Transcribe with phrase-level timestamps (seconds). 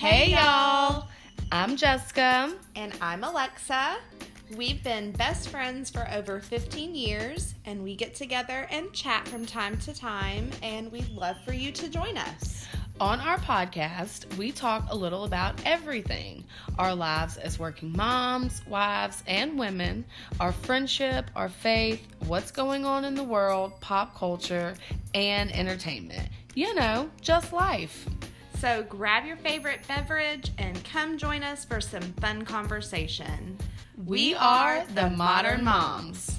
[0.00, 1.08] Hey, y'all.
[1.52, 2.54] I'm Jessica.
[2.74, 3.98] And I'm Alexa.
[4.56, 9.44] We've been best friends for over 15 years, and we get together and chat from
[9.44, 12.66] time to time, and we'd love for you to join us.
[12.98, 16.44] On our podcast, we talk a little about everything
[16.78, 20.06] our lives as working moms, wives, and women,
[20.40, 24.72] our friendship, our faith, what's going on in the world, pop culture,
[25.14, 26.26] and entertainment.
[26.54, 28.06] You know, just life.
[28.60, 33.56] So grab your favorite beverage and come join us for some fun conversation.
[34.04, 36.38] We are the Modern Moms.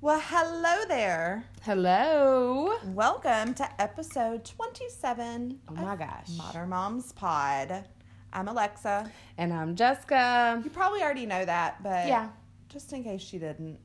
[0.00, 1.44] Well, hello there.
[1.62, 2.76] Hello.
[2.88, 6.28] Welcome to episode 27 Oh my of gosh.
[6.36, 7.84] Modern Moms Pod.
[8.32, 9.10] I'm Alexa.
[9.38, 10.60] And I'm Jessica.
[10.62, 12.28] You probably already know that, but Yeah.
[12.68, 13.78] Just in case she didn't.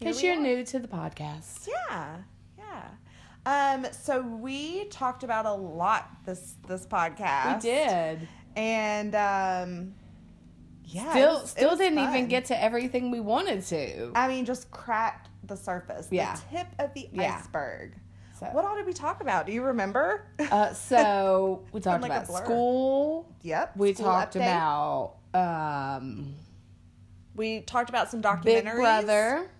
[0.00, 0.40] In here case we you're are.
[0.42, 1.68] new to the podcast.
[1.68, 2.16] Yeah,
[2.58, 2.88] yeah.
[3.44, 7.56] Um, so we talked about a lot this this podcast.
[7.56, 8.28] We did.
[8.56, 9.94] and um,
[10.84, 14.12] yeah, Still, was- still didn't even get to everything we wanted to.
[14.14, 16.34] I mean, just cracked the surface, Yeah.
[16.36, 17.36] the tip of the Yeah.
[17.40, 17.94] iceberg.
[18.38, 19.46] So, What all did we talk about?
[19.46, 20.26] Do you remember?
[20.50, 23.28] uh, so we talked like about school.
[23.42, 23.76] yep.
[23.76, 24.40] We school talked update.
[24.42, 26.34] about um,
[27.34, 28.44] We talked about some documentaries.
[28.44, 29.50] Big Brother.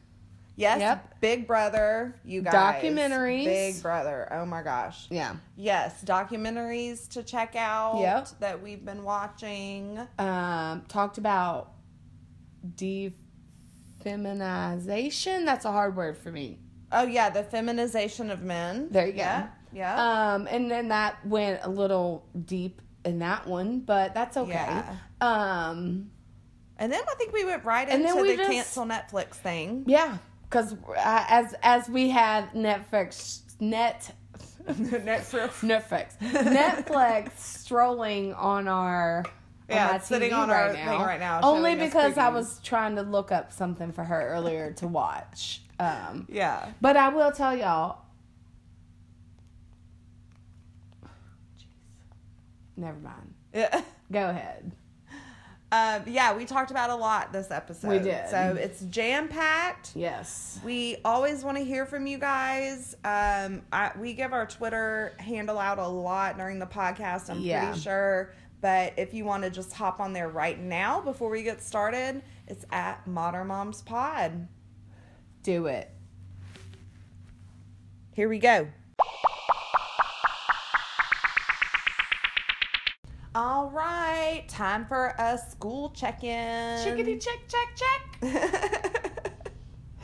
[0.57, 0.81] Yes.
[0.81, 1.21] Yep.
[1.21, 2.21] Big Brother.
[2.25, 2.83] You guys.
[2.83, 3.45] Documentaries.
[3.45, 4.29] Big Brother.
[4.31, 5.07] Oh my gosh.
[5.11, 5.37] Yeah.
[5.57, 8.29] Yes, documentaries to check out Yep.
[8.41, 9.99] that we've been watching.
[10.19, 11.73] Um, talked about
[14.05, 15.45] defeminization.
[15.45, 16.59] That's a hard word for me.
[16.91, 18.89] Oh yeah, the feminization of men.
[18.91, 19.19] There you go.
[19.19, 20.33] yeah, Yeah.
[20.35, 24.53] Um, and then that went a little deep in that one, but that's okay.
[24.53, 24.97] Yeah.
[25.23, 26.11] Um,
[26.83, 29.35] and then I think we went right and into then we the just- cancel Netflix
[29.37, 29.85] thing.
[29.87, 34.13] yeah, because uh, as as we had Netflix net
[34.69, 35.61] Netflix.
[35.61, 39.25] Netflix Netflix strolling on our
[39.69, 40.91] Yeah, on sitting on right our now.
[40.91, 44.73] thing right now, Only because I was trying to look up something for her earlier
[44.75, 45.63] to watch.
[45.79, 46.69] Um, Yeah.
[46.81, 47.99] but I will tell y'all.
[51.59, 51.65] Jeez.
[52.77, 53.35] Never mind.
[53.55, 53.83] Yeah.
[54.11, 54.73] Go ahead.
[55.73, 57.89] Um, yeah, we talked about a lot this episode.
[57.89, 58.29] We did.
[58.29, 59.93] So it's jam packed.
[59.97, 60.61] Yes.
[60.63, 62.95] We always want to hear from you guys.
[63.05, 67.65] Um, I, we give our Twitter handle out a lot during the podcast, I'm Yeah.
[67.69, 68.35] pretty sure.
[68.61, 72.23] But if you want to just hop on there right now before we get started,
[72.47, 74.47] it's at Modern Moms Pod.
[75.43, 75.91] Do it.
[78.13, 78.69] Here we go.
[83.35, 86.85] All right, time for a school check-in.
[86.85, 87.77] Chickadee check check
[88.21, 89.33] check.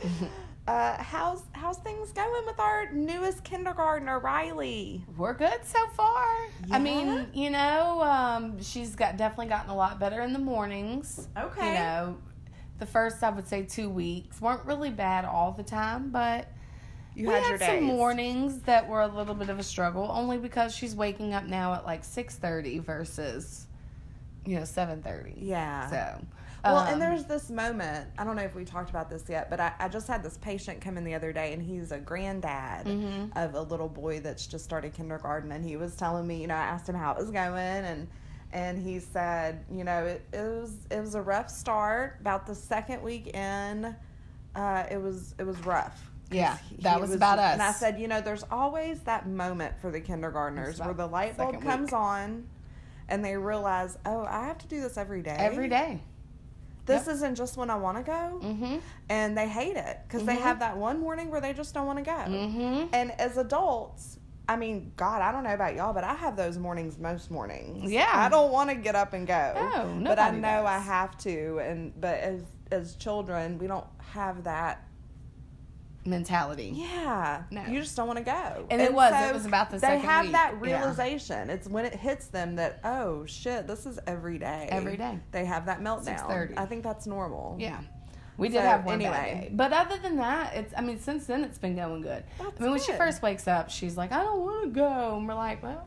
[0.67, 5.05] uh, how's how's things going with our newest kindergartner, Riley?
[5.15, 6.25] We're good so far.
[6.65, 6.75] Yeah?
[6.75, 11.27] I mean, you know, um, she's got definitely gotten a lot better in the mornings.
[11.37, 11.67] Okay.
[11.67, 12.17] You know,
[12.79, 16.51] the first I would say two weeks weren't really bad all the time, but
[17.19, 20.09] You we had had your some mornings that were a little bit of a struggle,
[20.11, 23.67] only because she's waking up now at like six thirty versus,
[24.45, 25.33] you know, seven thirty.
[25.37, 25.89] Yeah.
[25.89, 26.25] So.
[26.63, 28.07] Well, um, and there's this moment.
[28.17, 30.37] I don't know if we talked about this yet, but I, I just had this
[30.37, 33.37] patient come in the other day, and he's a granddad Mm-hmm.
[33.37, 36.55] of a little boy that's just started kindergarten, and he was telling me, you know,
[36.55, 38.07] I asked him how it was going, and
[38.51, 42.17] and he said, you know, it, it was it was a rough start.
[42.19, 43.95] About the second week in,
[44.55, 46.08] uh, it was it was rough.
[46.31, 47.53] Yeah, he- that he was about us.
[47.53, 51.35] And I said, you know, there's always that moment for the kindergartners where the light
[51.37, 51.93] bulb second comes week.
[51.93, 52.47] on,
[53.07, 55.35] and they realize, oh, I have to do this every day.
[55.39, 56.01] every day.
[56.85, 58.77] This isn't just when I want to go, Mm-hmm.
[59.09, 60.41] and they hate it because they Mhm.
[60.41, 62.11] have that one morning where they just don't want to go.
[62.11, 62.85] Mm-hmm.
[62.93, 64.17] And as adults,
[64.47, 67.91] I mean, God, I don't know about y'all, but I have those mornings most mornings.
[67.91, 68.09] Yeah.
[68.11, 69.93] I don't want to get up and go.
[69.99, 71.59] No, but I know I have to.
[71.59, 72.41] And but as
[72.71, 74.83] as children, we don't have that.
[76.09, 76.71] Mentality.
[76.75, 77.63] Yeah, No.
[77.65, 78.65] you just don't want to go.
[78.69, 79.13] And it was.
[79.29, 80.31] It was about the They have week.
[80.33, 80.59] that Yeah.
[80.59, 81.49] realization.
[81.49, 84.67] It's when it hits them that oh shit, this is every day.
[84.71, 85.19] Every day.
[85.31, 86.05] they have that meltdown.
[86.27, 86.57] 6:30.
[86.57, 87.55] I think that's normal.
[87.59, 87.79] Yeah.
[88.37, 89.47] We did So, have one anyway.
[89.49, 89.51] day.
[89.53, 92.23] But other than that, it's I mean, since then it's been going good.
[92.37, 95.27] That's I mean when she first wakes up, she's like, I don't wanna go and
[95.27, 95.85] we're like, Well,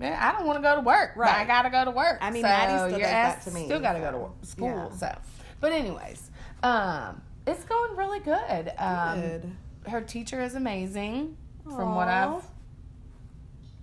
[0.00, 1.12] man, I don't want to go to work.
[1.16, 2.18] But I gotta go to work.
[2.20, 4.68] I mean, so Maddie still does that to me, Still gotta go to work, school.
[4.90, 4.96] yeah.
[4.96, 5.18] So
[5.60, 6.30] but anyways,
[6.62, 8.72] um, it's going really good.
[8.78, 9.50] Um, good.
[9.86, 11.36] Her teacher is amazing,
[11.66, 11.76] Aww.
[11.76, 12.44] from what I've,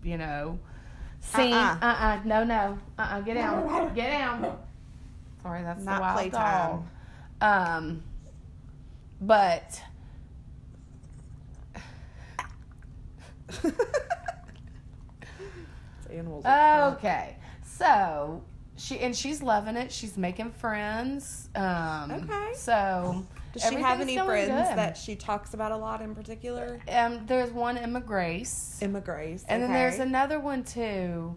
[0.04, 0.60] you know,
[1.34, 1.38] uh-uh.
[1.38, 1.54] seen.
[1.54, 1.88] Uh uh-uh.
[1.88, 1.94] uh.
[1.94, 2.22] Uh-uh.
[2.26, 2.78] No, no.
[2.98, 3.18] Uh uh-uh.
[3.18, 3.96] uh Get down.
[3.96, 4.58] Get down.
[5.42, 6.88] Sorry, that's not the wild playtime.
[7.42, 8.04] Um,
[9.22, 9.82] but.
[16.16, 16.46] animals.
[16.46, 17.36] Okay.
[17.64, 18.44] So
[18.78, 19.92] she and she's loving it.
[19.92, 21.50] She's making friends.
[21.56, 22.54] Um, okay.
[22.56, 23.26] So
[23.62, 24.78] does she have any friends good.
[24.78, 26.80] that she talks about a lot in particular?
[26.92, 29.46] Um, there's one Emma Grace, Emma Grace.
[29.48, 31.36] and then there's another one too.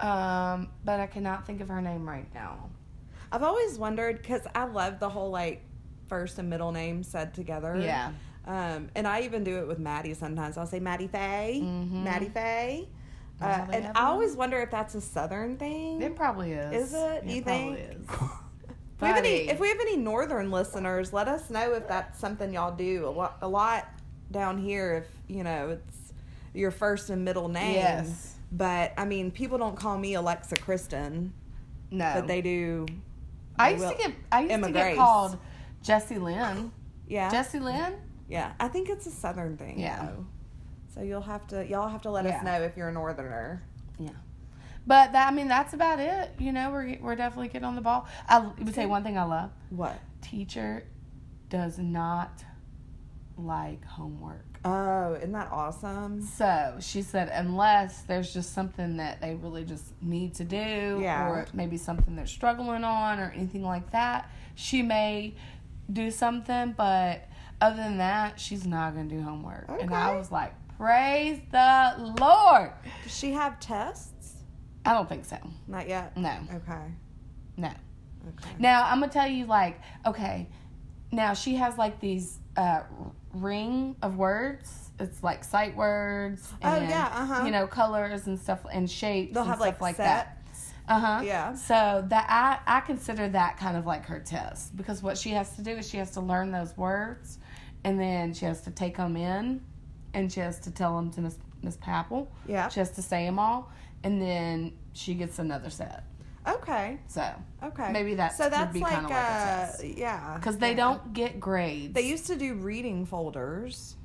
[0.00, 2.68] Um, but I cannot think of her name right now.
[3.32, 5.62] I've always wondered because I love the whole like
[6.08, 7.76] first and middle name said together.
[7.80, 8.12] Yeah.
[8.46, 10.58] Um, and I even do it with Maddie sometimes.
[10.58, 12.02] I'll say Maddie Faye, Mhm.
[12.04, 12.88] Maddie Faye.
[13.40, 16.00] Uh, and I always wonder if that's a Southern thing.
[16.02, 16.92] It probably is.
[16.92, 17.24] Is it?
[17.24, 17.78] You probably think?
[17.78, 18.10] is.
[19.04, 22.18] If we, have any, if we have any northern listeners, let us know if that's
[22.18, 23.88] something y'all do a lot, a lot
[24.30, 24.94] down here.
[25.04, 26.12] If you know it's
[26.54, 27.74] your first and middle name.
[27.74, 28.34] Yes.
[28.52, 31.32] But I mean, people don't call me Alexa Kristen,
[31.90, 32.12] No.
[32.14, 32.86] but they do.
[33.58, 33.98] I they used to will.
[34.08, 34.16] get.
[34.30, 34.96] I used Emma to get Grace.
[34.96, 35.38] called
[35.82, 36.70] Jessie Lynn.
[37.08, 37.30] Yeah.
[37.30, 37.94] Jessie Lynn.
[38.28, 38.52] yeah.
[38.60, 39.78] I think it's a southern thing.
[39.80, 40.06] Yeah.
[40.06, 40.26] though.
[40.94, 42.36] So you'll have to y'all have to let Yeah.
[42.38, 43.62] us know if you're a northerner.
[44.86, 46.30] But that, I mean, that's about it.
[46.38, 48.06] You know, we're we're definitely getting on the ball.
[48.28, 49.98] I would say one thing I love: What?
[50.20, 50.84] teacher
[51.48, 52.42] does not
[53.36, 54.44] like homework.
[54.64, 56.22] Oh, isn't that awesome?
[56.22, 61.28] So she said, unless there's just something that they really just need to do, Yeah.
[61.28, 65.34] or maybe something they're struggling on, or anything like that, she may
[65.92, 66.72] do something.
[66.76, 67.28] But
[67.60, 69.66] other than that, she's not going to do homework.
[69.68, 72.70] And I was like, praise the Lord.
[73.02, 74.12] Does she have tests?
[74.84, 75.38] I don't think so.
[75.66, 76.16] Not yet.
[76.16, 76.82] No, Okay.
[77.56, 77.68] no.
[77.68, 78.50] Okay.
[78.58, 80.48] Now I'm gonna tell you like okay,
[81.12, 82.82] now she has like these uh,
[83.32, 84.90] ring of words.
[85.00, 86.52] It's like sight words.
[86.62, 87.44] Oh, And, yeah, uh-huh.
[87.44, 89.34] You know colors and stuff and shapes.
[89.34, 90.38] They'll and have stuff like, like that.
[90.46, 90.72] sets.
[90.88, 91.20] Uh huh.
[91.24, 91.54] Yeah.
[91.54, 95.54] So that I I consider that kind of like her test because what she has
[95.56, 97.38] to do is she has to learn those words,
[97.84, 99.60] and then she has to take them in,
[100.14, 102.28] and she has to tell them to Miss Miss Papple.
[102.46, 102.68] Yeah.
[102.68, 103.72] She has to say them all,
[104.04, 106.04] and then she gets another set.
[106.46, 106.98] Okay.
[107.08, 107.26] So
[107.62, 107.90] Okay.
[107.90, 109.84] Maybe that so would that's be like, like a uh, test.
[109.84, 110.34] yeah.
[110.36, 110.76] because they yeah.
[110.76, 111.94] don't get grades.
[111.94, 113.96] They used to do reading folders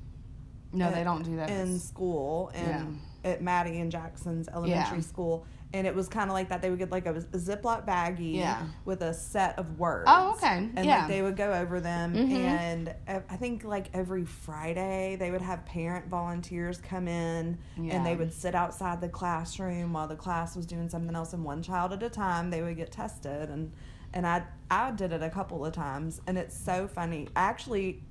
[0.72, 1.50] no, they uh, don't do that.
[1.50, 5.04] in school and at Maddie and Jackson's elementary Yeah.
[5.04, 6.62] school, and it was kind of like that.
[6.62, 8.64] They would get like a, a Ziploc baggie Yeah.
[8.86, 10.06] with a set of words.
[10.08, 10.70] Oh, okay.
[10.76, 11.00] And Yeah.
[11.00, 12.32] like, they would go over them, Mhm.
[12.32, 18.16] and I think like every Friday they would have parent volunteers come in, and they
[18.16, 21.94] would sit outside the classroom while the class was doing something else, and one child
[21.94, 23.72] at a time they would get tested, and
[24.12, 27.28] and I I did it a couple of times, and it's so funny.
[27.36, 28.04] I actually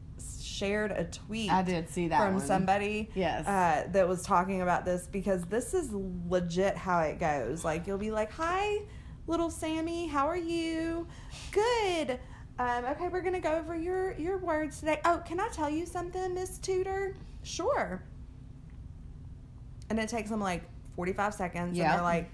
[0.58, 2.46] shared a tweet I did see that from one.
[2.46, 3.46] somebody Yes.
[3.46, 7.64] uh, that was talking about this because this is legit how it goes.
[7.64, 8.78] Like you'll be like, "Hi,
[9.26, 11.06] little Sammy, how are you?
[11.52, 12.18] Good.
[12.58, 15.00] Um, okay, we're gonna go over your your words today.
[15.04, 17.14] Oh, can I tell you something, Miss Tudor?
[17.44, 18.02] Sure.
[19.90, 20.64] And it takes them like
[20.96, 21.86] forty five seconds, Yep.
[21.86, 22.30] and they're like,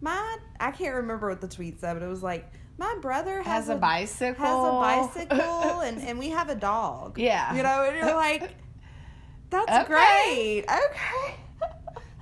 [0.00, 3.66] "My, I can't remember what the tweet said, but it was like." My brother has,
[3.66, 4.44] has a bicycle.
[4.44, 7.18] has a bicycle and, and we have a dog.
[7.18, 7.54] Yeah.
[7.54, 8.54] You know, and you're like,
[9.50, 9.84] that's Okay.
[9.86, 10.64] great.
[10.64, 11.34] Okay.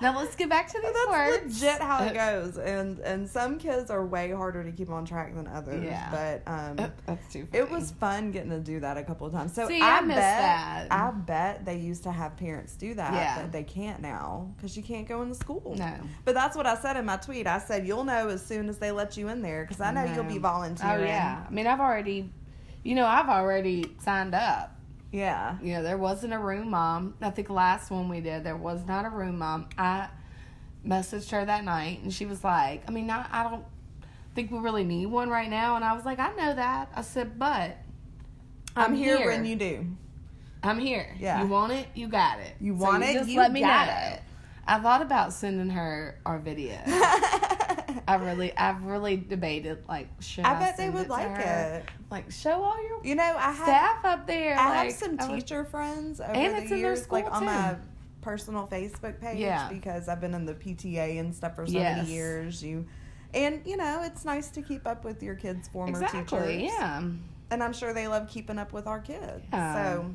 [0.03, 1.63] Now let's get back to these That's words.
[1.63, 2.59] legit how it goes.
[2.59, 5.85] And and some kids are way harder to keep on track than others.
[5.85, 6.11] Yeah.
[6.11, 6.77] But um
[7.07, 7.47] That's too.
[7.53, 9.55] it was fun getting to do that a couple of times.
[9.55, 10.87] So See, I, I bet that.
[10.91, 13.43] I bet they used to have parents do that, Yeah.
[13.43, 15.75] but they can't now because you can't go into school.
[15.79, 15.95] no.
[16.25, 17.47] But that's what I said in my tweet.
[17.47, 20.05] I said you'll know as soon as they let you in there because I know
[20.15, 21.03] you'll be volunteering.
[21.03, 21.45] Oh yeah.
[21.47, 22.31] I mean, I've already,
[22.83, 24.77] you know, I've already signed up.
[25.13, 25.59] Yeah.
[25.63, 27.15] You know, there wasn't a room mom.
[27.21, 29.69] I think last one we did, there was not a room mom.
[29.79, 30.09] I
[30.87, 33.65] messaged her that night, and she was like, "I mean, I, I don't
[34.35, 37.03] think we really need one right now." And I was like, "I know that." I
[37.03, 37.77] said, "But
[38.75, 39.87] I'm, here, when you do.
[40.63, 41.15] I'm here.
[41.19, 41.43] Yeah.
[41.43, 41.87] You want it?
[41.95, 42.55] You got it.
[42.61, 43.13] You want it?
[43.13, 44.15] Just You let me got know.
[44.15, 44.23] it.
[44.67, 46.79] I thought about sending her our video.
[48.09, 51.77] I really, I've really debated like, should I, I bet they would like her?
[51.79, 51.85] it.
[52.11, 54.57] Like, show all your You know, I have staff up there.
[54.59, 57.03] I like, have some I would- teacher friends over And the it's in their years,
[57.03, 57.77] school, like on my
[58.21, 59.69] personal Facebook page, Yeah.
[59.69, 61.99] because I've been in the PTA and stuff for so Yes.
[61.99, 62.63] many years.
[62.63, 62.87] You,
[63.35, 66.23] and you know, it's nice to keep up with your kids' former exactly.
[66.59, 66.73] teachers.
[66.79, 67.03] Yeah.
[67.51, 69.45] and I'm sure they love keeping up with our kids.
[69.53, 69.75] Yeah.
[69.95, 70.15] So,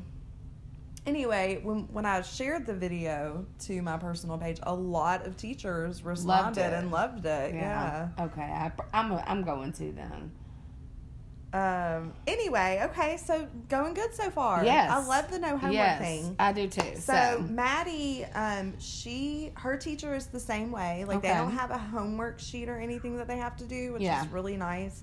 [1.08, 6.04] anyway, when when I shared the video to my personal page, a lot of teachers
[6.04, 6.72] responded it.
[6.74, 7.54] and loved it.
[7.54, 8.08] yeah.
[8.20, 8.42] Okay.
[8.42, 9.12] I, I'm.
[9.12, 10.30] A, I'm going to then.
[11.50, 12.12] Um.
[12.26, 13.16] Anyway, okay.
[13.16, 14.64] So going good so far.
[14.64, 14.90] Yes.
[14.90, 16.36] I love the no homework yes, thing.
[16.38, 16.96] I do too.
[16.96, 21.06] So, So, Maddie, um, she her teacher is the same way.
[21.08, 24.02] Like they don't have a homework sheet or anything that they have to do, which
[24.02, 24.22] Yeah.
[24.24, 25.02] is really nice.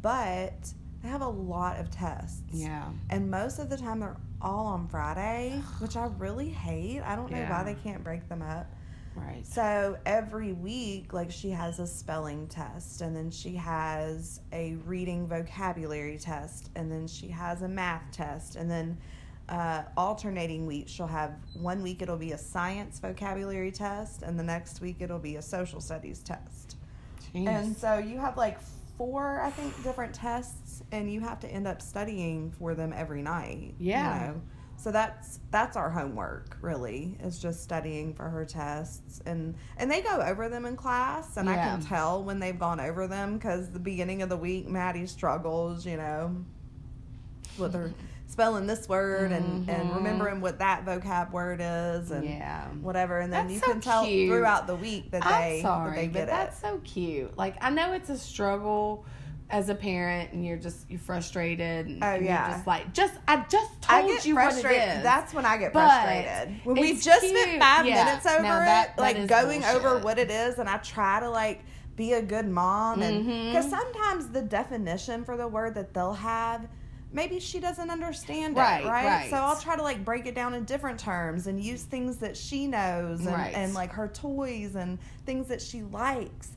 [0.00, 0.72] But
[1.02, 2.40] they have a lot of tests.
[2.50, 2.84] yeah.
[3.10, 7.00] And most of the time they're all on Friday, which I really hate.
[7.00, 7.50] I don't know Yeah.
[7.50, 8.66] why they can't break them up.
[9.16, 9.46] Right.
[9.46, 15.26] So every week, like she has a spelling test, and then she has a reading
[15.26, 18.98] vocabulary test, and then she has a math test, and then
[19.48, 24.42] uh, alternating weeks she'll have one week it'll be a science vocabulary test, and the
[24.42, 26.76] next week it'll be a social studies test.
[27.34, 27.46] Jeez.
[27.46, 28.58] And so you have like
[28.96, 33.22] four, I think, different tests, and you have to end up studying for them every
[33.22, 33.74] night.
[33.78, 34.32] you Yeah.
[34.32, 34.42] know?
[34.76, 40.02] So that's that's our homework really is just studying for her tests and and they
[40.02, 43.70] go over them in class and I can tell when they've gone over them because
[43.70, 46.36] the beginning of the week Maddie struggles you know
[47.56, 47.94] with her
[48.34, 49.94] spelling this word and and Mhm.
[49.94, 52.64] remembering what that vocab word is and yeah.
[52.82, 54.28] whatever and then That's you so can tell cute.
[54.28, 56.26] throughout the week that they sorry, that they but get it.
[56.30, 57.38] that's so cute.
[57.38, 59.06] Like I know it's a struggle
[59.50, 61.86] as a parent, and you're just you're frustrated.
[61.86, 62.46] And, Oh, and yeah.
[62.48, 64.82] You're just like just I just I told get you what frustrated.
[64.82, 65.02] it is.
[65.04, 66.60] That's when I get But frustrated.
[66.64, 67.38] When we just cute.
[67.38, 68.04] spent five Yeah.
[68.04, 71.20] minutes over Now it, that- that like going over what it is, and I try
[71.20, 71.62] to like
[71.94, 76.66] be a good mom, and because sometimes the definition for the word that they'll have.
[77.14, 79.04] Maybe she doesn't understand Right, it, right?
[79.06, 79.30] right.
[79.30, 82.36] So I'll try to like break it down in different terms and use things that
[82.36, 83.54] she knows and, Right.
[83.54, 86.50] and like her toys and things that she likes.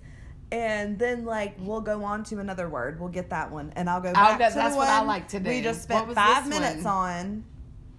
[0.51, 2.99] And then like we'll go on to another word.
[2.99, 5.27] We'll get that one, and I'll go I'll back go- to that's what I like
[5.29, 5.49] to do.
[5.49, 6.93] We just spent five minutes one?
[6.93, 7.43] on,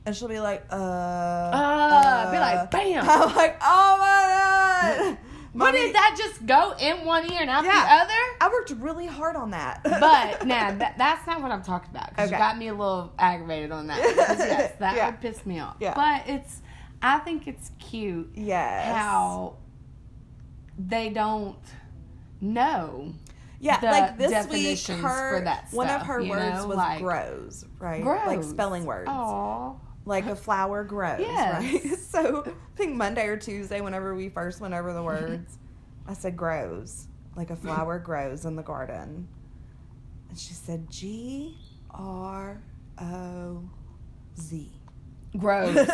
[0.07, 3.05] and she'll be like, "Uh, Uh, be like, bam.
[3.09, 5.19] I'm like, "Oh my god!"
[5.55, 7.73] Mommy- did that just go in one ear and out Yeah.
[7.85, 8.23] the other?
[8.41, 9.81] I worked really hard on that.
[9.85, 12.15] But now that, that's not what I'm talking about.
[12.17, 12.37] 'cause Okay.
[12.37, 13.97] you got me a little aggravated on that.
[14.03, 15.07] Because yes, that Yeah.
[15.11, 15.77] would piss me off.
[15.81, 15.95] Yeah.
[15.95, 16.61] But it's,
[17.03, 19.57] I think it's cute yes, how
[20.79, 21.57] they don't
[22.41, 23.15] know.
[23.61, 28.03] yeah, like this week, her one of her words know, was like- grows, right?
[28.03, 28.27] Grows.
[28.27, 29.09] Like spelling words.
[29.09, 29.75] Aw.
[30.09, 31.63] Like a flower grows, Yes.
[31.63, 31.99] right?
[31.99, 35.59] So I think Monday or Tuesday, whenever we first went over the words,
[36.07, 39.29] I said grows, like a flower grows in the garden.
[40.31, 41.57] And she said G
[41.91, 42.61] R
[43.01, 43.63] O
[44.41, 44.73] Z.
[45.37, 45.77] Gross.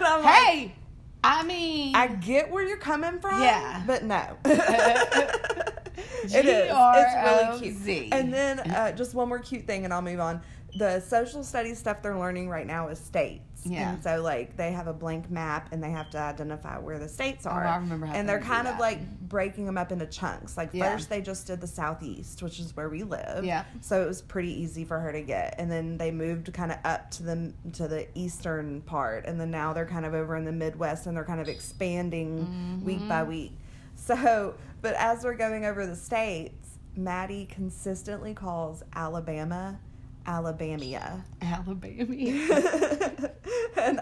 [0.00, 0.74] And I'm like, hey,
[1.22, 3.82] I mean, I get where you're coming from, Yeah.
[3.86, 4.36] but no.
[4.46, 6.70] it is.
[6.72, 8.12] It's really cute.
[8.14, 10.40] And then uh, just one more cute thing, and I'll move on.
[10.78, 13.42] The social studies stuff they're learning right now is states.
[13.64, 13.92] Yeah.
[13.92, 17.08] And so, like, they have a blank map and they have to identify where the
[17.08, 17.66] states oh, are.
[17.66, 18.80] Oh, I remember And they're kind of that.
[18.80, 20.56] like breaking them up into chunks.
[20.56, 20.92] Like, Yeah.
[20.92, 23.44] first they just did the southeast, which is where we live.
[23.44, 23.64] Yeah.
[23.80, 25.54] So it was pretty easy for her to get.
[25.58, 29.50] And then they moved kind of up to the to the eastern part, and then
[29.50, 32.84] now they're kind of over in the Midwest, and they're kind of expanding mm-hmm.
[32.84, 33.52] week by week.
[33.96, 39.78] So, but as we're going over the states, Maddie consistently calls Alabama
[40.26, 41.24] Alabamia.
[41.40, 42.14] Alabama.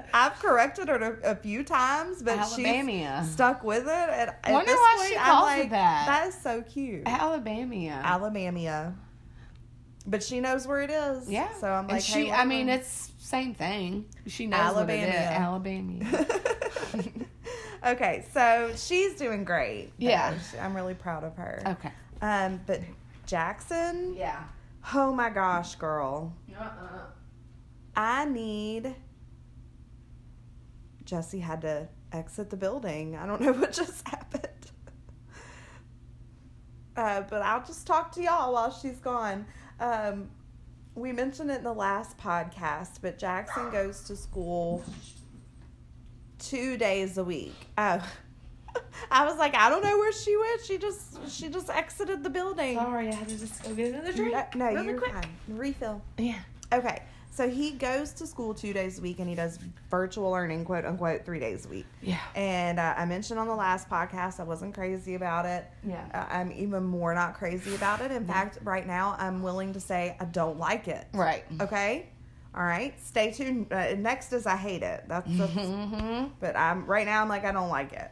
[0.08, 3.20] and I've corrected her a, a few times, but Alabamia.
[3.22, 3.88] she's stuck with it.
[3.88, 6.06] And at Wonder this why point, she I'm calls like, it that.
[6.06, 7.02] That is so cute.
[7.06, 8.00] Alabama.
[8.04, 8.94] Alabamia.
[10.06, 11.28] But she knows where it is.
[11.30, 11.52] yeah.
[11.60, 12.82] So I'm like, and she, hey, I mean, whatever.
[12.82, 14.06] it's same thing.
[14.26, 15.14] She knows what it is.
[15.14, 16.04] Alabama.
[16.06, 17.26] Alabama.
[17.86, 19.92] okay, so she's doing great.
[19.98, 20.34] Yeah.
[20.60, 21.62] I'm really proud of her.
[21.66, 21.92] okay.
[22.22, 22.80] Um, but
[23.26, 24.42] Jackson, Yeah.
[24.94, 26.32] oh my gosh, girl.
[26.58, 26.98] Uh-uh.
[27.94, 28.94] I need.
[31.08, 33.16] Jesse had to exit the building.
[33.16, 34.46] I don't know what just happened.
[36.96, 39.46] Uh, but I'll just talk to y'all while she's gone.
[39.80, 40.28] Um,
[40.94, 44.84] we mentioned it in the last podcast, but Jackson goes to school
[46.38, 47.54] two days a week.
[47.78, 48.06] Oh.
[49.10, 50.60] I was like, I don't know where she went.
[50.64, 52.76] She just she just exited the building.
[52.76, 54.34] Sorry, I had to just go get another drink.
[54.54, 55.12] No, no really you're quick.
[55.14, 55.30] fine.
[55.48, 56.02] Refill.
[56.18, 56.38] Yeah.
[56.72, 57.00] Okay,
[57.38, 59.58] so he goes to school two days a week and he does
[59.90, 61.86] virtual learning, quote unquote, three days a week.
[62.02, 62.18] Yeah.
[62.34, 65.64] And uh, I mentioned on the last podcast I wasn't crazy about it.
[65.86, 66.04] Yeah.
[66.12, 68.10] Uh, I'm even more not crazy about it.
[68.10, 71.06] In fact, right now I'm willing to say I don't like it.
[71.14, 71.44] Right.
[71.60, 72.08] Okay.
[72.54, 72.98] All right.
[73.00, 73.72] Stay tuned.
[73.72, 75.04] Uh, next is I hate it.
[75.06, 76.26] That's, that's Mm-hmm.
[76.40, 78.10] but I'm right now I'm like I don't like it.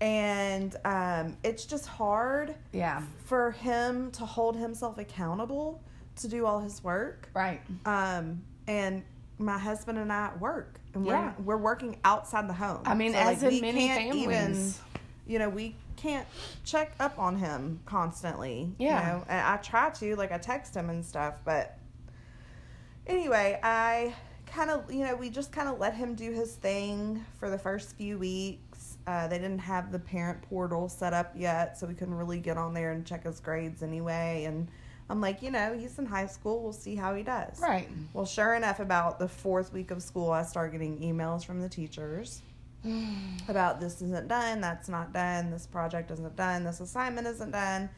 [0.00, 3.02] And um, it's just hard Yeah.
[3.24, 5.82] for him to hold himself accountable
[6.18, 7.28] to do all his work.
[7.34, 7.60] Right.
[7.86, 9.02] Um, and
[9.38, 11.32] my husband and I work, and Yeah.
[11.38, 12.82] we're we're working outside the home.
[12.84, 14.80] I mean, So, as like, in many families.
[15.26, 16.26] you know, we can't
[16.64, 18.72] check up on him constantly.
[18.78, 19.00] Yeah.
[19.00, 21.78] You know, and I try to, like, I text him and stuff, but
[23.06, 24.14] anyway, I
[24.46, 27.58] kind of, you know, we just kind of let him do his thing for the
[27.58, 28.96] first few weeks.
[29.06, 32.56] Uh, they didn't have the parent portal set up yet, so we couldn't really get
[32.56, 34.44] on there and check his grades anyway.
[34.44, 34.68] And
[35.10, 36.62] I'm like, you know, he's in high school.
[36.62, 37.60] We'll see how he does.
[37.60, 37.88] Right.
[38.12, 41.68] Well, sure enough, about the fourth week of school, I start getting emails from the
[41.68, 42.42] teachers
[43.48, 47.88] about this isn't done, that's not done, this project isn't done, this assignment isn't done.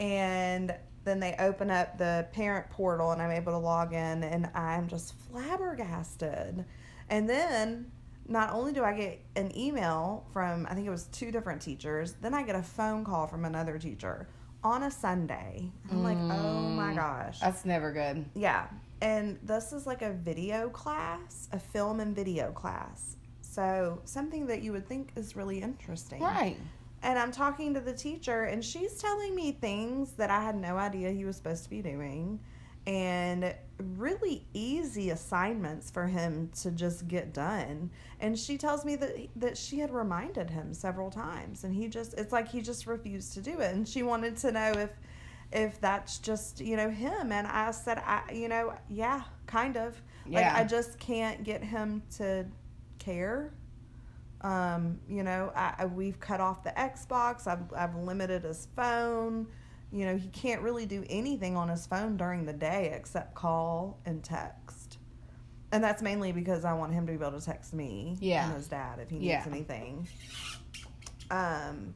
[0.00, 0.74] And
[1.04, 4.88] then they open up the parent portal and I'm able to log in and I'm
[4.88, 6.64] just flabbergasted.
[7.10, 7.90] And then
[8.26, 12.14] not only do I get an email from, I think it was two different teachers,
[12.22, 14.28] then I get a phone call from another teacher
[14.64, 15.70] on a Sunday.
[15.90, 16.96] I'm like, oh my Mm.
[16.96, 17.40] gosh.
[17.40, 18.24] That's never good.
[18.34, 18.66] Yeah.
[19.02, 23.16] And this is like a video class, a film and video class.
[23.42, 26.20] So something that you would think is really interesting.
[26.22, 26.56] Right.
[27.02, 30.78] And I'm talking to the teacher, and she's telling me things that I had no
[30.78, 32.40] idea he was supposed to be doing,
[32.86, 37.90] and really easy assignments for him to just get done.
[38.20, 42.14] And she tells me that that she had reminded him several times, and he just
[42.14, 43.74] it's like he just refused to do it.
[43.74, 44.90] And she wanted to know if
[45.52, 50.00] if that's just you know him, and I said I you know yeah kind of
[50.26, 50.54] like Yeah.
[50.56, 52.46] I just can't get him to
[52.98, 53.52] care.
[54.40, 57.46] Um, you know, I, I we've cut off the Xbox.
[57.46, 59.46] I've I've limited his phone.
[59.94, 64.00] You know, he can't really do anything on his phone during the day except call
[64.04, 64.98] and text.
[65.70, 68.46] And that's mainly because I want him to be able to text me Yeah.
[68.46, 69.44] and his dad if he needs Yeah.
[69.46, 70.08] anything.
[71.30, 71.94] Um,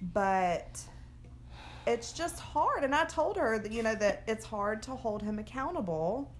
[0.00, 0.80] but
[1.86, 2.82] it's just hard.
[2.82, 6.32] And I told her that you know that it's hard to hold him accountable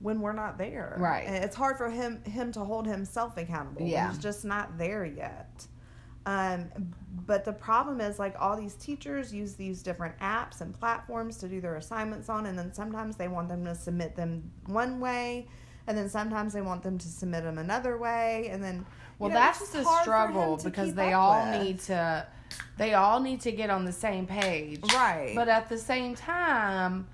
[0.00, 0.96] when we're not there.
[0.98, 1.26] Right.
[1.26, 3.82] And it's hard for him him to hold himself accountable.
[3.86, 4.08] Yeah.
[4.08, 5.66] He's just not there yet.
[6.24, 6.70] Um,
[7.26, 11.48] but the problem is like all these teachers use these different apps and platforms to
[11.48, 15.48] do their assignments on, and then sometimes they want them to submit them one way,
[15.86, 18.86] and then sometimes they want them to submit them another way, and then
[19.18, 21.60] Well, know, that's the just hard for struggle because they all with.
[21.60, 22.26] need to
[22.76, 24.80] they all need to get on the same page.
[24.92, 25.32] Right.
[25.34, 27.08] But at the same time,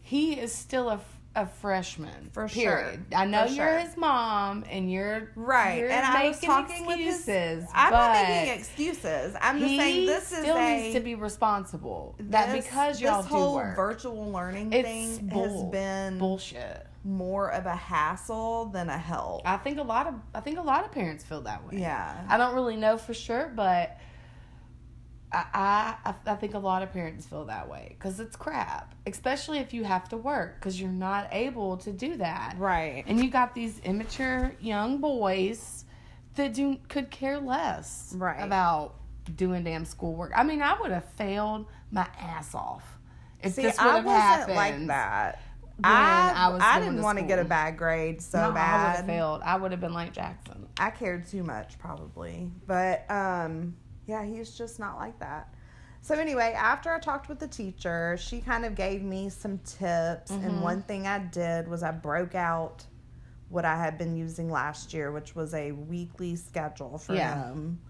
[0.00, 1.00] he is still a,
[1.36, 2.30] a freshman.
[2.32, 3.04] For period.
[3.12, 3.18] sure.
[3.20, 3.78] I know For you're sure.
[3.78, 7.28] his mom and you're Right, you're and I was talking with his.
[7.74, 9.36] I'm not making excuses.
[9.40, 12.16] I'm just saying this is still a needs to be responsible.
[12.18, 13.76] That because y'all this do whole work.
[13.76, 16.86] virtual learning thing bull, has been bullshit.
[17.04, 19.42] more of a hassle than a help.
[19.44, 21.78] I think a lot of I think a lot of parents feel that way.
[21.80, 23.98] yeah, I don't really know for sure, but
[25.32, 29.58] I I, I think a lot of parents feel that way because it's crap, especially
[29.58, 33.04] if you have to work because you're not able to do that, right.
[33.06, 35.84] and you got these immature young boys
[36.36, 38.40] that do could care less Right.
[38.42, 38.94] about
[39.34, 40.32] doing damn schoolwork.
[40.36, 42.84] I mean, I would have failed my ass off
[43.42, 44.56] if See, this would I have happened.
[44.56, 45.42] like that.
[45.84, 48.96] I I was I didn't want to get a bad grade so No, I would
[48.96, 49.42] have failed.
[49.44, 50.68] I would have been like Jackson.
[50.78, 52.50] I cared too much probably.
[52.66, 55.52] But um yeah, he's just not like that.
[56.02, 60.30] So anyway, after I talked with the teacher, she kind of gave me some tips
[60.32, 60.44] Mhm.
[60.46, 62.86] and one thing I did was I broke out
[63.48, 67.34] what I had been using last year, which was a weekly schedule for Yeah.
[67.48, 67.80] him.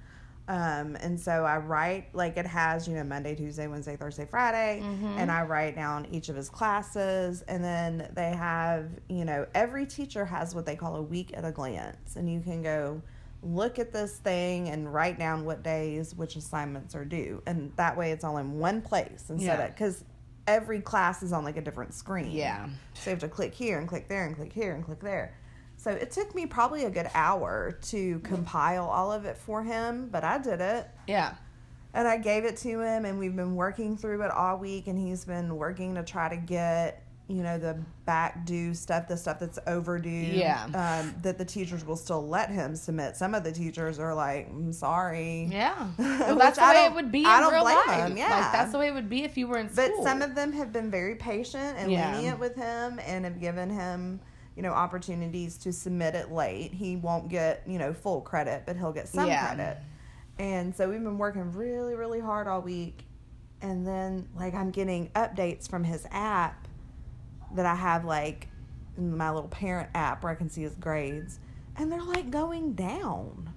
[0.49, 4.81] Um, and so I write like it has, you know, Monday, Tuesday, Wednesday, Thursday, Friday,
[4.83, 5.19] Mhm.
[5.19, 7.43] and I write down each of his classes.
[7.49, 11.45] And then they have, you know, every teacher has what they call a week at
[11.45, 13.03] a glance, and you can go
[13.43, 17.97] look at this thing and write down what days which assignments are due, and that
[17.97, 19.65] way it's all in one place instead Yeah.
[19.67, 20.05] of because
[20.47, 22.31] every class is on like a different screen.
[22.31, 22.69] Yeah.
[22.95, 25.35] So you have to click here and click there and click here and click there.
[25.77, 30.09] So it took me probably a good hour to compile all of it for him,
[30.11, 30.89] but I did it.
[31.07, 31.35] Yeah.
[31.95, 34.99] And I gave it to him, and we've been working through it all week, and
[34.99, 39.41] he's been working to try to get, you know, the back due stuff, the stuff
[39.41, 40.09] that's overdue.
[40.11, 40.65] Yeah.
[41.03, 43.17] Um, that the teachers will still let him submit.
[43.17, 45.49] Some of the teachers are like, I'm sorry.
[45.51, 45.89] Yeah.
[45.99, 47.87] Well, that's the I way it would be in I don't real blame life.
[48.09, 48.29] them, yeah.
[48.31, 49.93] Like that's the way it would be if you were in school.
[49.97, 52.15] But some of them have been very patient and Yeah.
[52.17, 54.21] lenient with him and have given him,
[54.55, 56.73] you know, opportunities to submit it late.
[56.75, 59.47] He won't get, you know, full credit, but he'll get some Yeah.
[59.55, 59.79] credit.
[60.39, 63.05] And so we've been working really, really hard all week.
[63.63, 66.66] And then, like, I'm getting updates from his app
[67.57, 68.49] that I have, like,
[68.97, 71.41] in my little parent app where I can see his grades.
[71.77, 73.53] And they're, like, going down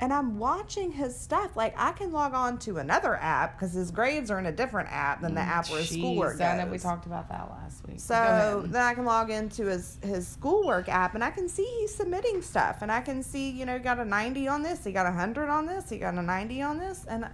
[0.00, 1.56] and I'm watching his stuff.
[1.56, 4.90] Like I can log on to another app because his grades are in a different
[4.90, 6.40] app than the app where his Jeez, schoolwork goes.
[6.40, 8.00] I know we talked about that last week.
[8.00, 11.94] So then I can log into his his schoolwork app and I can see he's
[11.94, 14.92] submitting stuff and I can see you know he got a 90 on this, he
[14.92, 17.28] got a 100 on this, he got a 90 on this, and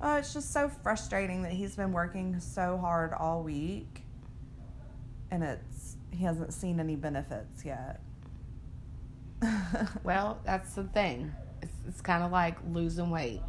[0.00, 4.04] oh, it's just so frustrating that he's been working so hard all week,
[5.30, 8.00] and it's he hasn't seen any benefits yet.
[10.04, 11.32] Well, that's the thing.
[11.62, 13.40] It's, it's kind of like losing weight.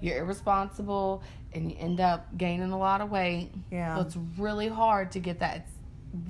[0.00, 1.22] You're irresponsible.
[1.52, 3.50] and you end up gaining a lot of weight.
[3.70, 3.96] Yeah.
[3.96, 5.56] So it's really hard to get that.
[5.56, 5.70] It's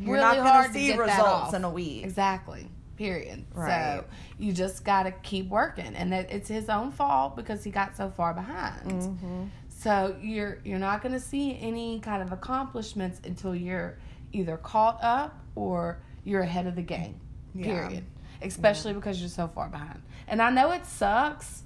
[0.00, 2.04] You're really not hard see to get results in a week.
[2.04, 2.68] Exactly.
[2.96, 3.44] Period.
[3.54, 4.00] Right.
[4.00, 4.04] So
[4.38, 7.96] you just got to keep working, and that it's his own fault because he got
[7.96, 8.90] so far behind.
[8.90, 9.44] Mm-hmm.
[9.68, 13.96] So you're you're not going to see any kind of accomplishments until you're
[14.32, 17.20] either caught up or you're ahead of the game.
[17.54, 17.64] Yeah.
[17.64, 18.04] Period.
[18.42, 20.02] Especially because you're so far behind.
[20.28, 21.64] And I know it sucks,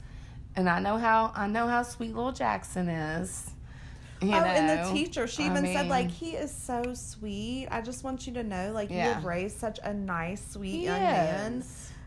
[0.56, 3.50] and I know how I know how sweet little Jackson is.
[4.22, 7.68] You oh, and the teacher, she I even said, like, he is so sweet.
[7.70, 10.84] I just want you to know, like, you have raised such a nice, sweet he
[10.84, 11.64] young man.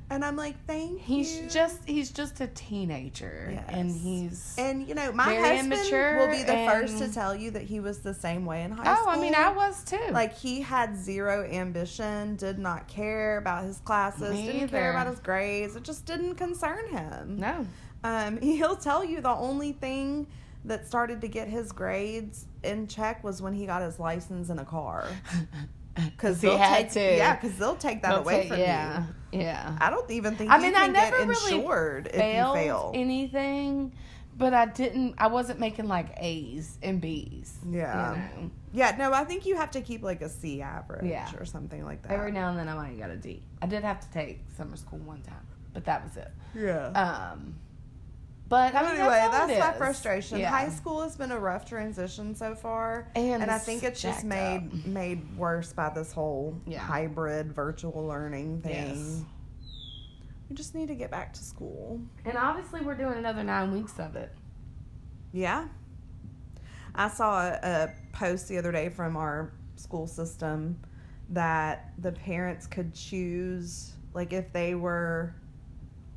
[0.10, 1.50] And I'm like, thank He's you.
[1.50, 6.66] just he's just a teenager, and he's And you know, my husband will be the
[6.70, 9.06] first to tell you that he was the same way in high oh, school.
[9.08, 10.00] Oh, I mean, I was too.
[10.12, 15.08] like he had zero ambition, did not care about his classes, Me didn't care about
[15.08, 15.76] his grades.
[15.76, 17.38] It just didn't concern him.
[17.40, 17.68] no,
[18.06, 20.28] Um, he'll tell you the only thing
[20.64, 24.60] that started to get his grades in check was when he got his license in
[24.60, 25.08] a car.
[26.12, 27.18] Because he had take, to.
[27.18, 29.40] yeah, because they'll take that They'll away take- from yeah, you.
[29.42, 29.78] yeah.
[29.82, 32.56] I don't even think I you mean, I never get really insured if you failed
[32.56, 32.92] fail.
[32.94, 33.94] anything,
[34.38, 35.16] but I didn't.
[35.18, 37.56] I wasn't making like A's and B's.
[37.70, 38.14] Yeah.
[38.14, 38.52] you know?
[38.74, 41.30] Yeah, no, I think you have to keep like a C average Yeah.
[41.40, 42.12] or something like that.
[42.12, 43.42] Every now and then I might got a D.
[43.62, 46.32] I did have to take summer school one time, but that was it.
[46.56, 46.90] yeah.
[46.90, 47.56] Um,
[48.50, 49.78] but I mean, anyway, that's, that's, my is.
[49.78, 50.40] frustration.
[50.40, 50.50] Yeah.
[50.50, 54.24] High school has been a rough transition so far, And and I think it's just
[54.24, 54.86] made up.
[54.86, 56.80] made worse by this whole Yeah.
[56.80, 58.72] hybrid virtual learning thing.
[58.96, 59.22] Yes.
[60.50, 62.00] We just need to get back to school.
[62.26, 64.32] And obviously, we're doing another nine weeks of it.
[65.34, 65.68] Yeah.
[66.96, 70.80] I saw a, a post the other day from our school system
[71.30, 75.36] that the parents could choose, like, if they were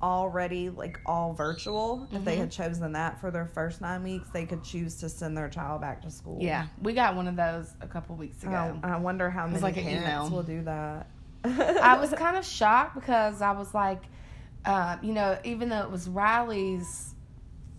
[0.03, 4.47] already, like, all virtual, if they had chosen that for their first nine weeks, they
[4.47, 6.39] could choose to send their child back to school.
[6.41, 8.79] Yeah, we got one of those a couple weeks ago.
[8.83, 11.07] I, I wonder how many like parents will do that.
[11.45, 14.03] I was kind of shocked because I was like,
[14.65, 17.15] uh, you know, even though it was Riley's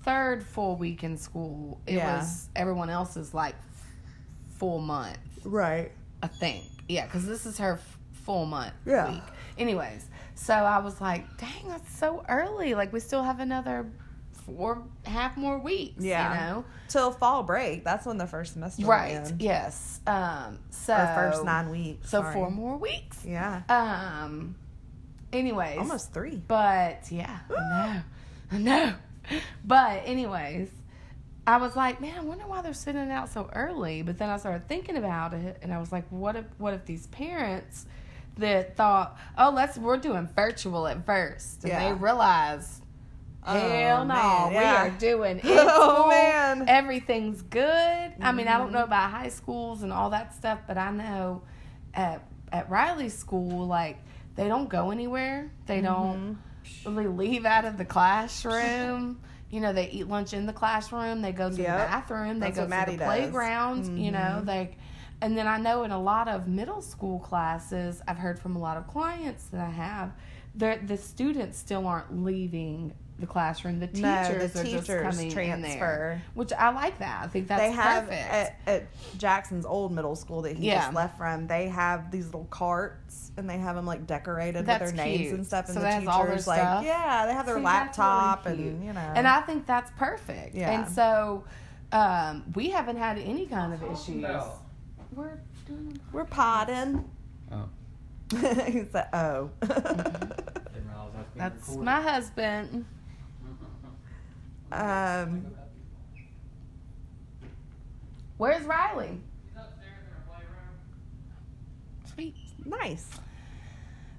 [0.03, 2.17] third full week in school, it Yeah.
[2.19, 3.55] was everyone else's like
[4.57, 5.91] full month, right.
[6.23, 6.65] I think.
[6.88, 9.12] Yeah, because this is her f- full month Yeah.
[9.12, 9.23] week.
[9.57, 10.07] Anyways,
[10.41, 12.73] so I was like, dang, that's so early.
[12.73, 13.91] Like, we still have another
[14.45, 16.34] four, half more weeks, Yeah.
[16.34, 16.65] you know?
[16.89, 17.84] Till fall break.
[17.84, 19.99] That's when the first semester Right, yes.
[20.08, 22.10] Um, so, Or first nine weeks.
[22.10, 22.34] so sorry.
[22.34, 23.23] four more weeks.
[23.25, 23.62] Yeah.
[23.69, 24.56] Um,
[25.32, 25.77] anyways.
[25.77, 26.41] Almost three.
[26.47, 28.01] But yeah, no.
[28.60, 28.93] No.
[29.63, 30.69] But anyways,
[31.47, 34.01] I was like, man, I wonder why they're sending it out so early.
[34.01, 36.86] But then I started thinking about it, and I was like, what if what if
[36.86, 37.86] these parents
[38.37, 41.89] that thought, oh, let's we're doing virtual at first, and Yeah.
[41.89, 42.81] they realize.
[43.43, 44.85] Oh, Hell no, man, we yeah.
[44.85, 45.43] are doing it.
[45.45, 46.69] Oh, man.
[46.69, 48.13] everything's good.
[48.21, 48.73] I mean, I don't Mhm.
[48.73, 51.41] know about high schools and all that stuff, but I know
[51.95, 53.97] at at Riley's school, like
[54.35, 55.49] they don't go anywhere.
[55.65, 56.37] They don't
[56.85, 56.95] Mm-hmm.
[56.97, 59.19] really leave out of the classroom.
[59.51, 61.21] You know, they eat lunch in the classroom.
[61.21, 61.65] They go to Yep.
[61.65, 62.39] the bathroom.
[62.39, 63.05] They That's go to the does.
[63.05, 63.99] playground.
[63.99, 64.45] You know, Mhm.
[65.21, 65.25] They.
[65.25, 68.60] And then I know in a lot of middle school classes, I've heard from a
[68.60, 70.12] lot of clients that I have,
[70.55, 73.79] that the students still aren't leaving the classroom.
[73.79, 76.21] The teachers No, the are just teachers coming in there, transfer.
[76.34, 77.23] which I like that.
[77.23, 78.29] I think that's they have perfect.
[78.31, 78.84] at, at
[79.19, 80.81] Jackson's old middle school that he Yeah.
[80.81, 81.45] just left from.
[81.45, 85.31] They have these little carts and they have them like decorated That's with their names
[85.34, 85.65] and stuff.
[85.65, 86.84] And So the that all their teachers like, stuff?
[86.84, 88.99] yeah, they have their See, that's really laptop and you know.
[89.15, 90.55] and I think that's perfect.
[90.55, 90.71] Yeah.
[90.71, 91.43] And so
[91.91, 94.25] um, we haven't had any kind of issues.
[95.15, 97.10] We're doing we're potting.
[97.52, 97.67] Oh.
[98.32, 101.86] he said, "Oh." Didn't realize that was being that's recorded.
[101.86, 102.86] my husband.
[104.71, 105.45] um,
[108.38, 109.08] Where's Riley?
[109.10, 110.76] He's upstairs in her playroom.
[112.15, 112.36] Sweet.
[112.65, 113.08] nice.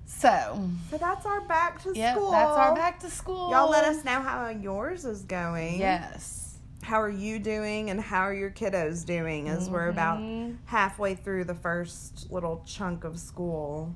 [0.05, 2.31] So, So that's our back to yep, school.
[2.31, 3.51] that's our back to school.
[3.51, 5.81] Y'all let us know how yours is going.
[5.81, 6.42] Yes.
[6.83, 10.57] How are you doing and how are your kiddos doing as we're about Mhm.
[10.66, 13.95] halfway through the first little chunk of school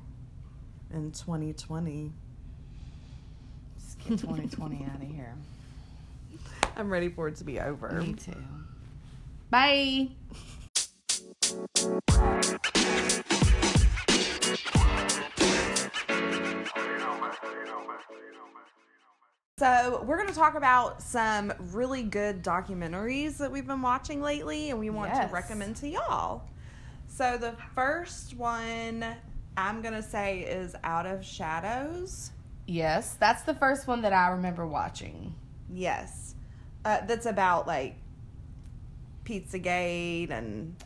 [0.92, 2.12] in 2020.
[3.76, 5.34] Let's get 2020 out of here.
[6.76, 7.90] I'm ready for it to be over.
[8.00, 8.34] Me too.
[9.50, 10.10] Bye.
[19.60, 24.68] So, we're going to talk about some really good documentaries that we've been watching lately
[24.68, 25.28] and we want Yes.
[25.28, 26.42] to recommend to y'all.
[27.08, 29.02] So, the first one
[29.56, 32.32] I'm going to say is Out of Shadows.
[32.66, 35.34] Yes, that's the first one that I remember watching.
[35.72, 36.34] Yes.
[36.84, 37.96] Uh, that's about like
[39.24, 40.76] Pizzagate and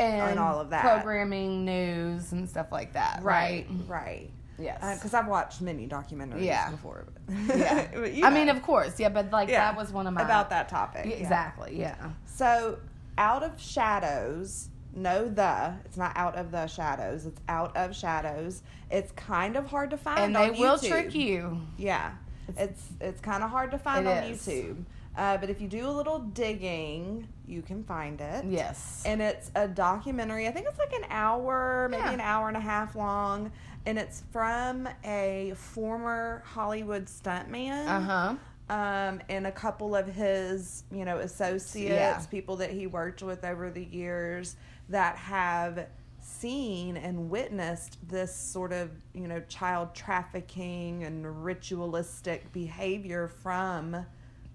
[0.00, 0.82] and, And all of that.
[0.82, 3.20] programming news and stuff like that.
[3.22, 3.66] Right.
[3.86, 4.30] right.
[4.58, 4.98] Yes.
[4.98, 6.70] Because I've watched many documentaries Yeah.
[6.70, 7.06] before.
[7.26, 7.88] But yeah.
[7.94, 10.22] but you I mean, of course, yeah, but like yeah, that was one of my
[10.22, 11.06] about that topic.
[11.06, 11.20] Yeah, yeah.
[11.22, 11.78] Exactly.
[11.78, 12.10] Yeah.
[12.26, 12.78] So,
[13.18, 15.74] out of shadows, no the.
[15.84, 17.26] It's not out of the shadows.
[17.26, 18.62] It's out of shadows.
[18.90, 20.20] It's kind of hard to find.
[20.20, 20.88] And on they will YouTube.
[20.88, 21.60] trick you.
[21.76, 22.12] Yeah,
[22.56, 24.46] it's it's kind of hard to find on is.
[24.46, 24.84] YouTube.
[25.16, 28.44] Uh, but if you do a little digging, you can find it.
[28.46, 29.00] Yes.
[29.06, 30.48] And it's a documentary.
[30.48, 32.10] I think it's like an hour, maybe Yeah.
[32.12, 33.52] an hour and a half long.
[33.86, 38.34] And it's from a former Hollywood stuntman Uh huh.
[38.74, 42.24] um, and a couple of his, you know, associates, Yeah.
[42.30, 44.56] people that he worked with over the years
[44.88, 45.86] that have
[46.20, 54.06] seen and witnessed this sort of, you know, child trafficking and ritualistic behavior from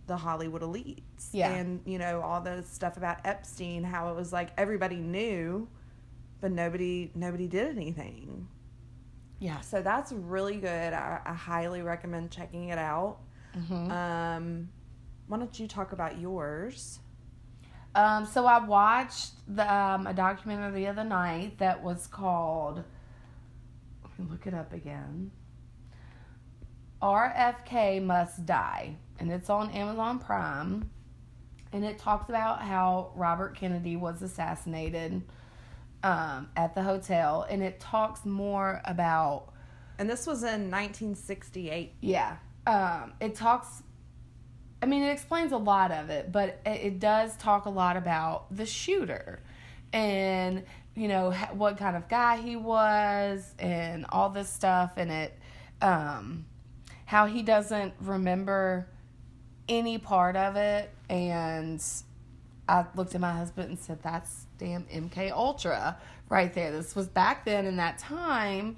[0.08, 1.30] the Hollywood elites.
[1.32, 1.52] Yeah.
[1.54, 5.68] And, you know, all the stuff about Epstein, how it was like everybody knew,
[6.42, 8.48] but nobody nobody did anything.
[9.40, 9.62] Yeah.
[9.62, 10.94] So that's really good.
[10.94, 13.18] I, I highly recommend checking it out.
[13.54, 14.70] hmm Um,
[15.28, 17.00] why don't you talk about yours?
[17.96, 22.84] Um, so I watched the, um, a documentary the other night that was called.
[24.04, 25.32] Let me look it up again.
[27.02, 30.90] RFK Must Die, and it's on Amazon Prime,
[31.72, 35.22] and it talks about how Robert Kennedy was assassinated
[36.04, 39.54] um, at the hotel, and it talks more about
[39.98, 41.94] And this was in 1968.
[42.02, 42.38] yeah.
[42.66, 43.84] Um, it talks.
[44.82, 47.98] I mean, it explains a lot of it, but it, it does talk a lot
[47.98, 49.42] about the shooter,
[49.92, 50.64] and
[50.96, 55.38] you know what kind of guy he was, and all this stuff, and it,
[55.82, 56.46] um,
[57.06, 58.88] how he doesn't remember
[59.68, 61.82] any part of it, and
[62.70, 65.98] I looked at my husband and said, "That's damn MK Ultra
[66.30, 66.72] right there.
[66.72, 68.78] This was back then in that time."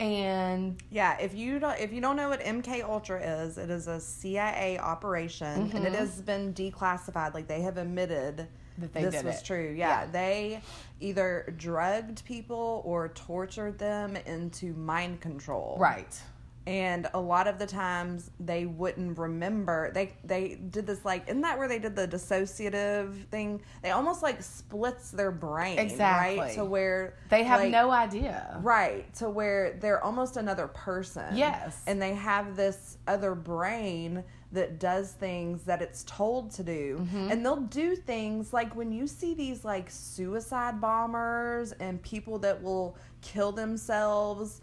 [0.00, 3.86] And Yeah, if you don't if you don't know what MK Ultra is, it is
[3.86, 5.96] a CIA operation, and it Mhm.
[5.98, 7.32] has been declassified.
[7.34, 9.44] Like they have admitted That they this was it.
[9.44, 9.72] true.
[9.76, 10.06] Yeah, Yeah.
[10.10, 10.60] they
[11.00, 15.76] either drugged people or tortured them into mind control.
[15.78, 16.20] right.
[16.66, 19.90] And a lot of the times they wouldn't remember.
[19.92, 23.60] They they did this like isn't that where they did the dissociative thing?
[23.82, 26.38] They almost like splits their brain exactly.
[26.38, 28.58] Right to where They have like- no idea.
[28.62, 29.12] right.
[29.16, 31.36] To where they're almost another person.
[31.36, 31.82] Yes.
[31.86, 36.98] and they have this other brain that does things that it's told to do.
[37.00, 37.30] Mm-hmm.
[37.32, 42.62] and they'll do things like when you see these like suicide bombers and people that
[42.62, 44.60] will kill themselves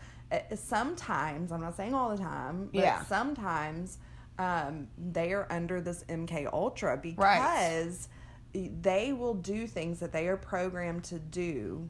[0.55, 3.03] sometimes i'm not saying all the time but Yeah.
[3.05, 3.97] sometimes
[4.39, 8.07] um, they are under this mk ultra because
[8.53, 11.89] they will do things that they are programmed to do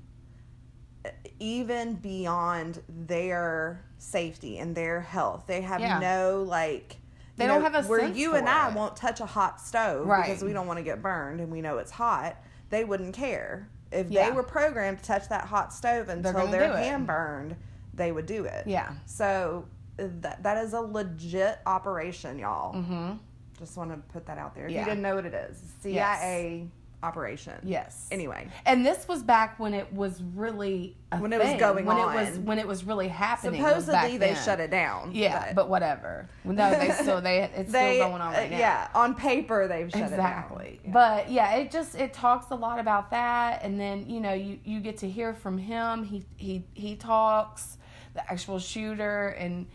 [1.40, 5.46] even beyond their safety and their health.
[5.48, 5.98] They have Yeah.
[6.00, 6.98] no like
[7.38, 8.76] They don't know, have a where you and I it.
[8.76, 10.26] won't touch a hot stove Right.
[10.28, 12.36] because we don't want to get burned and we know it's hot.
[12.70, 14.30] They wouldn't care if Yeah.
[14.30, 17.56] they were programmed to touch that hot stove until their hand burned.
[17.94, 18.66] They would do it.
[18.68, 18.94] Yeah.
[19.06, 19.66] So
[20.00, 22.74] uh, that that is a legit operation, y'all.
[22.76, 23.14] Mm-hmm.
[23.60, 24.66] Just want to put that out there.
[24.66, 24.80] If Yeah.
[24.80, 26.68] you didn't know what it is, CIA
[27.04, 27.54] operation.
[27.64, 28.08] Yes.
[28.12, 31.98] Anyway, And this was back when it was really When it was thing, going when
[31.98, 33.60] it was when it was really happening.
[33.60, 34.44] supposedly they then.
[34.44, 35.12] shut it down.
[35.14, 36.30] Yeah, but, whatever.
[36.44, 38.58] No, they still they it's they still going on right uh, now.
[38.58, 40.86] yeah on paper they've shut exactly it down.
[40.86, 40.92] Yeah.
[40.94, 44.60] but yeah it just it talks a lot about that and then you know you
[44.64, 47.78] you get to hear from him he he he talks
[48.13, 49.67] the actual shooter and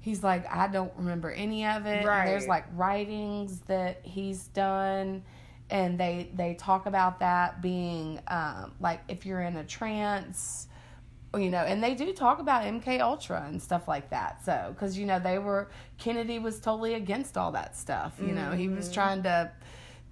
[0.00, 2.26] he's like i don't remember any of it Right.
[2.26, 5.22] there's like writings that he's done
[5.70, 10.66] and they they talk about that being um like if you're in a trance
[11.36, 14.98] you know and they do talk about mk ultra and stuff like that so because
[14.98, 18.90] you know they were kennedy was totally against all that stuff you know he was
[18.92, 19.50] trying to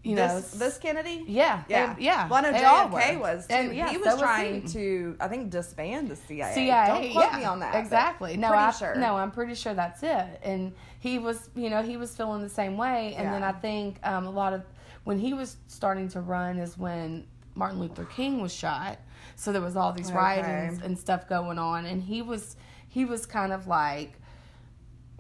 [0.09, 1.25] you know this this Kennedy.
[1.27, 3.55] yeah they- Yeah, yeah Well, I know JFK was too.
[3.55, 4.69] And, yeah, he was was trying he.
[4.69, 6.55] to, I think, disband the CIA.
[6.55, 6.87] CIA.
[6.87, 7.75] Don't quote yeah, me on that.
[7.75, 8.37] Exactly.
[8.37, 8.95] No, I sure.
[8.97, 10.41] no, I'm pretty sure that's it.
[10.43, 13.15] And he was, you know, he was feeling the same way.
[13.17, 14.63] And then I think um, a lot of
[15.05, 18.99] when he was starting to run is when Martin Luther King was shot.
[19.37, 20.17] So there was all these Okay.
[20.19, 22.57] riots and stuff going on, and he was
[22.89, 24.15] he was kind of like,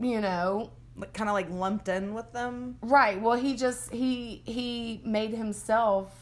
[0.00, 2.76] you know, Like, kind of like lumped in with them.
[2.82, 3.20] Right.
[3.20, 6.12] Well, he just he he made himself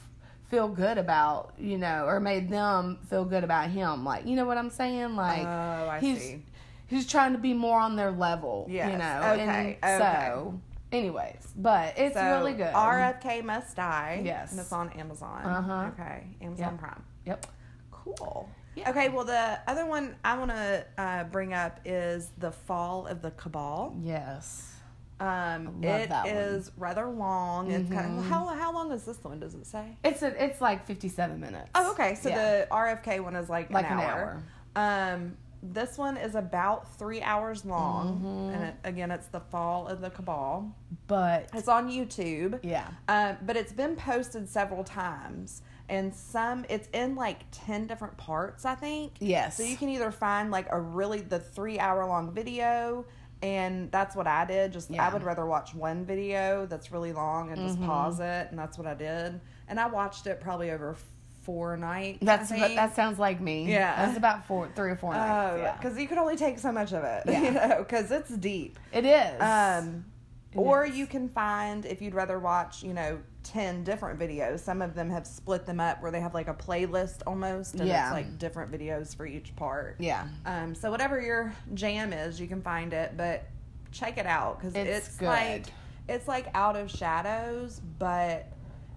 [0.50, 4.04] feel good about you know, or made them feel good about him.
[4.04, 5.16] Like you know what I'm saying?
[5.16, 6.42] Like Oh, I he's see.
[6.86, 8.66] he's trying to be more on their level.
[8.68, 9.20] You know.
[9.34, 9.98] Okay, And okay.
[9.98, 10.60] so
[10.92, 12.72] Anyways, but it's So, really good.
[12.72, 14.22] RFK Must Die.
[14.24, 14.52] Yes.
[14.52, 15.44] And it's on Amazon.
[15.44, 15.90] Uh-huh.
[15.94, 16.24] Okay.
[16.40, 16.78] Amazon Yep.
[16.80, 17.02] Prime.
[17.24, 17.46] Yep.
[17.90, 18.48] Cool.
[18.76, 18.90] Yeah.
[18.90, 23.22] Okay, well, the other one I want to uh, bring up is The Fall of
[23.22, 23.96] the Cabal.
[24.02, 24.74] Yes.
[25.18, 26.34] Um, love it that one.
[26.36, 27.70] is rather long.
[27.70, 29.40] It's kind of, how, how long is this one?
[29.40, 29.96] Does it say?
[30.04, 31.70] It's a, it's like 57 minutes.
[31.74, 32.14] Oh, okay.
[32.16, 32.36] So Yeah.
[32.60, 34.42] the RFK one is like, like an hour.
[34.76, 38.54] Um, this one is about three hours long, Mhm.
[38.54, 40.70] and it, again, it's the Fall of the Cabal.
[41.06, 42.86] But It's on YouTube, yeah.
[43.08, 48.64] um, but it's been posted several times, and some it's in like ten different parts,
[48.64, 49.12] I think.
[49.20, 49.56] Yes.
[49.56, 53.04] So you can either find like a really the three hour long video,
[53.42, 54.72] and that's what I did.
[54.72, 55.06] Just Yeah.
[55.08, 57.86] I would rather watch one video that's really long and just Mhm.
[57.86, 59.40] pause it, and that's what I did.
[59.68, 60.96] And I watched it probably over
[61.42, 62.18] four nights.
[62.22, 62.74] That's think.
[62.74, 63.70] that sounds like me.
[63.70, 64.04] Yeah.
[64.06, 65.52] That's about four, three or four nights.
[65.54, 65.76] Oh, yeah.
[65.76, 67.40] because you can only take so much of it, Yeah.
[67.40, 68.78] you know, because it's deep.
[68.92, 69.40] It is.
[69.40, 70.06] Um,
[70.52, 70.96] It or is.
[70.96, 74.60] you can find if you'd rather watch, you know, ten different videos.
[74.60, 77.86] Some of them have split them up where they have like a playlist almost, and
[77.88, 78.06] Yeah.
[78.06, 79.96] it's like different videos for each part.
[79.98, 80.26] yeah.
[80.44, 83.44] Um, so whatever your jam is, you can find it, but
[83.92, 85.26] check it out because It's it's, good.
[85.26, 85.64] like
[86.08, 88.46] it's like Out of Shadows, but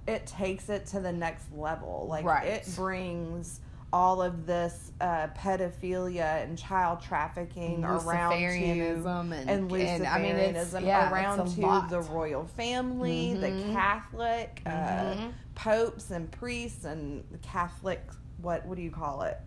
[0.08, 2.08] it takes it to the next level.
[2.10, 2.48] Like Right.
[2.48, 3.60] it brings
[3.92, 8.38] all of this uh, pedophilia and child trafficking around to
[9.34, 11.90] and, and Luciferianism I mean, it's, yeah, around it's to lot.
[11.90, 13.72] the royal family, the Mhm.
[13.74, 15.32] Catholic uh, Mhm.
[15.56, 18.02] popes and priests, and the Catholic
[18.42, 19.38] what what do you call it?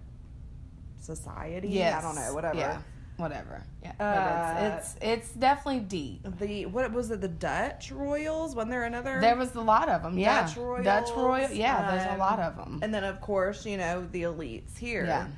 [0.99, 1.69] Society?
[1.69, 2.03] Yes.
[2.05, 2.35] I don't know.
[2.35, 2.59] Whatever.
[2.59, 2.79] Yeah.
[3.23, 3.63] Whatever.
[3.85, 3.93] Yeah.
[4.01, 6.27] Uh, but it's, it's it's definitely deep.
[6.41, 7.21] The what was it?
[7.21, 8.57] The Dutch royals?
[8.57, 9.21] Wasn't there another?
[9.21, 10.19] There was a lot of them.
[10.19, 10.45] Yeah.
[10.45, 11.51] Dutch royals, Dutch royal.
[11.53, 11.89] Yeah.
[11.89, 12.81] there's a um, lot of them.
[12.83, 15.05] and then of course you know the elites here.
[15.07, 15.29] Yeah.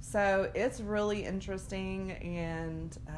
[0.00, 3.12] So it's really interesting and uh,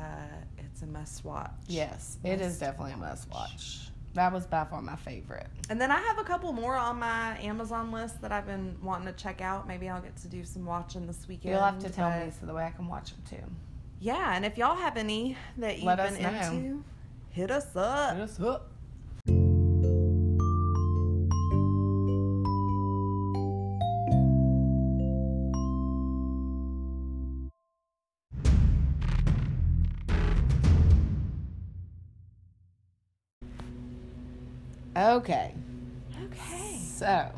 [0.59, 1.51] it's a must watch.
[1.67, 3.91] Yes, it is Must definitely a must watch.
[4.15, 5.47] That was by far my favorite.
[5.69, 9.07] And then I have a couple more on my Amazon list that I've been wanting
[9.07, 9.69] to check out.
[9.69, 11.55] Maybe I'll get to do some watching this weekend.
[11.55, 13.47] You'll have to tell me so the way I can watch them too.
[14.03, 16.83] Yeah, and if y'all have any that you've Let been into,
[17.31, 18.17] hit us up.
[18.17, 18.71] us up.
[34.97, 35.55] Okay,
[36.25, 36.79] Okay.
[36.79, 37.31] so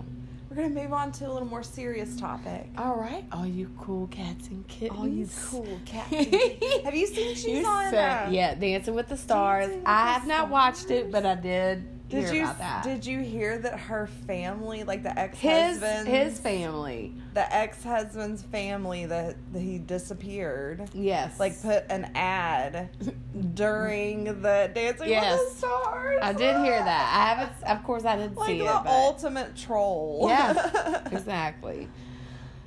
[0.54, 2.68] We're to move on to a little more serious topic.
[2.76, 4.98] all right, all you cool cats and kittens.
[5.00, 6.10] All you cool cats.
[6.84, 7.90] have you seen she's You on?
[7.90, 9.68] said- uh, yeah, Dancing with the Stars.
[9.68, 12.84] With I have not watched it, but I did, Did hear you about that.
[12.84, 17.82] did you hear that her family, like the ex his husband, his family, the ex
[17.82, 22.90] husband's family, that, that he disappeared, yes, like put an ad
[23.54, 25.38] during the Dancing Yes.
[25.40, 26.18] with the Stars.
[26.22, 27.12] I did hear that.
[27.14, 30.26] I haven't, of course, I didn't like see the it, but ultimate troll.
[30.28, 31.88] Yes, exactly.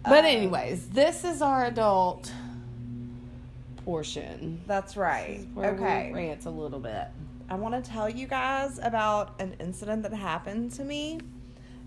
[0.04, 2.32] But Um, anyways, this is our adult
[3.86, 4.62] portion.
[4.68, 5.46] That's right.
[5.58, 6.10] Okay.
[6.14, 7.08] we rant a little bit.
[7.48, 11.20] I want to tell you guys about an incident that happened to me,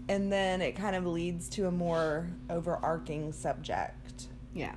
[0.09, 4.29] and then it kind of leads to a more overarching subject.
[4.55, 4.77] Yeah.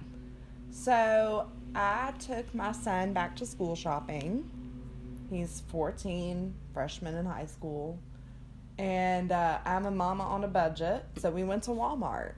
[0.71, 4.49] So, I took my son back to school shopping.
[5.29, 7.99] He's 14, freshman in high school.
[8.77, 12.33] And uh, I'm a mama on a budget, so we went to Walmart.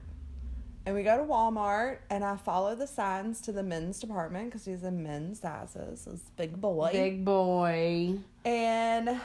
[0.86, 4.66] And we go to Walmart, and I follow the signs to the men's department because
[4.66, 6.04] he's in men's sizes.
[6.04, 6.90] This big boy.
[6.92, 8.18] Big boy.
[8.44, 9.18] And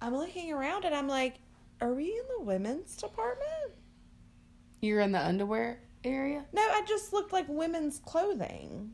[0.00, 1.34] I'm looking around and I'm like,
[1.82, 3.72] are we in the women's department?
[4.80, 6.44] You're in the underwear area?
[6.52, 8.92] No, I just looked like women's clothing.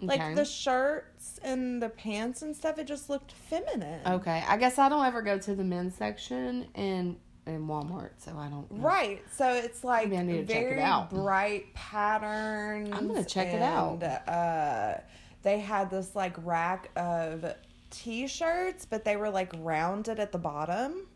[0.00, 4.00] Like the shirts and the pants and stuff, it just looked feminine.
[4.06, 4.42] Okay.
[4.48, 7.18] I guess I don't ever go to the men's section in
[7.54, 8.82] in Walmart, so I don't know.
[8.82, 9.22] Right.
[9.32, 11.10] So it's like Maybe I need to check it very out.
[11.10, 12.90] bright patterns.
[12.92, 14.02] I'm gonna check it out.
[14.02, 15.00] Uh,
[15.42, 17.44] they had this like rack of
[17.90, 21.06] t-shirts, but they were like rounded at the bottom.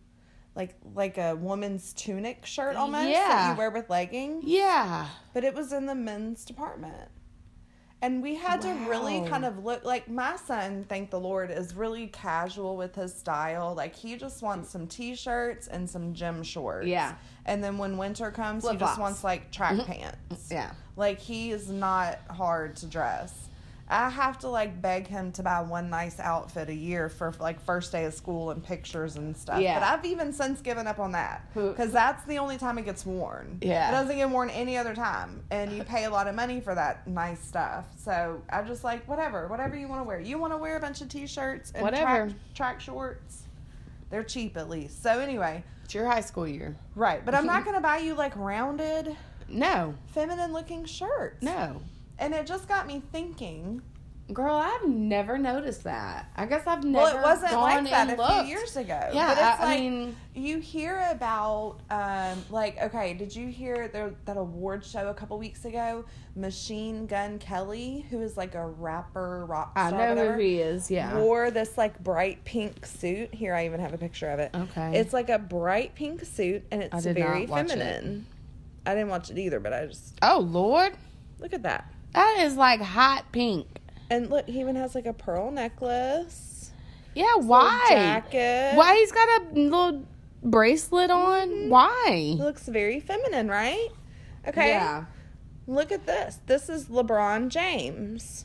[0.55, 3.53] Like like a woman's tunic shirt almost that Yeah.
[3.53, 4.45] you wear with leggings.
[4.47, 5.07] Yeah.
[5.33, 7.11] But it was in the men's department.
[8.05, 11.75] And we had to really kind of look like my son, thank the Lord, is
[11.75, 13.73] really casual with his style.
[13.75, 16.87] Like he just wants some t-shirts and some gym shorts.
[16.87, 17.15] Yeah.
[17.47, 18.91] And then when winter comes, he Flip-flops.
[18.93, 19.87] just wants like track Mhm.
[19.87, 20.51] pants.
[20.51, 20.73] Yeah.
[20.97, 23.44] Like he is not hard to dress.
[23.87, 27.61] I have to like beg him to buy one nice outfit a year for like
[27.61, 29.61] first day of school and pictures and stuff.
[29.61, 29.79] Yeah.
[29.79, 33.05] But I've even since given up on that because that's the only time it gets
[33.05, 33.59] worn.
[33.61, 33.91] Yeah.
[33.91, 36.75] It doesn't get worn any other time, and you pay a lot of money for
[36.75, 37.85] that nice stuff.
[37.99, 40.19] So I just like whatever, whatever you want to wear.
[40.19, 42.05] You want to wear a bunch of t-shirts and Whatever.
[42.29, 43.43] track, track shorts.
[44.09, 45.03] They're cheap at least.
[45.03, 46.75] So anyway, It's your high school year.
[46.95, 47.23] right.
[47.23, 49.15] But I'm not gonna buy you like rounded,
[49.47, 51.43] No, feminine looking shirts.
[51.43, 51.83] no.
[52.19, 53.83] And it just got me thinking.
[54.33, 56.31] Girl, I've never noticed that.
[56.35, 57.05] I guess I've never.
[57.05, 58.47] Well, it wasn't like that a looked.
[58.47, 59.11] few years ago.
[59.13, 63.89] Yeah, but it's I, I mean, you hear about, um, like, okay, did you hear
[63.89, 66.07] there, that award show a couple weeks ago?
[66.37, 70.91] Machine Gun Kelly, who is like a rapper, rock I know whatever, who he is.
[70.91, 71.19] Yeah.
[71.19, 73.35] wore this like bright pink suit.
[73.35, 74.53] Here, I even have a picture of it.
[74.55, 74.99] Okay.
[75.01, 77.69] It's like a bright pink suit, and it's very watch it.
[77.69, 78.27] feminine.
[78.87, 80.95] I didn't watch it either, but I just oh Lord,
[81.41, 81.91] look at that.
[82.15, 83.67] That is like hot pink.
[84.11, 86.71] And look, he even has like a pearl necklace.
[87.15, 87.85] Yeah, why?
[87.91, 88.77] Jacket.
[88.77, 90.05] Why he's got a little
[90.43, 91.49] bracelet on?
[91.49, 91.69] Mhm.
[91.69, 92.35] Why?
[92.39, 93.89] It looks very feminine, right?
[94.47, 94.69] Okay.
[94.71, 95.05] Yeah.
[95.67, 96.39] Look at this.
[96.47, 98.45] This is LeBron James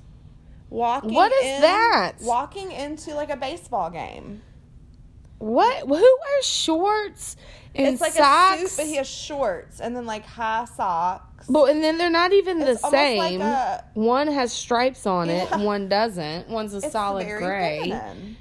[0.70, 1.14] walking.
[1.14, 2.14] What is in- that?
[2.22, 4.42] Walking into like a baseball game.
[5.40, 5.80] What?
[5.88, 7.36] Who wears shorts
[7.76, 8.62] and it's like socks?
[8.64, 11.26] a suit, but he has shorts and then like high socks.
[11.48, 13.42] But and then they're not even the It's like same.
[13.42, 15.56] a- one has stripes on it, Yeah.
[15.56, 16.50] and one doesn't.
[16.50, 17.80] One's a It's solid gray.
[17.90, 18.38] feminine.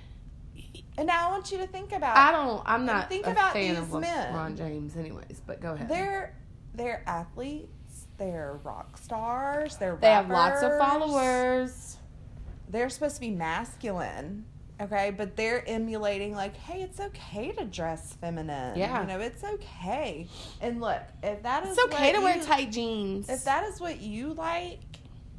[0.96, 2.16] And now I want you to think about.
[2.16, 2.60] I don't.
[2.66, 4.34] I'm not think a about fan these of men.
[4.34, 5.40] LeBron James, anyways.
[5.46, 5.88] But go ahead.
[5.88, 6.34] They're
[6.74, 8.06] they're athletes.
[8.16, 9.76] They're rock stars.
[9.76, 11.96] They're they have lots of followers.
[12.68, 14.44] they're supposed to be masculine
[14.80, 19.00] okay but they're emulating like hey it's okay to dress feminine Yeah.
[19.00, 20.26] you know it's okay
[20.60, 23.28] and look if that is It's okay to wear you- tight jeans.
[23.28, 24.80] if that is what you like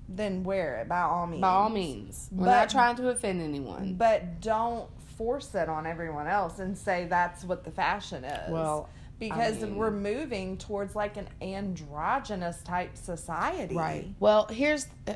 [0.07, 3.41] then wear it by all means by all means, we're But- not trying to offend
[3.41, 3.93] anyone.
[3.95, 8.89] but don't force it on everyone else and say that's what the fashion is Well,
[9.19, 14.07] because I mean- we're moving towards like an androgynous type society right.
[14.19, 14.87] Well, here's.
[15.07, 15.13] Uh,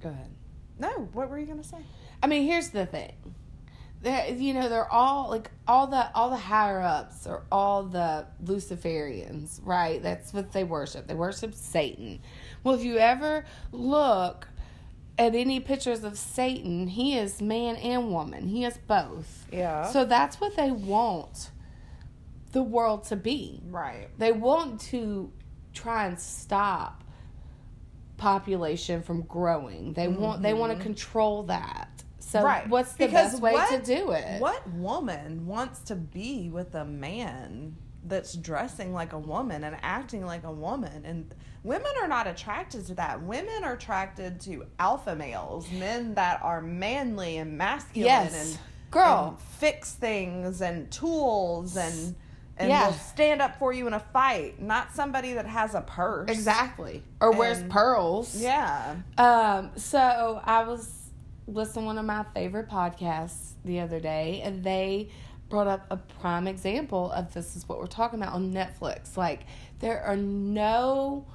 [0.00, 0.30] go ahead.
[0.78, 1.78] no what were you gonna say
[2.22, 3.12] I mean, here's the thing.
[4.02, 8.26] They're, you know, they're all like all the all the higher ups are all the
[8.44, 10.02] Luciferians, right?
[10.02, 11.06] That's what they worship.
[11.06, 12.20] They worship Satan.
[12.64, 14.48] Well, if you ever look
[15.18, 18.48] at any pictures of Satan, he is man and woman.
[18.48, 19.46] He is both.
[19.52, 21.50] yeah So that's what they want
[22.52, 23.62] the world to be.
[23.70, 25.32] right They want to
[25.72, 27.02] try and stop
[28.16, 29.92] population from growing.
[29.94, 30.84] They want they want to mm-hmm.
[30.84, 31.88] control that.
[32.22, 32.42] So.
[32.42, 32.68] Right.
[32.68, 34.40] what's the Because best way what- to do it?
[34.40, 40.24] What woman wants to be with a man that's dressing like a woman and acting
[40.24, 41.04] like a woman?
[41.04, 43.22] And women are not attracted to that.
[43.22, 48.34] Women are attracted to alpha males, men that are manly and masculine Yes.
[48.34, 48.58] and
[48.90, 49.28] Girl.
[49.30, 52.14] and fix things and tools and
[52.58, 52.86] and Yeah.
[52.86, 56.28] will stand up for you in a fight, not somebody that has a purse.
[56.30, 57.02] Exactly.
[57.20, 58.36] Or wears pearls.
[58.36, 58.96] Yeah.
[59.16, 61.01] Um, so I was
[61.46, 65.10] listening to one of my favorite podcasts the other day, and they
[65.48, 69.16] brought up a prime example of this is what we're talking about on Netflix.
[69.16, 69.40] Like
[69.80, 71.26] there are no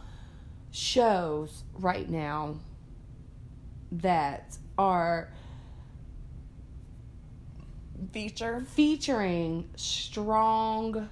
[0.72, 2.56] shows right now
[3.92, 5.32] that are
[8.12, 8.66] Feature.
[8.74, 11.10] featuring strong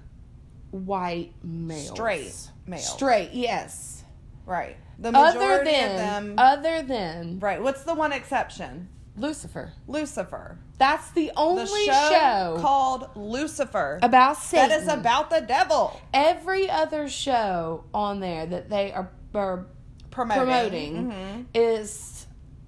[0.72, 1.90] white males.
[1.90, 2.94] Straight males.
[2.94, 4.04] Straight, yes.
[4.46, 4.78] Right.
[5.00, 7.62] The Other than of them other than Right.
[7.62, 8.90] What's the one exception?
[9.18, 9.72] Lucifer.
[9.88, 10.58] Lucifer.
[10.78, 14.00] That's the only The show, show, called Lucifer.
[14.02, 14.70] about Satan.
[14.70, 16.00] that is about the devil.
[16.14, 19.66] every other show on there that they are, are
[20.12, 20.44] Promoting.
[20.46, 21.46] promoting Mhm.
[21.54, 22.15] is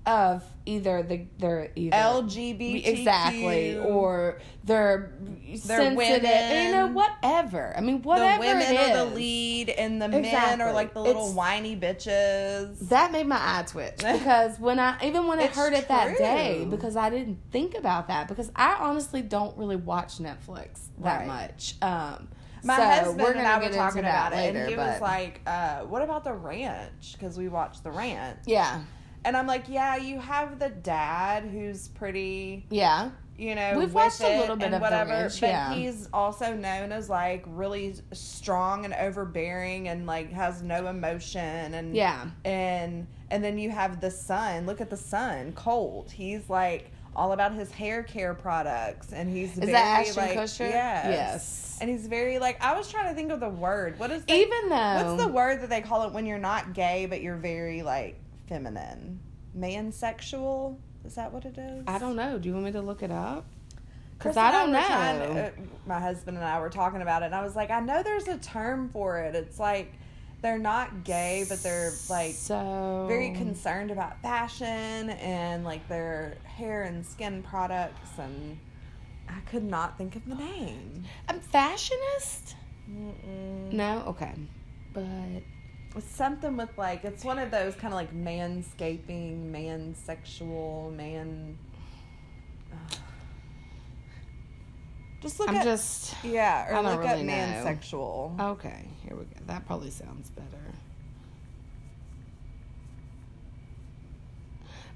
[0.07, 2.87] of either the they're either LGBTQ.
[2.87, 5.11] exactly or they're,
[5.55, 6.65] sensitive, women.
[6.65, 7.73] you know, whatever.
[7.77, 11.01] I mean, the whatever women it are the lead and the men are like the
[11.01, 12.89] little It's- whiny bitches.
[12.89, 16.65] That made my eye twitch because when I even when I heard it that day
[16.69, 21.27] because I didn't think about that because I honestly don't really watch Netflix that Right.
[21.27, 21.75] much.
[21.81, 22.29] Um,
[22.63, 25.01] My so husband we're and I were talking about it, later, and he but was
[25.01, 28.81] like, uh, "What about the ranch?" Because we watched the ranch, yeah,
[29.26, 34.22] and I'm like, "Yeah, you have the dad who's pretty, yeah, you know, We've watched
[34.22, 39.89] a little bit of whatever, but he's also known as like really strong and overbearing,
[39.89, 42.30] and like has no emotion, and yeah.
[42.45, 44.65] and and then you have the son.
[44.65, 46.09] Look at the son, Colt.
[46.09, 50.38] He's like all about his hair care products, and he's Is very that Ashton like
[50.38, 50.70] Kutcher?
[50.70, 51.05] yes.
[51.05, 51.78] Yes.
[51.82, 53.99] and he's very like I was trying to think of the word.
[53.99, 56.74] What is the, Even though what's the word that they call it when you're not
[56.74, 59.19] gay but you're very like feminine?
[59.57, 60.77] mansexual.
[61.05, 61.83] Is that what it is?
[61.87, 62.37] I don't know.
[62.37, 63.45] Do you want me to look it up?
[64.17, 64.79] Because I don't know.
[64.79, 65.51] uh,
[65.85, 68.27] my husband and I were talking about it, and I was like, I know there's
[68.27, 69.35] a term for it.
[69.35, 69.93] It's like
[70.41, 74.67] they're not gay, but they're like so very concerned about fashion
[75.11, 78.57] and like their hair and skin products, and
[79.29, 81.03] I could not think of the name.
[81.29, 82.55] I'm fashionist.
[82.89, 83.71] Mm-mm.
[83.71, 84.33] No, okay,
[84.93, 85.03] but
[85.99, 91.57] something with like it's one of those kind of like manscaping, mansexual, man.
[95.21, 97.33] Just look I'm at just yeah, or look really up know.
[97.33, 98.39] mansexual.
[98.51, 98.85] okay.
[99.03, 99.39] Here we go.
[99.47, 100.47] That probably sounds better.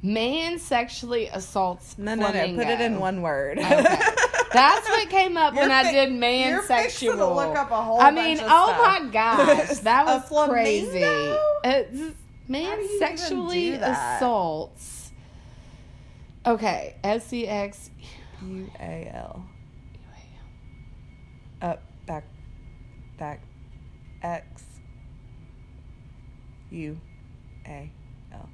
[0.03, 1.97] Man sexually assaults.
[1.97, 2.55] No, no, no.
[2.55, 3.59] Put it in one word.
[3.59, 3.99] Okay.
[4.53, 7.15] That's what came up when You're I fi- did man you're sexual.
[7.15, 10.99] to look up a whole I mean, oh my gosh, that was crazy.
[11.63, 12.11] It's, uh,
[12.47, 15.11] man do you even sexually assaults.
[16.45, 17.89] Okay, S C X.
[18.43, 19.45] U A L.
[21.61, 22.23] Up, back,
[23.19, 23.41] back,
[24.23, 24.63] X.
[26.71, 26.97] U
[27.67, 27.91] A
[28.33, 28.49] L.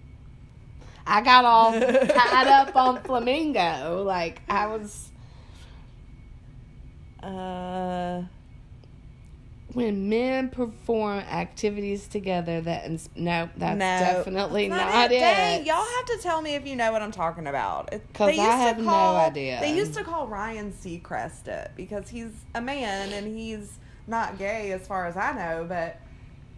[1.06, 4.04] I got all tied up on flamingo.
[4.06, 5.10] Like I was
[7.28, 8.24] Uh,
[9.74, 12.62] when men perform activities together.
[12.62, 15.20] That ins- no, that's no, definitely that's not, it.
[15.20, 17.92] Dang, y'all have to tell me if you know what I'm talking about.
[18.14, 19.60] 'Cause they used I have no call- idea.
[19.60, 24.72] They used to call Ryan Seacrest it because he's a man and he's not gay
[24.72, 26.00] as far as I know, but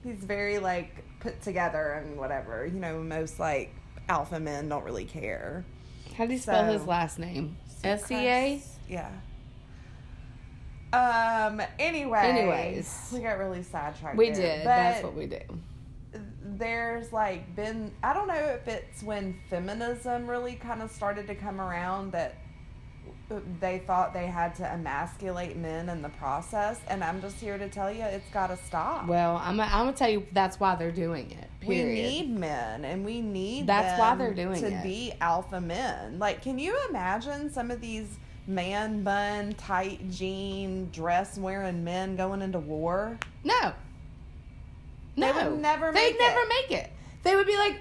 [0.03, 2.65] he's very like put together and whatever.
[2.65, 3.73] You know, most like
[4.07, 5.65] alpha men don't really care.
[6.15, 7.57] How do you spell his last name?
[7.83, 8.61] S E A.
[8.87, 9.09] Yeah.
[10.91, 11.61] Um.
[11.77, 12.19] Anyway.
[12.19, 13.11] Anyways.
[13.13, 14.17] we got really sidetracked.
[14.17, 14.57] We there, did.
[14.63, 15.39] but That's what we do.
[16.43, 21.35] There's like been I don't know if it's when feminism really kind of started to
[21.35, 22.35] come around that
[23.59, 27.69] they thought they had to emasculate men in the process, and I'm just here to
[27.69, 29.07] tell you it's got to stop.
[29.07, 29.59] Well, I'm.
[29.59, 31.47] I'm gonna tell you that's why they're doing it.
[31.65, 34.83] we need men, and we need That's why they're doing it to it.
[34.83, 36.17] be alpha men.
[36.17, 38.17] Like, can you imagine some of these
[38.49, 43.17] man bun, tight jean, dress wearing men going into war?
[43.43, 43.73] No.
[45.15, 45.33] No.
[45.33, 46.49] They would never They'd make never it.
[46.49, 46.91] make it.
[47.23, 47.79] They would be like,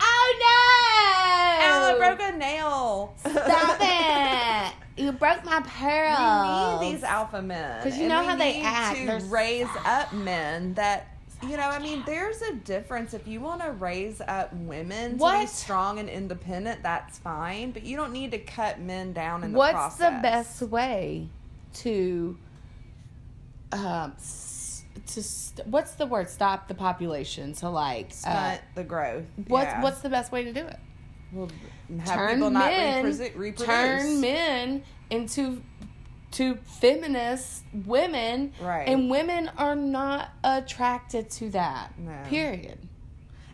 [0.00, 1.66] oh no!
[1.66, 3.14] Ow, I broke a nail.
[3.20, 4.72] Stop it!
[5.02, 6.80] You broke my pearl.
[6.80, 8.98] We need these alpha men 'Cause you know how they act.
[8.98, 11.06] To They're raise up men that
[11.42, 11.68] you know.
[11.68, 13.14] I mean, there's a difference.
[13.14, 17.70] If you want to raise up women to be strong and independent, that's fine.
[17.72, 20.00] But you don't need to cut men down in the What's process.
[20.00, 21.28] What's the best way
[21.74, 22.36] to
[23.72, 24.12] um
[25.06, 29.24] to st- what's the word stop the population to like uh, the growth.
[29.46, 29.82] what's Yeah.
[29.82, 30.76] what's the best way to do it
[31.32, 31.50] Well,
[32.00, 33.66] have turn people not men reprodu- reproduce.
[33.66, 35.62] turn men into
[36.32, 38.86] to feminist women Right.
[38.88, 42.12] and women are not attracted to that No.
[42.28, 42.78] period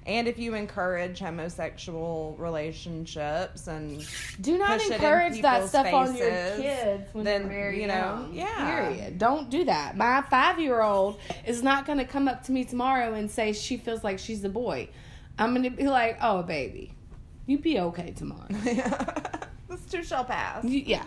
[0.07, 4.07] And if you encourage homosexual relationships and
[4.41, 7.87] do not Push it in encourage that stuff on your kids when then, very you
[7.87, 8.35] know, young.
[8.35, 8.81] yeah.
[8.83, 9.19] Period.
[9.19, 9.97] Don't do that.
[9.97, 13.55] My five year old is not going to come up to me tomorrow and say
[13.55, 14.91] she feels like she's a boy.
[15.39, 16.93] I'm going to be like, oh, baby,
[17.47, 18.47] you be okay tomorrow.
[19.69, 20.65] this too shall pass.
[20.65, 21.03] Yeah.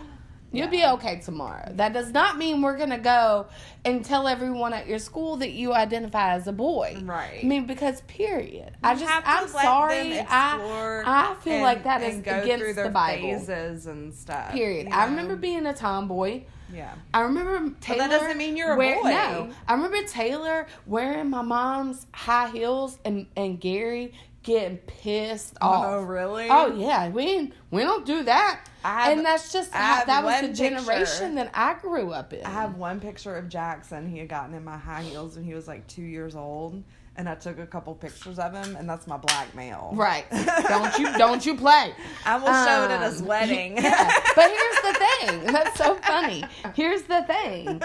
[0.50, 1.70] You'll be okay tomorrow.
[1.74, 3.46] That does not mean we're gonna go
[3.84, 7.00] and tell everyone at your school that you identify as a boy.
[7.02, 7.40] Right.
[7.42, 8.72] I mean, because period.
[8.82, 10.20] I just to I'm sorry.
[10.20, 13.22] I I feel and- like that is against the Bible.
[13.22, 14.52] phases and stuff.
[14.52, 14.88] Period.
[14.88, 16.44] you I remember being a tomboy.
[16.72, 16.94] Yeah.
[17.14, 17.98] I remember Taylor.
[18.00, 19.08] that doesn't mean you're a wear- boy.
[19.08, 25.68] No, I remember Taylor wearing my mom's high heels and and Gary getting pissed oh,
[25.68, 25.86] off.
[25.86, 26.48] Oh, really?
[26.50, 28.60] Oh yeah, we we don't do that.
[28.82, 31.34] Have- and that's just how, that was the generation picture.
[31.34, 32.44] that I grew up in.
[32.44, 34.08] I have one picture of Jackson.
[34.08, 36.82] He had gotten in my high heels when he was like two years old,
[37.16, 39.90] and I took a couple pictures of him, and that's my blackmail.
[39.94, 40.24] Right.
[40.68, 41.92] don't you don't you play.
[42.24, 43.76] I will show it at his Um, wedding.
[43.78, 44.10] yeah.
[44.36, 45.52] But here's the thing.
[45.52, 46.44] That's so funny.
[46.74, 47.82] Here's the thing.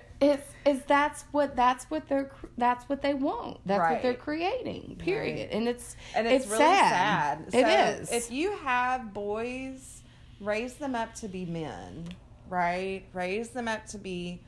[0.18, 3.58] It's is that's what that's what they're that's what they want.
[3.66, 4.96] That's what they're creating.
[4.98, 5.40] Period.
[5.40, 5.48] Right.
[5.52, 7.52] And it's and it's, it's really sad.
[7.52, 7.54] sad.
[7.54, 8.08] It is.
[8.08, 9.95] So If you have boys,
[10.40, 12.08] raise them up to be men,
[12.48, 13.02] right?
[13.12, 14.40] Raise them up to be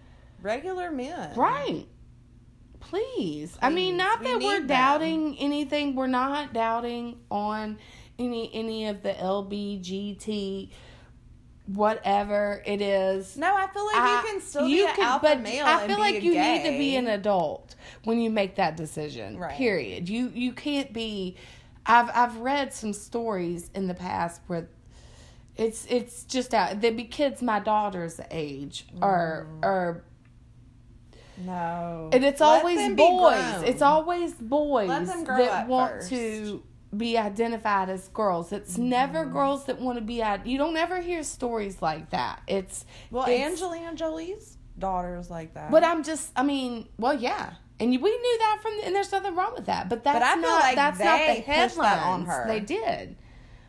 [0.43, 1.35] regular men.
[1.37, 1.87] Right.
[2.81, 3.57] Please.
[3.61, 4.67] I mean, not We that we're need them.
[4.69, 5.95] doubting anything.
[5.97, 7.79] We're not doubting on
[8.19, 10.71] any any of the LBGT
[11.67, 13.37] whatever it is.
[13.37, 15.67] No, I feel like I- you can still you be an could- alpha but male.
[15.67, 16.59] I feel like you gay.
[16.63, 17.75] need to be an adult
[18.05, 19.37] when you make that decision.
[19.39, 19.55] Right.
[19.57, 20.09] Period.
[20.09, 21.37] You you can't be.
[21.85, 24.69] I've I've read some stories in the past where
[25.59, 26.81] it's it's just out.
[26.81, 29.65] They be kids my daughter's age or Mm.
[29.67, 30.05] or
[31.37, 32.11] No.
[32.13, 33.63] and it's Let always boys.
[33.65, 36.11] It's always boys Let them grow that want first.
[36.11, 36.63] to
[36.97, 38.51] be identified as girls.
[38.53, 39.33] It's never Mm-hmm.
[39.33, 40.21] girls that want to be.
[40.23, 42.41] ad- You don't ever hear stories like that.
[42.47, 45.71] It's Well, it's- Angelina Jolie's daughter's like that.
[45.71, 46.33] But I'm just.
[46.35, 47.55] I mean, well, yeah.
[47.81, 49.89] And we knew that from, the, and there's nothing wrong with that.
[49.89, 51.77] But that's feel not like that's not the headlines.
[51.77, 52.45] that on her.
[52.49, 53.17] They did.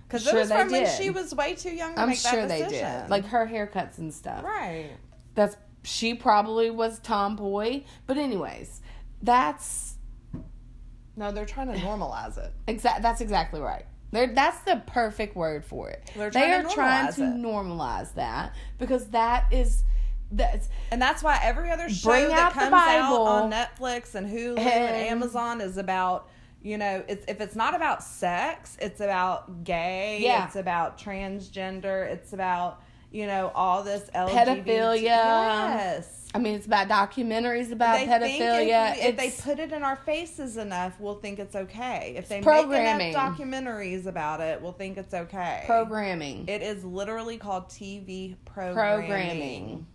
[0.10, 2.18] Because sure it was they from when she was way too young to I'm make
[2.18, 3.02] sure that they decision.
[3.04, 3.10] did.
[3.10, 4.44] Like her haircuts and stuff.
[4.44, 4.90] right.
[5.36, 7.84] That's she probably was tomboy.
[8.08, 8.82] But anyways,
[9.22, 9.96] that's
[11.16, 12.52] No, they're trying to normalize it.
[12.68, 13.02] exact.
[13.02, 13.86] That's exactly right.
[14.12, 16.10] They're, that's the perfect word for it.
[16.16, 17.36] They're they trying are to trying normalize to it.
[17.36, 19.84] normalize that because that is
[20.32, 24.68] that's And that's why every other show that comes out on Netflix and Hulu and,
[24.68, 26.28] And- Amazon is about,
[26.62, 30.46] you know, it's if it's not about sex, it's about gay, Yeah.
[30.46, 32.82] it's about transgender, it's about,
[33.12, 34.66] you know, all this LGBT.
[34.66, 35.02] Pedophilia.
[35.02, 36.16] Yes.
[36.34, 38.92] I mean, it's about documentaries about they pedophilia.
[38.98, 42.14] if, if they put it in our faces enough, we'll think it's okay.
[42.18, 45.64] If they It's make enough documentaries about it, we'll think it's okay.
[45.66, 46.48] programming.
[46.48, 49.08] It is literally called TV programming.
[49.08, 49.88] programming.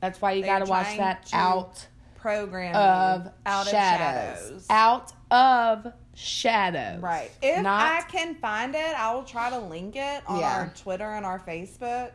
[0.00, 4.38] That's why you got to watch that out Programming of out shadows.
[4.42, 4.66] of shadows.
[4.70, 7.00] Out of shadows.
[7.02, 7.30] Right.
[7.42, 10.58] If Not I can find it, I will try to link it on Yeah.
[10.58, 12.10] our Twitter and our Facebook.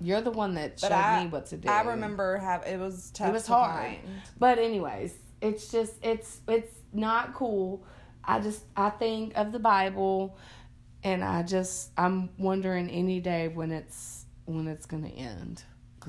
[0.00, 1.68] you're the one that showed I, me what to do.
[1.68, 3.28] I remember have it was tough.
[3.28, 3.82] it was to hard.
[3.82, 3.98] find.
[4.38, 7.84] But anyways, it's just it's it's not cool.
[8.24, 10.36] I just I think of the Bible,
[11.02, 15.62] and I just I'm wondering any day when it's when it's gonna end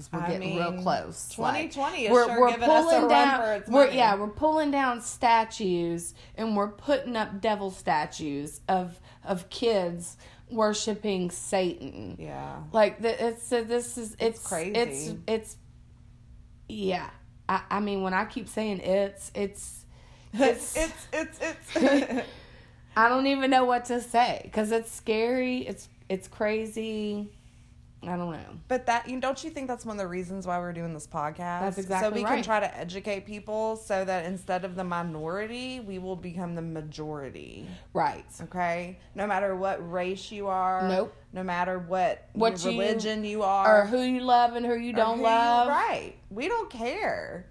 [0.07, 1.37] because we're I getting real mean, close.
[1.37, 3.41] Like, 2020 is sure giving us a pulling run down.
[3.41, 8.99] for its we're yeah, we're pulling down statues and we're putting up devil statues of
[9.23, 10.17] of kids
[10.51, 12.17] worshiping Satan.
[12.19, 12.61] Yeah.
[12.71, 14.71] Like the, it's so this is it's crazy.
[14.75, 15.57] It's it's
[16.67, 17.09] yeah.
[17.47, 19.85] I I mean when I keep saying it's it's
[20.33, 22.27] It's it's it's it's it's
[22.95, 25.59] I don't even know what to say because it's scary.
[25.59, 27.31] It's it's crazy.
[28.01, 28.39] I don't know.
[28.69, 31.05] But that you don't you think that's one of the reasons why we're doing this
[31.05, 31.37] podcast?
[31.61, 35.81] That's exactly so we can try to educate people so that instead of the minority,
[35.81, 37.67] we will become the majority.
[37.93, 38.25] Right.
[38.43, 41.13] Okay, no matter what race you are, Nope.
[41.33, 44.93] No matter what, What you- religion you are, Or who you love and who you
[44.93, 45.67] don't who love.
[45.67, 46.13] You, right.
[46.29, 47.47] We don't care.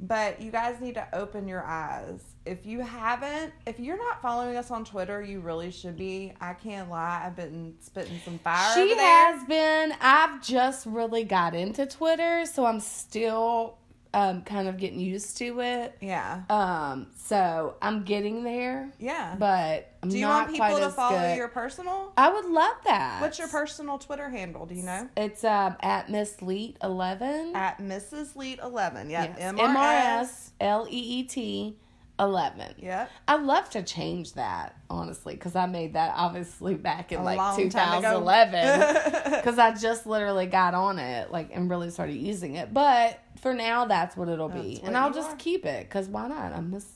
[0.00, 2.20] But you guys need to open your eyes.
[2.48, 6.32] If you haven't, if you're not following us on Twitter, you really should be.
[6.40, 7.22] I can't lie.
[7.26, 8.74] I've been spitting some fire.
[8.74, 9.92] She has been.
[10.00, 13.76] I've just really got into Twitter, so I'm still
[14.14, 15.96] um, kind of getting used to it.
[16.00, 16.40] Yeah.
[16.48, 19.36] Um, so I'm getting there, Yeah.
[19.38, 21.36] but I'm Do you want people to follow good.
[21.36, 22.12] your personal?
[22.16, 23.20] I would love that.
[23.20, 24.64] What's your personal Twitter handle?
[24.64, 25.08] Do you know?
[25.16, 27.54] It's um at Miss Leet eleven.
[27.54, 28.34] At Mrs.
[28.34, 29.10] Leet eleven.
[29.10, 29.34] Yeah.
[29.38, 30.26] M R S L T MRS.
[30.30, 31.76] MRS L E E T
[32.18, 32.74] eleven.
[32.78, 33.06] Yeah.
[33.26, 37.38] I'd love to change that honestly because I made that obviously back in A like
[37.38, 38.20] long time ago.
[38.20, 42.72] 2011 because I just literally got on it like and really started using it.
[42.74, 45.36] But for now, that's what it'll be, That's and I'll just are.
[45.36, 46.52] keep it because why not?
[46.52, 46.86] I'm Miss.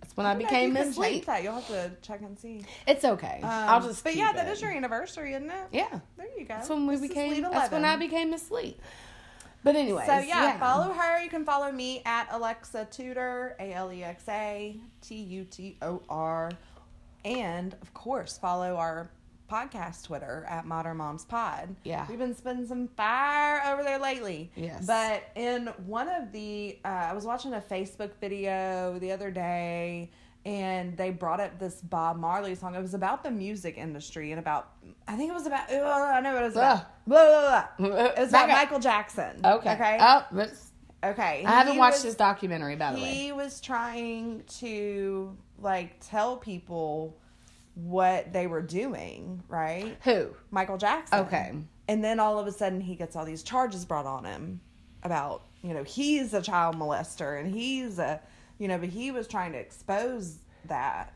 [0.00, 2.64] That's when I, if became Miss That you'll have to check and see.
[2.86, 3.40] It's okay.
[3.42, 4.02] I'll Um, just.
[4.04, 4.52] But yeah, that it.
[4.52, 5.66] is your anniversary, isn't it?
[5.72, 6.00] Yeah.
[6.16, 6.54] There you go.
[6.54, 7.00] That's when we Mrs.
[7.02, 7.42] became.
[7.42, 8.50] That's when I became Miss.
[9.62, 11.22] But anyway, So yeah, follow her.
[11.22, 15.76] You can follow me at Alexa Tutor, A L E X A T U T
[15.82, 16.50] O R,
[17.24, 19.10] and of course follow our
[19.50, 21.74] podcast Twitter at Modern Moms Pod.
[21.84, 22.06] Yeah.
[22.08, 24.50] we've been spending some fire over there lately.
[24.54, 24.86] Yes.
[24.86, 30.10] but in one of the, uh, I was watching a Facebook video the other day.
[30.46, 32.74] And they brought up this Bob Marley song.
[32.74, 34.70] It was about the music industry and about,
[35.06, 36.76] I think it was about, oh, I know what it was about.
[36.78, 36.86] Ugh.
[37.06, 38.04] Blah, blah, blah.
[38.06, 38.62] It was Back about up.
[38.64, 39.40] Michael Jackson.
[39.44, 39.72] Okay.
[39.74, 39.98] Okay.
[40.00, 40.26] Oh,
[41.02, 41.44] Okay.
[41.46, 43.04] I haven't He watched was- this documentary by the way.
[43.04, 47.16] He was trying to like tell people
[47.74, 49.96] what they were doing, right?
[50.04, 50.28] Who?
[50.50, 51.20] Michael Jackson.
[51.20, 51.52] Okay.
[51.88, 54.60] And then all of a sudden he gets all these charges brought on him
[55.02, 58.20] about, you know, he's a child molester and he's a,
[58.60, 60.36] you know, but he was trying to expose
[60.66, 61.12] that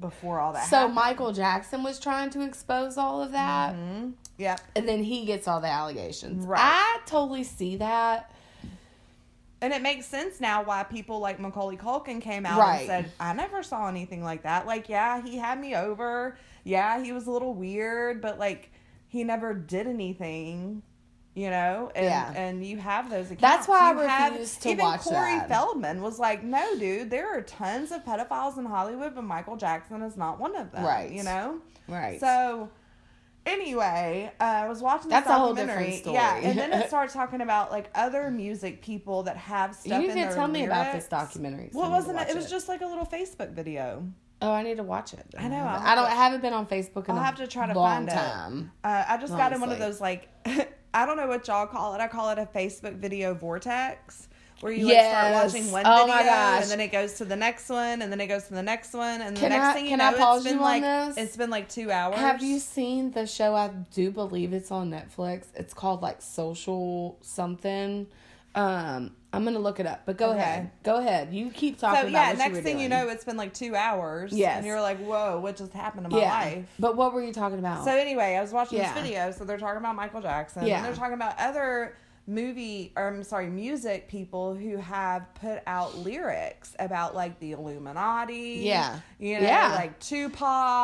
[0.00, 0.94] before all that So happened.
[0.96, 4.14] Michael Jackson was trying to expose all of that, Mhm.
[4.38, 4.60] Yep.
[4.74, 6.44] and then he gets all the allegations.
[6.46, 6.60] Right.
[6.60, 8.32] I totally see that.
[9.60, 12.78] And it makes sense now why people like Macaulay Culkin came out Right.
[12.78, 14.66] and said, I never saw anything like that.
[14.66, 16.36] Like, yeah, he had me over.
[16.64, 18.72] Yeah, he was a little weird, but like,
[19.06, 20.82] he never did anything
[21.34, 22.32] You know, and Yeah.
[22.36, 23.40] and you have those accounts.
[23.40, 25.48] That's why I You have- refuse to even watch Corey that.
[25.48, 30.02] Feldman was like, "No, dude, there are tons of pedophiles in Hollywood, but Michael Jackson
[30.02, 31.10] is not one of them." Right.
[31.10, 31.60] You know.
[31.88, 32.20] Right.
[32.20, 32.68] So,
[33.46, 35.84] anyway, uh, I was watching this That's a whole documentary.
[35.84, 36.14] different story.
[36.16, 40.00] Yeah, and then it starts talking about like other music people that have stuff.
[40.02, 41.70] you can their tell me about this documentary.
[41.72, 42.28] so Well, I need to wasn't.
[42.30, 44.04] It, it was just like a little Facebook video.
[44.42, 45.24] Oh, I need to watch it.
[45.38, 46.04] I know, I don't.
[46.06, 48.12] I haven't been on Facebook in I'll have to try to long find it.
[48.12, 48.72] time.
[48.84, 50.28] Uh, I just got in one of those like
[50.94, 52.00] I don't know what y'all call it.
[52.00, 54.28] I call it a Facebook video vortex.
[54.60, 57.68] Where you like start watching one Oh video and then it goes to the next
[57.68, 59.84] one and then it goes to the next one and the Can next I- thing
[59.86, 61.16] you can know it's been like this?
[61.16, 62.16] it's been like two hours.
[62.18, 63.56] Have you seen the show?
[63.56, 65.46] I do believe it's on Netflix.
[65.56, 68.06] It's called like Social something.
[68.54, 70.02] Um, I'm gonna look it up.
[70.04, 70.40] But go Okay.
[70.40, 70.70] ahead.
[70.82, 71.32] Go ahead.
[71.32, 72.32] You keep talking about.
[72.32, 74.32] So yeah, next you thing you know, it's been like two hours.
[74.32, 74.58] Yes.
[74.58, 76.32] and you're like, whoa, what just happened to my yeah.
[76.38, 76.74] life?
[76.78, 77.84] But what were you talking about?
[77.84, 78.92] So anyway, I was watching Yeah.
[78.92, 79.30] this video.
[79.32, 80.66] So they're talking about Michael Jackson.
[80.66, 80.76] Yeah.
[80.76, 85.96] And they're talking about other movie or I'm sorry, music people who have put out
[85.98, 88.60] lyrics about like the Illuminati.
[88.62, 89.00] Yeah.
[89.18, 89.72] You know, Yeah.
[89.74, 90.40] like Tupac,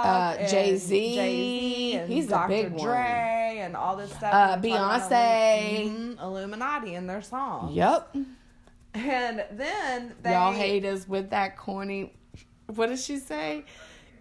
[0.06, 1.14] Uh, Jay-Z.
[1.14, 2.48] Jay-Z, and He's a Dr.
[2.48, 2.84] big one.
[2.86, 4.34] Dre, and all this stuff.
[4.34, 5.10] Uh, And about, Beyonce.
[5.10, 7.72] like, mhm, Illuminati in their songs.
[7.74, 8.14] yep.
[8.94, 12.14] And then they Y'all hate us with that corny.
[12.74, 13.64] What does she say?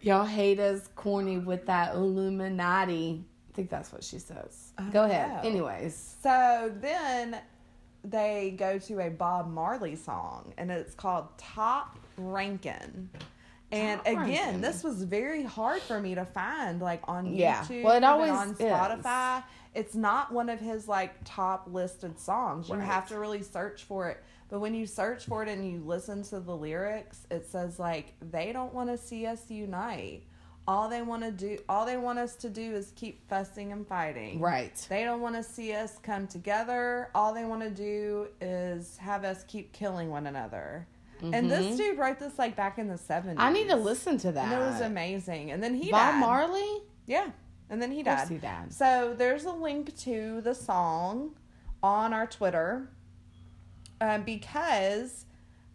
[0.02, 3.24] Y'all hate us corny with that Illuminati.
[3.50, 4.74] I think that's what she says.
[4.78, 5.44] Oh, go ahead.
[5.44, 5.50] know.
[5.50, 6.16] Anyways.
[6.22, 7.38] So then
[8.04, 13.10] they go to a Bob Marley song, and it's called Top Rankin'.
[13.72, 14.62] And Top again, Rankin'.
[14.62, 17.64] this was very hard for me to find, like on Yeah.
[17.64, 18.58] YouTube Well, it always and on is.
[18.60, 19.44] Spotify.
[19.76, 22.70] It's not one of his like top listed songs.
[22.70, 22.86] You Right.
[22.86, 24.24] have to really search for it.
[24.50, 28.14] But when you search for it and you listen to the lyrics, it says like
[28.22, 30.24] they don't want to see us unite.
[30.68, 33.88] All they want to do, all they want us to do is keep fussing and
[33.88, 34.40] fighting.
[34.40, 34.76] Right.
[34.90, 37.10] They don't want to see us come together.
[37.16, 40.88] All they want to do is have us keep killing one another.
[41.22, 43.24] And this dude wrote this like back in the 70s.
[43.24, 43.42] Mm-hmm.
[43.42, 44.52] I need to listen to that.
[44.52, 45.52] And it was amazing.
[45.52, 46.20] And then he Bob died.
[46.20, 46.82] Marley?
[47.06, 47.32] Yeah.
[47.70, 48.30] And then he died.
[48.30, 48.74] he died.
[48.74, 51.36] So there's a link to the song
[51.82, 52.90] on our Twitter
[54.02, 55.26] um, because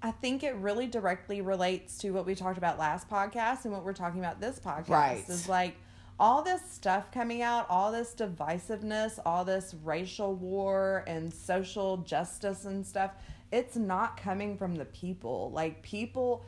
[0.03, 3.85] I think it really directly relates to what we talked about last podcast and what
[3.85, 4.89] we're talking about this podcast.
[4.89, 5.25] Right.
[5.29, 5.77] Is like
[6.19, 12.65] all this stuff coming out, all this divisiveness, all this racial war and social justice
[12.65, 13.13] and stuff.
[13.51, 15.51] It's not coming from the people.
[15.53, 16.45] Like people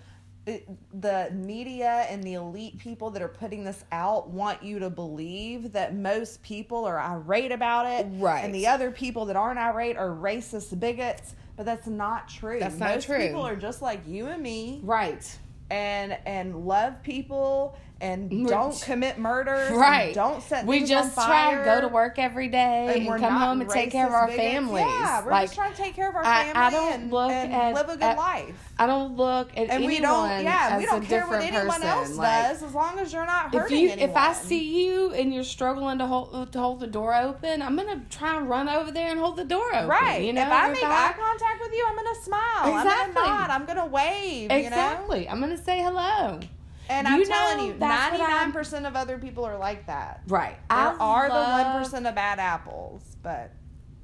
[0.46, 0.68] it,
[1.00, 5.72] the media and the elite people that are putting this out want you to believe
[5.72, 8.44] that most people are irate about it, Right.
[8.44, 12.58] And the other people that aren't irate are racist bigots, but that's not true.
[12.60, 13.18] That's not most true.
[13.18, 15.38] people are just like you and me, Right.
[15.70, 20.14] and and love people and don't commit murders, and Right.
[20.14, 23.60] Don't set We just try to go to work every day and, we're come home
[23.60, 24.42] and take care of our bigots.
[24.42, 24.84] families.
[24.86, 27.10] Yeah, we're like just trying to take care of our I- family I don't and,
[27.12, 28.72] look and at- live a good at- life.
[28.78, 31.40] I don't look at and anyone we don't yeah as we don't a care what
[31.42, 31.82] anyone person.
[31.86, 34.10] else Like, does as long as you're not If hurting you anyone.
[34.10, 37.76] if I see you and you're struggling to hold to hold the door open, I'm
[37.76, 39.86] gonna try and run over there and hold the door open.
[39.88, 42.92] right You know, if I make eye contact with you I'm gonna smile Exactly.
[43.06, 46.40] I'm gonna nod I'm gonna wave you know exactly, I'm gonna say hello.
[46.88, 49.86] And Do I'm you telling you that's what I'm- 99% of other people are like
[49.86, 50.56] that Right.
[50.68, 53.52] there I are love- the 1% of bad apples but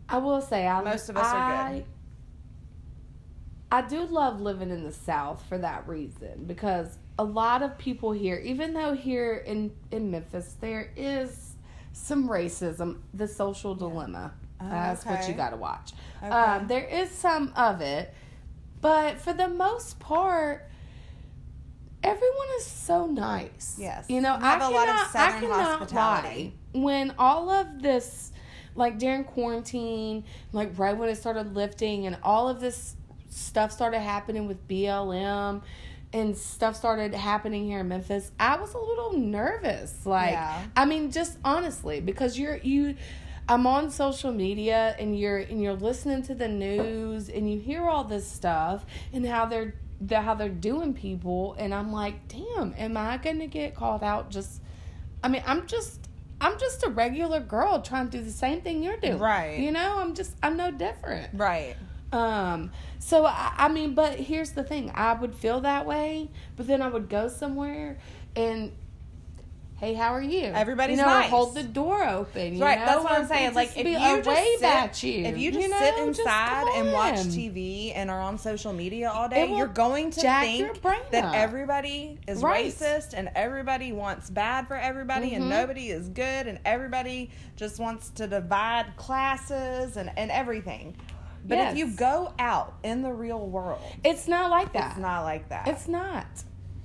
[0.08, 1.84] I will say, I, Most of us are good.
[3.72, 8.10] I do love living in the South for that reason because a lot of people
[8.10, 11.54] here, even though here in in Memphis there is
[11.92, 14.32] some racism, the social dilemma.
[14.60, 15.92] Oh, That's what you got to watch.
[16.22, 16.28] Okay.
[16.30, 18.12] Um, there is some of it,
[18.80, 20.66] but for the most part.
[22.02, 23.76] Everyone is so nice.
[23.78, 24.06] Yes.
[24.08, 26.54] you know You have I a lot of cannot, I Southern cannot hospitality.
[26.74, 28.32] lie when all of this
[28.74, 32.94] like during quarantine like right when it started lifting and all of this
[33.28, 35.62] stuff started happening with blm
[36.12, 40.62] and stuff started happening here in memphis i was a little nervous like Yeah.
[40.76, 42.94] i mean just honestly because you're you
[43.48, 47.88] i'm on social media and you're and you're listening to the news and you hear
[47.88, 52.74] all this stuff and how they're the, how they're doing people and i'm like damn
[52.78, 54.60] am i gonna get called out just
[55.22, 56.08] I mean, I'm just
[56.40, 59.18] I'm just a regular girl trying to do the same thing you're doing.
[59.18, 59.58] Right.
[59.58, 61.30] You know, I'm just I'm no different.
[61.34, 61.76] right
[62.12, 64.90] Um so I, I mean, but here's the thing.
[64.94, 67.98] I would feel that way, but then I would go somewhere
[68.34, 68.72] and
[69.80, 70.44] hey, how are you?
[70.44, 71.30] Everybody's you know, nice.
[71.30, 72.54] hold the door open.
[72.56, 72.84] You right, know?
[72.86, 73.54] that's what I'm saying.
[73.54, 75.78] Like if you just sit, at you, if you just know?
[75.78, 77.14] sit inside come and watch.
[77.16, 81.34] TV and are on social media all day, you're going to think that up.
[81.34, 82.66] everybody is Right.
[82.66, 85.48] racist and everybody wants bad for everybody and Mhm.
[85.48, 90.94] nobody is good and everybody just wants to divide classes and, and everything.
[91.42, 94.90] But if you go out in the real world, It's not like that.
[94.90, 95.66] it's not like that.
[95.68, 96.26] It's not.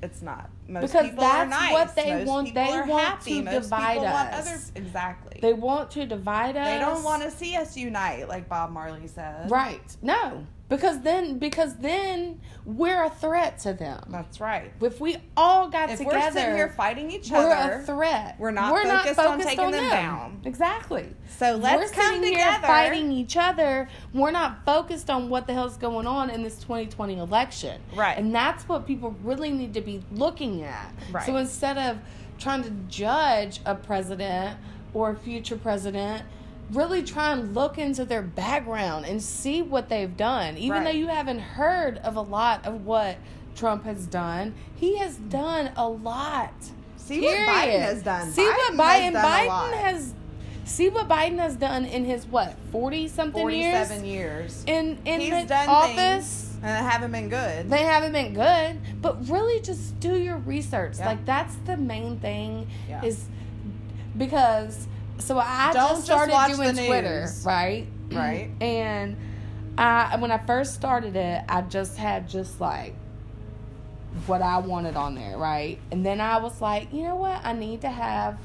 [0.06, 0.50] It's not.
[0.68, 1.72] Most Because people are that's nice.
[1.74, 2.54] what they Most want.
[2.54, 3.36] They want happy.
[3.40, 4.48] to Most divide people want us.
[4.48, 5.40] others exactly.
[5.42, 6.68] They want to divide us.
[6.68, 9.50] They don't want to see us unite, like Bob Marley said.
[9.50, 9.82] Right.
[10.04, 10.46] No.
[10.68, 14.04] Because then because then we're a threat to them.
[14.10, 14.72] That's right.
[14.82, 18.36] If we all got If together we're sitting here fighting each other, we're a threat.
[18.40, 20.42] we're not focused on taking them down.
[20.44, 21.14] Exactly.
[21.38, 22.36] so let's we're come together.
[22.36, 23.88] here fighting each other.
[24.12, 27.80] We're not focused on what the hell's going on in this 2020 election.
[27.96, 28.18] Right.
[28.18, 30.92] And that's what people really need to be looking at.
[31.12, 31.26] Right.
[31.28, 32.00] So instead of
[32.40, 34.58] trying to judge a president
[34.96, 36.24] or a future president,
[36.72, 40.58] really try and look into their background and see what they've done.
[40.58, 40.84] Even Right.
[40.86, 43.18] though you haven't heard of a lot of what
[43.56, 46.54] Trump has done, he has done a lot.
[46.98, 48.32] See what Biden has done.
[48.32, 50.14] See what Biden Biden has Biden has
[50.66, 54.64] see what Biden has done in his what forty something years Forty-seven years.
[54.66, 56.58] in in He's the done office.
[56.64, 57.70] and it haven't been good.
[57.70, 60.98] They haven't been good, but really just do your research.
[60.98, 62.68] Like that's the main thing
[63.04, 63.26] is
[64.18, 64.88] because
[65.20, 67.44] so I Don't just just started watch doing Twitter, news.
[67.46, 67.88] right?
[68.12, 68.52] Right.
[68.62, 69.16] And
[69.78, 72.96] I when I first started it, I just had just like
[74.28, 75.80] what I wanted on there, right?
[75.92, 77.42] And then I was like, you know what?
[77.44, 78.38] I need to have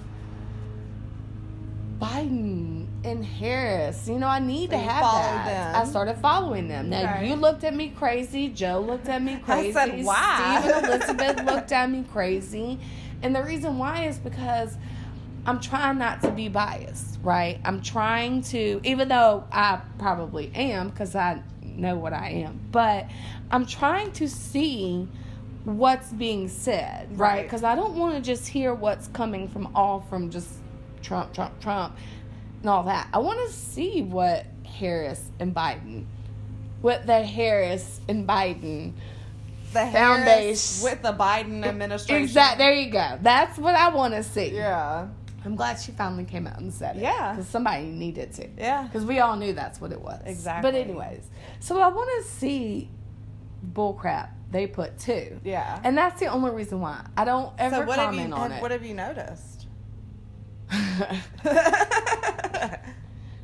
[2.00, 4.08] Biden and Harris.
[4.08, 5.44] You know, I need So to have that.
[5.74, 5.82] them.
[5.82, 6.88] I started following them.
[6.90, 7.28] Now Okay.
[7.28, 8.48] you looked at me crazy.
[8.48, 9.68] Joe looked at me crazy.
[9.78, 12.78] I said, "Why?" Steve and Elizabeth looked at me crazy.
[13.22, 14.76] And the reason why is because
[15.46, 17.60] I'm trying not to be biased, right?
[17.64, 23.06] I'm trying to, even though I probably am because I know what I am, but
[23.50, 25.08] I'm trying to see
[25.64, 27.18] what's being said, right?
[27.18, 27.42] Right.
[27.42, 30.48] Because I don't want to just hear what's coming from all from just
[31.02, 31.96] Trump, Trump, Trump,
[32.60, 33.08] and all that.
[33.12, 36.04] I want to see what Harris and Biden,
[36.82, 38.92] what the Harris and Biden
[39.72, 40.82] the Found Harris base.
[40.82, 42.24] with the Biden administration.
[42.24, 42.58] Exact.
[42.58, 43.18] There you go.
[43.22, 44.48] That's what I want to see.
[44.48, 45.08] Yeah.
[45.44, 47.02] I'm glad she finally came out and said it.
[47.02, 47.32] Yeah.
[47.32, 48.48] Because somebody needed to.
[48.58, 48.84] Yeah.
[48.84, 50.20] Because we all knew that's what it was.
[50.26, 50.70] Exactly.
[50.70, 51.26] But anyways,
[51.60, 52.90] so I want to see
[53.72, 55.40] bullcrap they put too.
[55.44, 55.80] Yeah.
[55.84, 58.50] And that's the only reason why I don't ever so what have you comment on
[58.50, 58.62] have, it.
[58.62, 59.66] what have you noticed?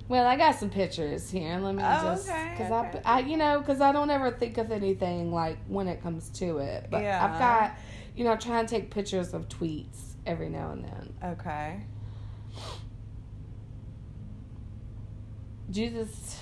[0.08, 1.58] well, I got some pictures here.
[1.58, 3.00] Let me Oh, just okay, because okay.
[3.04, 6.28] I, I, you know, because I don't ever think of anything like when it comes
[6.40, 6.88] to it.
[6.90, 7.24] But Yeah.
[7.24, 7.76] I've got,
[8.16, 11.12] you know, try and take pictures of tweets every now and then.
[11.24, 11.80] okay.
[15.70, 16.40] Jesus,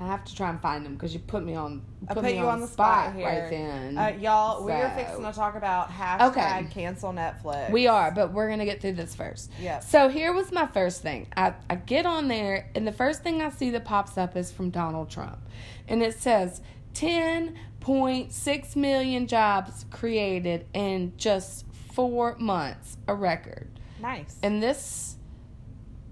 [0.00, 1.82] I have to try and find him because you put me on.
[2.08, 3.26] I Put, put me you on, on the spot, spot here.
[3.28, 3.96] right then.
[3.98, 6.66] Uh, y'all, we are So- fixing to talk about hashtag Okay.
[6.70, 7.70] cancel Netflix.
[7.70, 9.52] we are, but we're gonna get through this first.
[9.60, 9.84] Yep.
[9.84, 11.28] So here was my first thing.
[11.36, 14.50] I, I get on there, and the first thing I see that pops up is
[14.50, 15.38] from Donald Trump.
[15.86, 16.60] And it says
[16.94, 21.64] 10.6 million jobs created in just
[21.94, 23.68] four months, a record.
[24.00, 24.36] Nice.
[24.42, 25.16] And this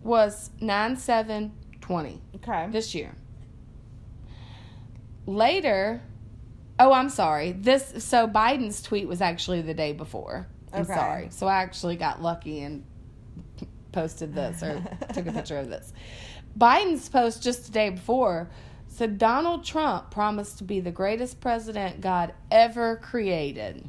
[0.03, 2.68] was 9 7 20 okay.
[2.70, 3.14] this year.
[5.26, 6.03] Later,
[6.78, 7.53] oh, I'm sorry.
[7.53, 10.47] This so Biden's tweet was actually the day before.
[10.72, 10.95] I'm Okay.
[10.95, 11.28] sorry.
[11.31, 12.85] So I actually got lucky and
[13.93, 15.93] posted this or took a picture of this.
[16.59, 18.51] Biden's post just the day before
[18.87, 23.89] said Donald Trump promised to be the greatest president God ever created.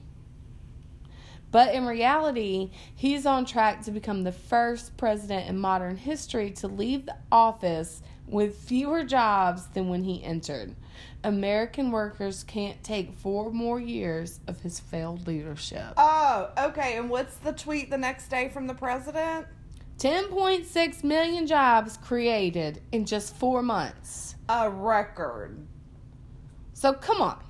[1.51, 6.67] But in reality, he's on track to become the first president in modern history to
[6.67, 10.73] leave the office with fewer jobs than when he entered.
[11.23, 15.93] American workers can't take four more years of his failed leadership.
[15.97, 16.97] Oh, okay.
[16.97, 19.45] And what's the tweet the next day from the president?
[19.97, 24.35] 10.6 million jobs created in just four months.
[24.49, 25.67] A record.
[26.73, 27.43] So come on.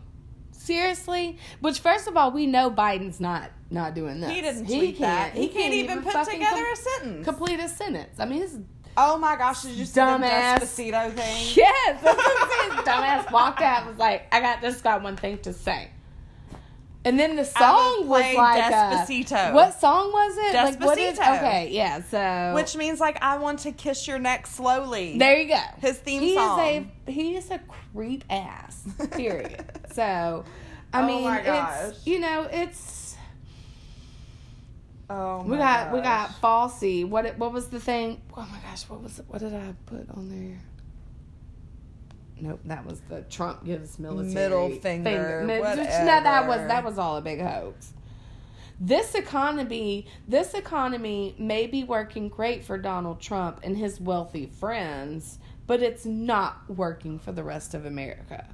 [0.51, 1.37] Seriously?
[1.61, 4.32] Which first of all, we know Biden's not not doing this.
[4.32, 5.34] He didn't he tweet that.
[5.34, 7.26] He, can't, even put together com- a sentence.
[7.26, 8.19] complete a sentence.
[8.19, 8.59] I mean, his
[8.97, 9.61] oh my gosh!
[9.63, 10.59] Did you see Dumbass.
[10.59, 11.47] the Despacito thing?
[11.55, 12.86] yes, that's what I'm saying.
[12.86, 15.89] Dumbass walked out and was like, "I got just got one thing to say."
[17.03, 18.38] And then the song was like,
[18.72, 18.72] uh,
[19.07, 19.53] Despacito.
[19.53, 20.53] what song was it?
[20.53, 21.38] Like, what is, Despacito.
[21.38, 22.01] okay, yeah.
[22.03, 25.17] So Which means like I want to kiss your neck slowly.
[25.17, 25.59] there you go.
[25.80, 26.59] His theme he song.
[26.59, 27.59] is a he is a
[27.93, 28.84] creep ass.
[29.13, 29.65] Period.
[29.93, 30.45] so,
[30.93, 32.78] I Oh mean, it's you know it's
[35.14, 37.05] Oh, we my got we got falsy.
[37.07, 38.22] What what was the thing?
[38.36, 39.26] Oh my gosh, what was it?
[39.28, 40.59] What did I put on there?
[42.39, 46.97] Nope, that was the Trump gives military Middle finger, Mi- No, that was that was
[46.97, 47.93] all a big hoax.
[48.80, 55.38] This economy, this economy may be working great for Donald Trump and his wealthy friends,
[55.68, 58.47] but it's not working for the rest of America.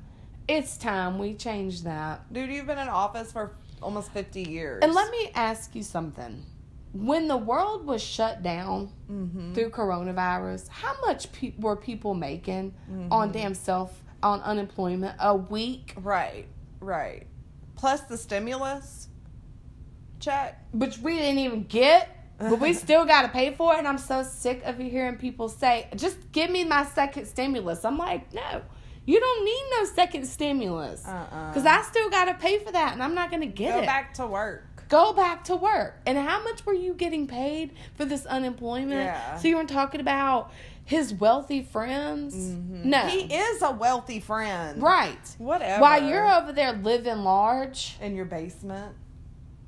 [0.48, 2.32] It's time we change that.
[2.34, 4.80] Dude, you've been in office for almost 50 years.
[4.84, 6.44] And let me ask you something.
[6.94, 9.54] When the world was shut down Mm-hmm.
[9.54, 12.74] through coronavirus, how much pe- were people making
[13.12, 15.94] on damn self on unemployment a week?
[15.98, 16.46] Right,
[16.82, 17.28] right.
[17.76, 19.08] Plus the stimulus
[20.20, 20.60] check.
[20.74, 22.10] Which we didn't even get,
[22.40, 23.80] but we still got to pay for it.
[23.80, 27.98] And I'm so sick of hearing people say, "Just give me my second stimulus." I'm
[27.98, 28.62] like, no.
[29.08, 31.48] You don't need no second stimulus Uh-uh.
[31.50, 33.78] because I still got to pay for that, and I'm not going to get Go
[33.80, 33.82] it.
[33.82, 34.64] Go back to work.
[34.90, 36.00] go back to work.
[36.06, 38.92] And how much were you getting paid for this unemployment?
[39.06, 39.38] Yeah.
[39.38, 40.52] So you were talking about
[40.84, 42.36] his wealthy friends?
[42.36, 42.98] No.
[42.98, 43.10] Mm-hmm.
[43.10, 44.82] He is a wealthy friend.
[44.84, 45.36] right.
[45.38, 45.82] Whatever.
[45.82, 48.94] While you're over there living large, in your basement,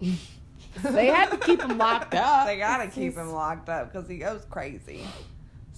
[0.02, 2.46] they had to keep him locked up.
[2.46, 5.06] they gotta keep him locked up because he goes crazy.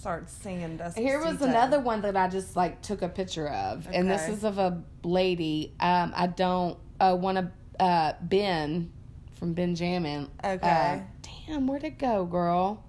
[0.02, 0.98] Starts singing Despacito.
[0.98, 4.44] Here was another one that I just like took a picture of, and this is
[4.44, 5.76] of a lady.
[5.80, 8.92] Um, I don't uh, want to uh, Ben
[9.36, 10.28] from Benjamin.
[10.44, 10.60] Okay.
[10.68, 11.00] Uh,
[11.48, 12.84] damn, where'd it go, girl?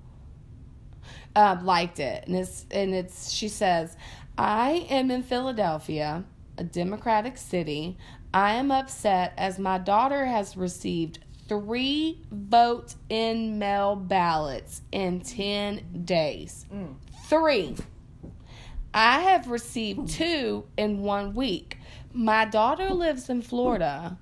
[1.37, 3.31] Uh, liked it, and it's and it's.
[3.31, 3.95] She says,
[4.39, 6.25] "I am in Philadelphia,
[6.57, 7.99] a Democratic city.
[8.33, 11.19] I am upset as my daughter has received."
[11.53, 16.65] Three vote in mail ballots in 10 days.
[16.73, 16.95] Mm.
[17.27, 17.77] Three.
[18.95, 21.77] I have received two in one week.
[22.15, 24.17] My daughter lives in Florida.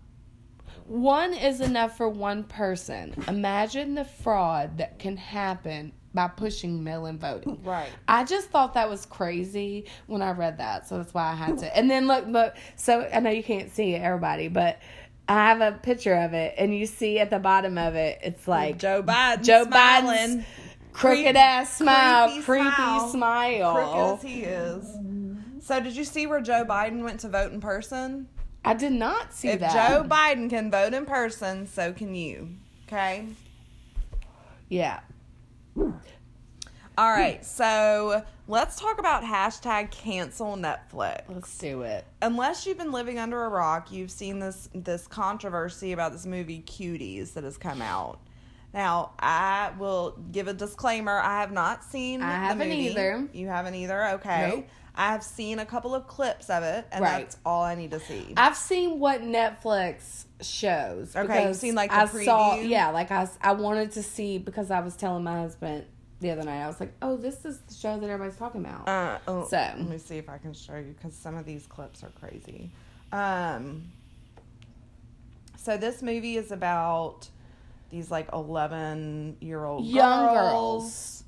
[0.87, 3.15] One is enough for one person.
[3.29, 7.63] Imagine the fraud that can happen by pushing mail in voting.
[7.63, 7.89] Right.
[8.09, 11.59] I just thought that was crazy when I read that, so that's why I had
[11.59, 11.77] to.
[11.77, 12.55] And then look, look.
[12.77, 14.81] So I know you can't see it, everybody, but
[15.31, 18.49] I have a picture of it, and you see at the bottom of it, it's
[18.49, 19.43] like Joe Biden.
[19.45, 19.65] Joe.
[19.65, 20.45] Biden's
[20.93, 23.09] crooked ass smile, creepy creepy smile.
[23.09, 23.75] smile.
[23.75, 25.65] Crooked as he is.
[25.65, 28.27] So did you see where Joe Biden went to vote in person?
[28.65, 29.55] I did not see that.
[29.55, 29.91] if that.
[29.91, 32.49] Joe Biden can vote in person, so can you.
[32.89, 33.25] Okay.
[34.69, 34.99] yeah.
[37.01, 37.43] All right.
[37.47, 41.23] So let's talk about hashtag cancel Netflix.
[41.31, 42.05] Let's do it.
[42.21, 46.63] Unless you've been living under a rock, you've seen this this controversy about this movie
[46.67, 48.19] Cuties that has come out.
[48.75, 51.19] Now, I will give a disclaimer.
[51.19, 52.21] I have not seen.
[52.21, 52.81] I the haven't movie.
[52.91, 53.29] either.
[53.33, 54.05] You haven't either.
[54.11, 54.53] Okay.
[54.57, 54.69] Nope.
[54.95, 57.21] I have seen a couple of clips of it, and Right.
[57.21, 58.35] that's all I need to see.
[58.37, 61.17] I've seen what Netflix shows.
[61.17, 62.57] Okay, you've seen, like, the I saw.
[62.57, 65.87] Yeah, like I I wanted to see because I was telling my husband
[66.21, 66.63] the other night.
[66.63, 69.57] I was like, "Oh, this is the show that everybody's talking about." Uh, oh, So.
[69.57, 72.71] let me see if I can show you because some of these clips are crazy.
[73.13, 73.91] Um,
[75.57, 77.29] so this movie is about
[77.91, 81.25] these like eleven year old Young girls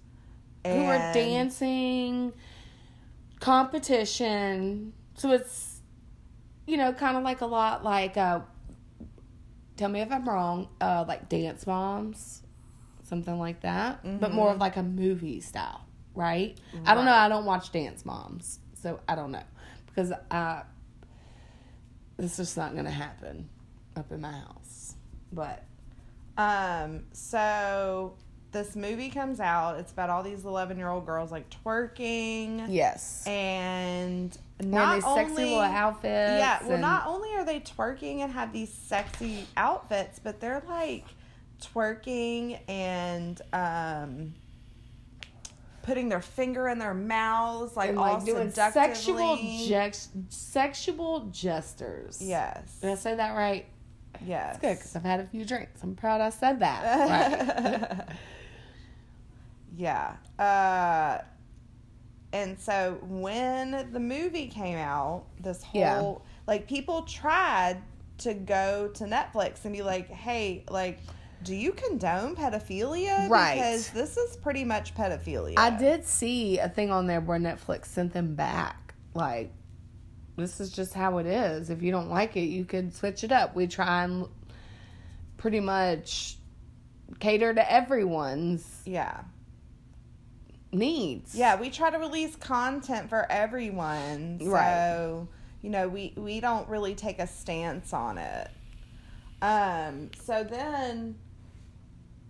[0.64, 2.32] who are dancing
[3.40, 4.93] competition.
[5.14, 5.80] So it's
[6.66, 8.40] you know kind of like a lot like uh
[9.76, 12.41] tell me if I'm wrong, uh like Dance Moms,
[13.12, 15.84] something like that, but more of like a movie style,
[16.14, 16.56] right?
[16.86, 18.58] I don't know, I don't watch Dance Moms.
[18.80, 19.42] So I don't know
[19.86, 20.62] because I
[22.16, 23.50] this is not going to happen
[23.96, 24.94] up in my house.
[25.30, 25.62] But
[26.38, 28.14] Um, so
[28.52, 29.78] this movie comes out.
[29.78, 33.26] It's about all these eleven year old girls like twerking yes.
[33.26, 36.38] and not these only sexy little outfits.
[36.40, 40.62] Yeah, well, and- not only are they twerking and have these sexy outfits, but they're
[40.66, 41.04] like
[41.62, 44.34] twerking and um,
[45.82, 49.36] putting their finger in their mouths, like and all like doing sexual
[49.68, 52.18] gex- sexual gestures.
[52.20, 52.78] Yes.
[52.80, 53.66] Did I say that right?
[54.24, 54.54] Yes.
[54.56, 55.82] It's good because I've had a few drinks.
[55.82, 57.98] I'm proud I said that.
[58.08, 58.16] right.
[59.76, 60.16] yeah.
[60.38, 61.22] Uh,
[62.32, 66.14] and so when the movie came out, this whole Yeah.
[66.46, 67.82] like people tried
[68.18, 71.00] to go to Netflix and be like, "Hey, like
[71.43, 73.28] do you condone pedophilia?
[73.28, 73.55] Right.
[73.55, 75.55] Because this is pretty much pedophilia.
[75.57, 78.95] I did see a thing on there where Netflix sent them back.
[79.14, 79.53] Like,
[80.36, 81.68] this is just how it is.
[81.70, 83.55] If you don't like it, you could switch it up.
[83.55, 84.26] We try and
[85.36, 86.36] pretty much
[87.20, 89.22] cater to everyone's Yeah.
[90.72, 91.34] needs.
[91.34, 94.38] Yeah, we try to release content for everyone.
[94.40, 95.26] So, Right.
[95.61, 98.49] you know, we we don't really take a stance on it.
[99.43, 101.16] Um, so then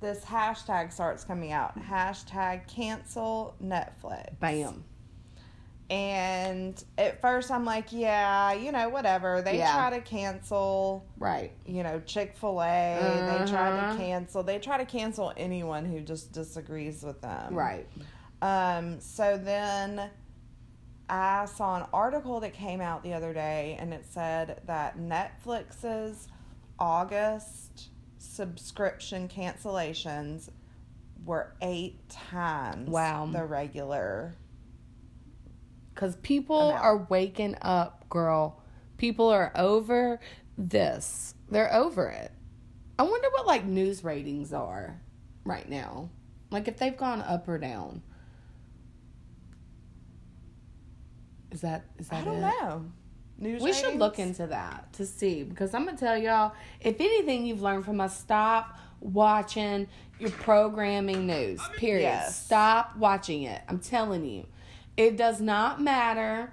[0.03, 1.79] this hashtag starts coming out.
[1.79, 4.39] Hashtag cancel Netflix.
[4.41, 4.85] Bam.
[5.89, 9.43] And at first I'm like, yeah, you know, whatever.
[9.43, 9.73] They Yeah.
[9.73, 11.53] try to cancel, Right.
[11.67, 12.99] you know, Chick fil A.
[13.39, 13.93] They try Uh-huh.
[13.93, 14.43] to cancel.
[14.43, 17.55] They try to cancel anyone who just disagrees with them.
[17.55, 17.87] Right.
[18.41, 20.11] Um, so then
[21.11, 26.29] I saw an article that came out the other day and it said that Netflix's
[26.79, 27.91] August
[28.33, 30.49] subscription cancellations
[31.25, 33.27] were eight times Wow.
[33.27, 34.35] the regular.
[35.95, 36.83] Because people Amount.
[36.85, 38.63] are waking up, girl.
[38.97, 40.19] People are over
[40.57, 41.35] this.
[41.51, 42.33] They're over it.
[42.99, 44.99] I wonder what like news ratings are
[45.45, 46.09] right now.
[46.51, 48.03] Like if they've gone up or down.
[51.51, 52.41] Is that is that I don't it?
[52.41, 52.85] know.
[53.43, 57.45] News We should look into that to see because I'm gonna tell y'all if anything
[57.45, 59.89] you've learned from us, stop watching
[60.21, 61.61] your programming news.
[61.77, 62.03] Period.
[62.03, 62.45] Yes.
[62.45, 63.61] Stop watching it.
[63.69, 64.47] I'm telling you,
[64.97, 66.53] it does not matter.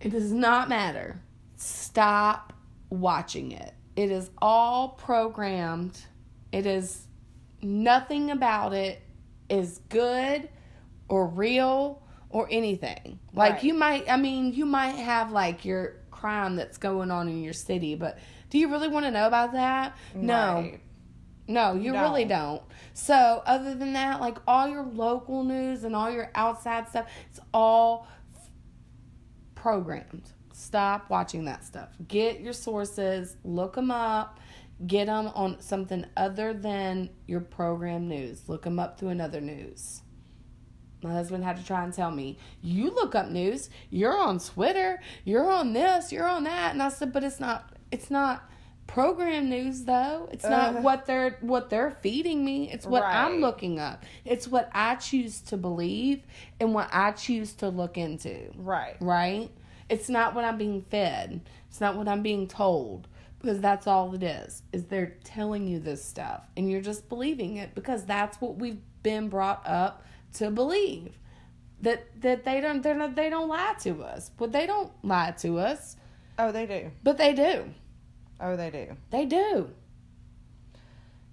[0.00, 1.22] It does not matter.
[1.54, 2.52] Stop
[2.90, 3.72] watching it.
[3.94, 5.96] It is all programmed.
[6.50, 7.06] It is
[7.62, 9.00] nothing about it
[9.48, 10.48] is good
[11.08, 13.18] or real or anything.
[13.32, 13.64] Like Right.
[13.64, 17.52] you might I mean, you might have like your crime that's going on in your
[17.52, 18.18] city, but
[18.50, 19.96] do you really want to know about that?
[20.14, 20.70] No.
[21.48, 22.02] No, you No.
[22.02, 22.62] really don't.
[22.92, 27.38] So, other than that, like all your local news and all your outside stuff, it's
[27.54, 28.50] all f-
[29.54, 30.30] programmed.
[30.52, 31.90] Stop watching that stuff.
[32.08, 34.40] Get your sources, look them up,
[34.86, 38.48] get them on something other than your program news.
[38.48, 40.02] Look them up through another news.
[41.02, 45.00] My husband had to try and tell me, you look up news, you're on Twitter,
[45.24, 46.72] you're on this, you're on that.
[46.72, 48.48] And I said, but it's not, it's not
[48.86, 50.28] program news though.
[50.32, 50.82] It's not Ugh.
[50.82, 52.70] what they're, what they're feeding me.
[52.70, 54.04] It's what I'm looking up.
[54.24, 56.22] It's what I choose to believe
[56.60, 58.96] and what I choose to look into Right.
[59.00, 59.50] right?
[59.88, 61.40] It's not what I'm being fed.
[61.68, 63.06] It's not what I'm being told
[63.40, 64.62] because that's all it is.
[64.72, 68.80] Is they're telling you this stuff and you're just believing it because that's what we've
[69.02, 70.02] been brought up
[70.38, 71.18] to believe.
[71.82, 74.30] That that they don't they're not they don't lie to us.
[74.36, 75.96] But they don't lie to us.
[76.38, 76.90] Oh, they do.
[77.02, 77.64] But they do.
[78.40, 78.96] Oh, they do.
[79.10, 79.70] They do.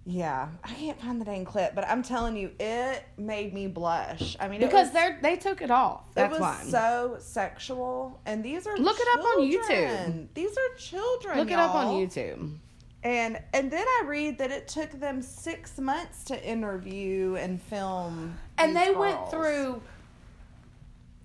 [0.05, 4.35] Yeah, I can't find the dang clip, but I'm telling you, it made me blush.
[4.37, 6.01] I mean, Because they're they took it off.
[6.17, 6.61] it was why.
[6.67, 10.27] so sexual, and these are Look it up on YouTube.
[10.33, 11.37] These are children.
[11.37, 11.93] Look it up on.
[11.93, 12.57] YouTube.
[13.03, 18.37] And and then I read that it took them six months to interview and film.
[18.57, 19.81] And these they went through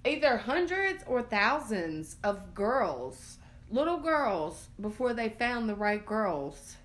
[0.04, 3.38] either hundreds or thousands of girls,
[3.70, 6.76] little girls, before they found the right girls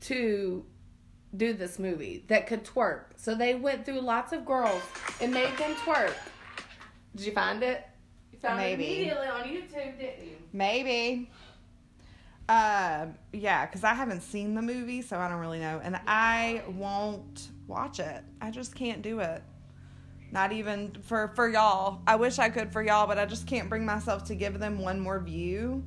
[0.00, 0.64] to
[1.36, 3.04] do this movie that could twerk.
[3.16, 4.82] So they went through lots of girls
[5.20, 6.14] and made them twerk.
[7.14, 7.86] Did you find it?
[8.32, 8.84] You found Maybe.
[8.84, 10.36] it immediately on YouTube, didn't you?
[10.52, 11.30] Maybe.
[12.48, 15.80] Um, yeah, because I haven't seen the movie, so I don't really know.
[15.82, 18.22] And I won't watch it.
[18.40, 19.42] I just can't do it.
[20.32, 22.00] Not even for for y'all.
[22.06, 24.80] I wish I could for y'all, but I just can't bring myself to give them
[24.80, 25.84] one more view.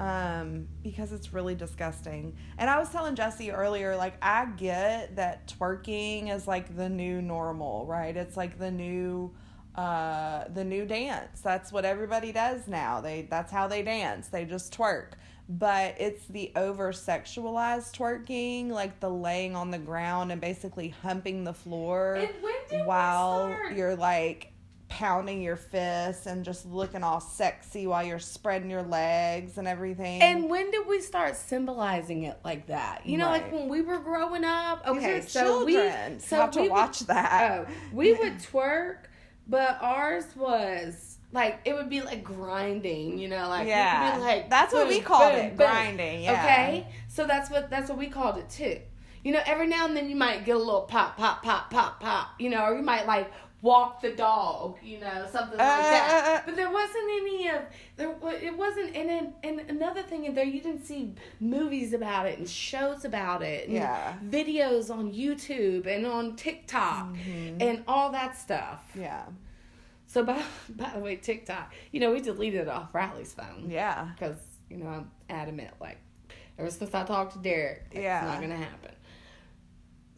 [0.00, 2.34] Um, because it's really disgusting.
[2.58, 7.22] And I was telling Jesse earlier, like I get that twerking is like the new
[7.22, 8.16] normal, right?
[8.16, 9.32] It's like the new
[9.76, 11.40] uh the new dance.
[11.40, 13.00] That's what everybody does now.
[13.00, 14.28] They that's how they dance.
[14.28, 15.12] They just twerk.
[15.48, 21.44] But it's the over sexualized twerking, like the laying on the ground and basically humping
[21.44, 24.52] the floor And when did we while you're like
[24.88, 30.20] pounding your fists and just looking all sexy while you're spreading your legs and everything.
[30.20, 33.06] And when did we start symbolizing it like that?
[33.06, 34.86] You know, like when we were growing up.
[34.86, 37.66] Okay, so children we so have to we would- watch that.
[37.68, 38.98] Oh, we would twerk,
[39.46, 43.18] but ours was like it would be like grinding.
[43.18, 44.16] You know, like Yeah.
[44.16, 45.66] be like That's what we called boom, it, boom.
[45.66, 46.32] grinding, yeah.
[46.44, 48.78] Okay, so that's what that's what we called it too.
[49.24, 52.00] You know, every now and then you might get a little pop, pop, pop, pop,
[52.00, 52.30] pop.
[52.40, 53.30] You know, or you might like
[53.62, 54.76] walk the dog.
[54.82, 56.24] You know, something like Uh, that.
[56.26, 56.42] uh, uh.
[56.44, 57.62] But there wasn't any of
[57.96, 58.14] there.
[58.42, 58.94] It wasn't.
[58.96, 63.04] And then, and another thing in there, you didn't see movies about it and shows
[63.04, 63.68] about it.
[63.68, 64.14] And Yeah.
[64.28, 67.62] Videos on YouTube and on TikTok Mm-hmm.
[67.62, 68.82] and all that stuff.
[68.94, 69.24] yeah.
[70.06, 71.72] So by by the way, TikTok.
[71.92, 74.10] You know, we deleted it off Riley's phone Yeah.
[74.14, 74.36] because
[74.68, 75.70] you know I'm adamant.
[75.80, 75.98] Like
[76.58, 78.24] ever since I talked to Derek, it's Yeah.
[78.26, 78.90] not gonna happen.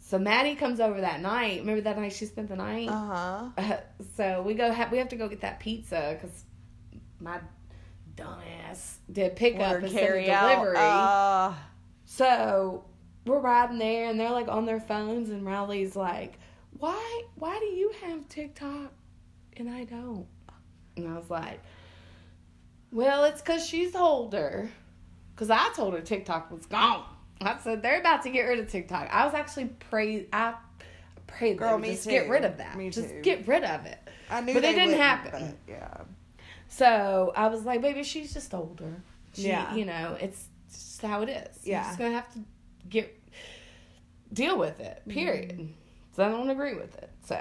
[0.07, 1.61] So Maddie comes over that night.
[1.61, 2.91] Remember that night she spent the night.
[2.91, 3.49] Uh huh.
[3.57, 3.77] Uh,
[4.17, 4.71] so we go.
[4.71, 6.45] Ha- we have to go get that pizza because
[7.21, 7.41] my
[8.15, 10.55] dumbass did pick up and carry send a out.
[10.57, 10.77] delivery.
[10.79, 11.53] Uh,
[12.05, 12.85] so
[13.25, 16.39] we're riding there and they're like on their phones and Riley's like,
[16.77, 18.93] Why why do you have TikTok
[19.57, 20.27] and I don't?
[20.99, 21.61] And I was like,
[22.93, 24.69] Well, it's cause she's older.
[25.37, 27.07] Cause I told her TikTok was gone.
[27.41, 29.09] I said they're about to get rid of TikTok.
[29.11, 30.55] I was actually pray I
[31.27, 32.77] prayed Girl, them me just get rid of that.
[32.77, 33.21] Me just too.
[33.23, 33.99] get rid of it.
[34.31, 35.57] I knew But it didn't happen.
[35.69, 35.99] yeah.
[36.69, 39.03] So I was like, baby, she's just older.
[39.35, 39.75] She, Yeah.
[39.75, 41.59] You know, it's just how it is.
[41.65, 41.85] You're Yeah.
[41.85, 42.41] just gonna have to
[42.89, 43.21] get
[44.33, 45.03] deal with it.
[45.09, 45.51] Period.
[45.59, 45.73] Mm-hmm.
[46.17, 47.11] So I don't agree with it.
[47.25, 47.37] So.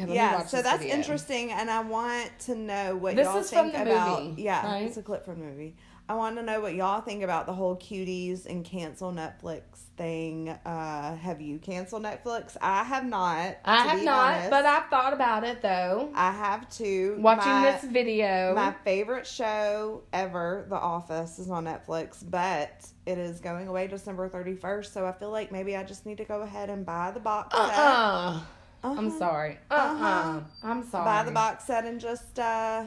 [0.00, 0.96] Okay, yeah, so that's video.
[0.96, 4.24] interesting, and I want to know what This y'all is from think the about.
[4.24, 4.82] movie, yeah, right?
[4.86, 5.76] it's a clip from the movie.
[6.06, 9.62] I want to know what y'all think about the whole cuties and cancel Netflix
[9.96, 10.50] thing.
[10.50, 12.58] Uh, have you canceled Netflix?
[12.60, 13.56] I have not.
[13.64, 14.50] I have not, honest.
[14.50, 16.10] but I've thought about it though.
[16.14, 17.16] I have too.
[17.20, 18.54] Watching My- this video.
[18.54, 24.28] My favorite show ever, The Office, is on Netflix, but it is going away December
[24.28, 24.92] 31st.
[24.92, 27.54] So I feel like maybe I just need to go ahead and buy the box
[27.56, 27.78] uh set.
[27.78, 28.40] uh
[28.82, 28.94] Uh-huh.
[28.98, 29.56] I'm sorry.
[29.70, 30.40] Uh uh Uh-huh.
[30.64, 31.04] I'm sorry.
[31.06, 32.84] Buy the box set and just uh,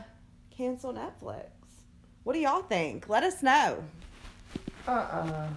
[0.55, 1.45] cancel Netflix.
[2.27, 3.07] What do y'all think?
[3.07, 3.81] Let us know.
[4.85, 5.49] Uh uh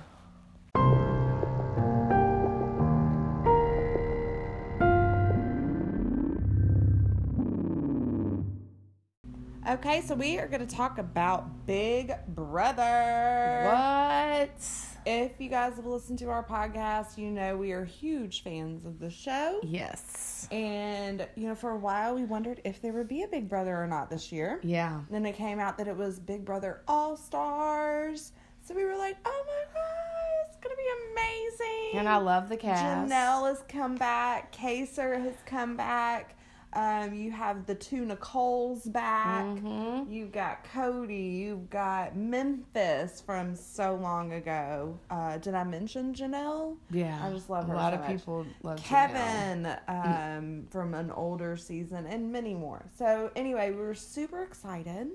[9.69, 13.65] Okay, so we are going to talk about Big Brother.
[13.65, 14.90] What?
[15.07, 18.99] If you guys have listened to our podcast, you know we are huge fans of
[18.99, 19.61] the show.
[19.63, 20.49] Yes.
[20.51, 23.77] And, you know, for a while we wondered if there would be a Big Brother
[23.77, 24.61] or not this year.
[24.63, 24.97] Yeah.
[24.97, 28.33] And Then it came out that it was Big Brother All Stars.
[28.63, 31.99] So we were like, oh my God, it's going to be amazing.
[31.99, 33.11] And I love the cast.
[33.11, 34.55] Janelle has come back.
[34.55, 36.37] Kaysar has come back.
[36.73, 39.45] Um, you have the two Nicoles back.
[39.45, 40.09] Mhm.
[40.09, 41.15] You've got Cody.
[41.17, 44.97] You've got Memphis from so long ago.
[45.11, 46.77] Uh, did I mention Janelle?
[46.91, 47.19] Yeah.
[47.27, 48.11] I just love her A lot so of much.
[48.17, 52.85] people love Kevin um, from an older season, and many more.
[52.97, 55.09] So, anyway, we were super excited.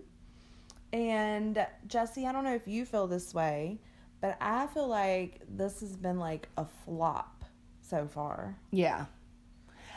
[0.93, 3.79] And, Jesse, I don't know if you feel this way,
[4.21, 7.43] but I feel like this has been like a flop
[7.81, 8.55] so far.
[8.71, 9.05] Yeah.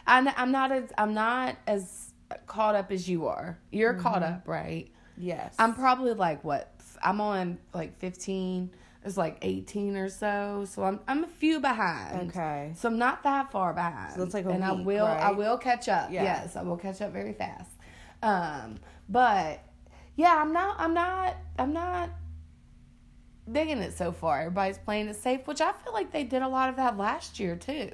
[0.09, 2.13] I'm, I'm not as I'm not as
[2.47, 3.59] caught up as you are.
[3.71, 4.91] You're caught up, right?
[5.17, 5.55] Yes.
[5.59, 6.75] I'm probably like what?
[7.03, 8.71] I'm on like 15.
[9.05, 10.65] It's like 18 or so.
[10.69, 12.31] So I'm I'm a few behind.
[12.31, 12.73] Okay.
[12.75, 14.15] So I'm not that far behind.
[14.15, 16.11] So it's like a and I week, will I will catch up.
[16.11, 16.25] Yeah.
[16.25, 17.71] Yes, I will catch up very fast.
[18.23, 18.79] Um,
[19.09, 19.63] but
[20.17, 22.11] yeah, I'm not I'm not I'm not
[23.51, 24.41] digging it so far.
[24.41, 27.39] Everybody's playing it safe, which I feel like they did a lot of that last
[27.39, 27.91] year too.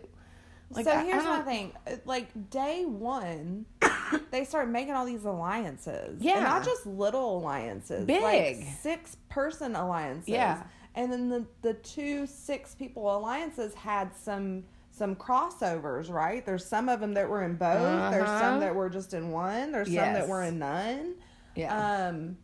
[0.75, 1.73] Like, so here's my thing.
[1.87, 3.67] Uh, Like day one,
[4.31, 6.21] they start making all these alliances.
[6.21, 6.35] Yeah.
[6.35, 8.05] And not just little alliances.
[8.07, 8.23] Big.
[8.23, 10.29] Like six person alliances.
[10.29, 10.63] Yeah.
[10.97, 16.47] And then the the two six people alliances had some some crossovers, right?
[16.47, 18.13] There's some of them that were in both.
[18.13, 18.41] There's Uh-huh.
[18.41, 19.73] some that were just in one.
[19.73, 21.15] There's some that were in none.
[21.57, 22.07] Yeah.
[22.09, 22.37] Um,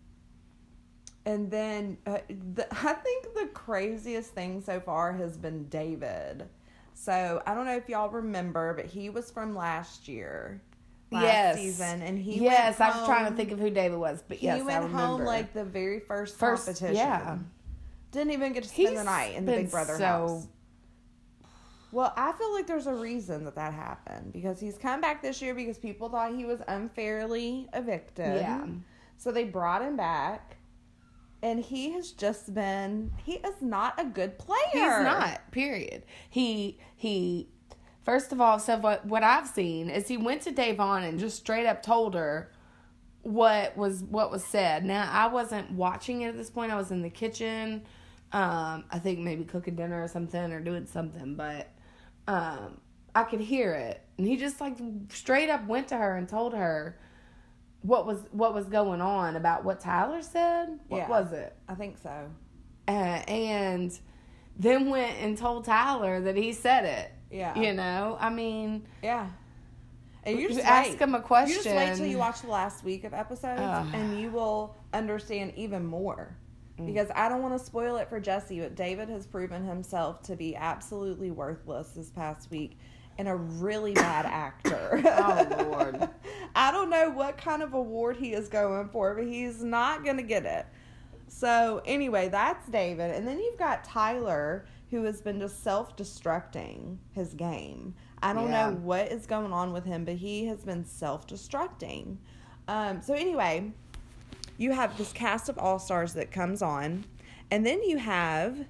[1.26, 6.48] and then uh, the, I think the craziest thing so far has been David.
[7.00, 10.60] So I don't know if y'all remember, but he was from last year,
[11.10, 11.56] last yes.
[11.56, 14.44] season, and he yes, I was trying to think of who David was, but He
[14.48, 14.98] yes, I went remember.
[14.98, 16.94] home like the very first, First- competition.
[16.96, 17.38] yeah.
[18.12, 20.48] Didn't even get to spend the night in the Big Brother so- house.
[21.90, 25.40] Well, I feel like there's a reason that that happened because he's come back this
[25.40, 28.42] year because people thought he was unfairly evicted.
[28.42, 28.66] Yeah.
[29.16, 30.58] So they brought him back,
[31.42, 33.12] and he has just been.
[33.24, 34.58] He is not a good player.
[34.72, 35.50] He's not.
[35.50, 36.04] Period.
[36.28, 37.48] He he.
[38.02, 41.36] First of all, so what what I've seen is he went to Da'Vonne and just
[41.36, 42.50] straight up told her
[43.22, 44.84] what was what was said.
[44.84, 46.72] Now I wasn't watching it at this point.
[46.72, 47.82] I was in the kitchen.
[48.32, 51.72] Um, I think maybe cooking dinner or something or doing something, but
[52.28, 52.80] um,
[53.14, 54.02] I could hear it.
[54.18, 54.76] And he just like
[55.08, 56.98] straight up went to her and told her
[57.82, 60.78] what was what was going on about what Tyler said.
[60.88, 61.08] What Yeah.
[61.08, 61.56] was it?
[61.68, 62.28] I think so.
[62.88, 63.98] uh, and
[64.58, 67.12] then went and told Tyler that he said it.
[67.30, 67.54] Yeah.
[67.58, 69.28] You know, I mean, Yeah.
[70.24, 70.98] And you just ask wait.
[71.00, 71.56] him a question.
[71.56, 73.60] You just wait till you watch the last week of episodes,
[73.94, 76.36] and you will understand even more.
[76.78, 76.86] Mm.
[76.86, 80.36] Because I don't want to spoil it for Jesse, but David has proven himself to
[80.36, 82.76] be absolutely worthless this past week
[83.20, 85.02] and a really bad actor.
[85.04, 86.08] Oh, Lord.
[86.56, 90.16] I don't know what kind of award he is going for, but he's not going
[90.16, 90.64] to get it.
[91.28, 93.10] So, anyway, that's David.
[93.14, 97.94] And then you've got Tyler, who has been just self destructing his game.
[98.22, 98.70] I don't Yeah.
[98.70, 102.16] know what is going on with him, but he has been self destructing.
[102.68, 103.70] Um, so, anyway,
[104.56, 107.04] you have this cast of all stars that comes on,
[107.50, 108.64] and then you have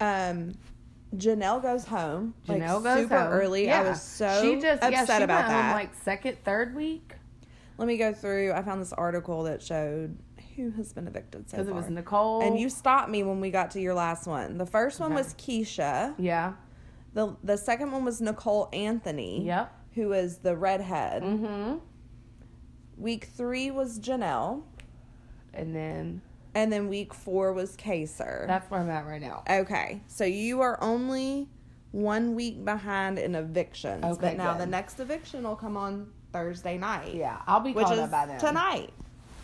[0.00, 0.52] Um,
[1.16, 2.34] Janelle goes home.
[2.46, 3.32] like, Janelle goes super home.
[3.32, 3.64] early.
[3.66, 3.80] Yeah.
[3.80, 5.74] I was so she just, upset yeah, she about went home that.
[5.74, 7.14] like second, third week
[7.78, 8.52] Let me go through.
[8.52, 10.16] I found this article that showed
[10.56, 11.64] who has been evicted so far.
[11.64, 12.42] because it was Nicole.
[12.42, 14.58] and you stopped me when we got to your last one.
[14.58, 15.22] The first one Okay.
[15.22, 16.14] was Keesha.
[16.18, 16.54] yeah,
[17.14, 19.44] The the second one was Nicole Anthony.
[19.44, 19.72] yep.
[19.94, 21.22] Who is the redhead.
[21.22, 21.76] Mm-hmm.
[22.96, 24.62] Week three was Janelle.
[25.54, 26.22] And then
[26.58, 28.48] And then week four was Kaysar.
[28.48, 29.44] that's where I'm at right now.
[29.48, 31.48] Okay, so you are only
[31.92, 34.04] one week behind in evictions.
[34.04, 34.62] Okay, but now good.
[34.62, 37.14] the next eviction will come on Thursday night.
[37.14, 38.40] Yeah, I'll be is up by then.
[38.40, 38.92] tonight.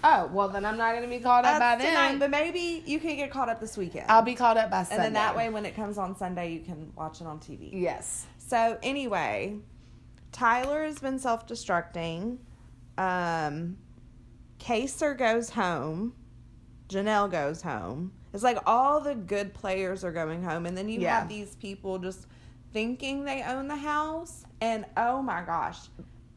[0.02, 1.92] Oh well, then I'm not gonna be caught up by That's then.
[1.94, 4.10] tonight, but maybe you can get caught up this weekend.
[4.10, 4.96] I'll be caught up by Sunday.
[4.96, 7.70] and then that way, when it comes on Sunday, you can watch it on TV.
[7.72, 8.26] yes.
[8.38, 9.58] So anyway,
[10.32, 12.38] Tyler has been self-destructing.
[12.98, 13.76] Um,
[14.58, 16.14] Kaysar goes home.
[16.94, 18.12] Janelle goes home.
[18.32, 21.20] It's like all the good players are going home, and then you Yeah.
[21.20, 22.26] have these people just
[22.72, 24.44] thinking they own the house.
[24.60, 25.78] And oh my gosh,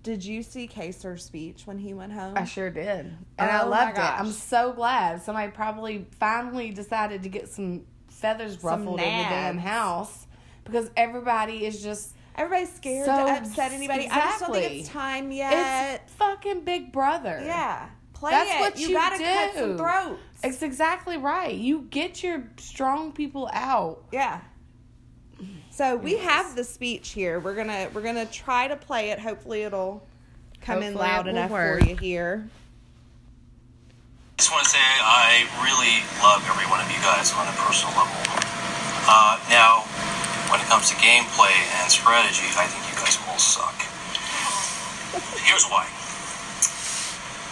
[0.04, 2.34] did you see Kaysar's speech when he went home?
[2.38, 4.02] I sure did, and I Oh my loved it.
[4.02, 9.58] I'm so glad somebody probably finally decided to get some feathers ruffled in the damn
[9.58, 10.28] house
[10.64, 14.08] because everybody is just Everybody's scared So- to upset anybody.
[14.08, 16.02] I just don't think it's time yet.
[16.06, 17.42] it's fucking Big Brother.
[17.44, 18.60] yeah, play That's it.
[18.60, 20.22] what you, you gotta cut some throats.
[20.44, 21.56] It's exactly right.
[21.56, 24.04] You get your strong people out.
[24.12, 24.42] Yeah.
[25.72, 26.24] So we Yes.
[26.26, 27.40] have the speech here.
[27.40, 29.20] We're gonna we're gonna try to play it.
[29.20, 30.06] Hopefully it'll
[30.62, 31.82] come in loud enough work.
[31.82, 32.50] for you here.
[34.34, 37.56] I just want to say I really love every one of you guys on a
[37.58, 38.18] personal level.
[39.10, 39.82] Uh, now,
[40.54, 43.78] when it comes to gameplay and strategy, I think you guys all suck.
[45.42, 45.86] Here's why.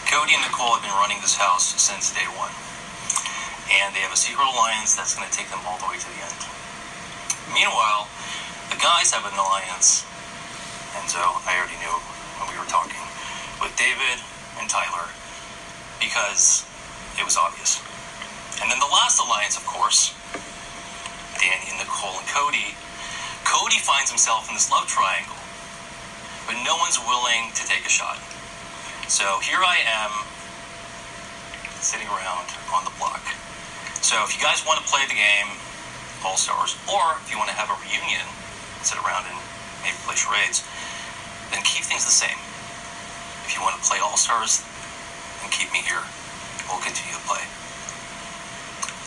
[0.10, 2.54] Cody and Nicole have been running this house since day one.
[3.72, 6.10] And they have a secret alliance that's going to take them all the way to
[6.10, 6.40] the end.
[7.50, 8.10] Meanwhile,
[8.70, 10.06] the guys have an alliance,
[10.98, 11.96] and so I already knew
[12.42, 13.02] when we were talking,
[13.62, 14.22] with David
[14.60, 15.10] and Tyler
[16.00, 16.66] because
[17.18, 17.80] it was obvious.
[18.62, 20.14] And then the last alliance, of course,
[21.40, 22.76] Dani and Nicole and Cody.
[23.44, 25.38] Cody finds himself in this love triangle,
[26.48, 28.18] but no one's willing to take a shot.
[29.08, 30.12] So here I am,
[31.80, 33.22] sitting around on the block.
[34.06, 35.50] So if you guys want to play the game,
[36.22, 38.22] All Stars, or if you want to have a reunion,
[38.86, 39.34] sit around and
[39.82, 40.62] maybe play charades,
[41.50, 42.38] then keep things the same.
[43.50, 44.62] If you want to play All Stars,
[45.42, 46.06] and keep me here.
[46.70, 47.42] We'll continue to play.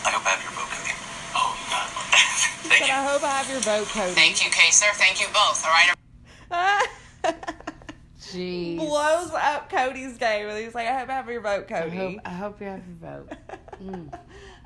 [0.03, 0.95] I hope I have your vote, Cody.
[1.35, 1.55] Oh,
[2.67, 2.93] Thank But you.
[2.93, 4.11] I hope I have your vote, Cody.
[4.15, 4.91] Thank you, Kaysar.
[4.95, 5.63] Thank you both.
[5.63, 6.87] All right.
[8.21, 8.77] Jeez.
[8.77, 10.47] Blows up Cody's game.
[10.47, 11.91] and He's like, I hope I have your vote, Cody.
[11.91, 13.31] I hope, I hope you have your vote.
[13.79, 14.11] Mm.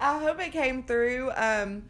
[0.03, 1.31] I hope it came through.
[1.35, 1.83] Um,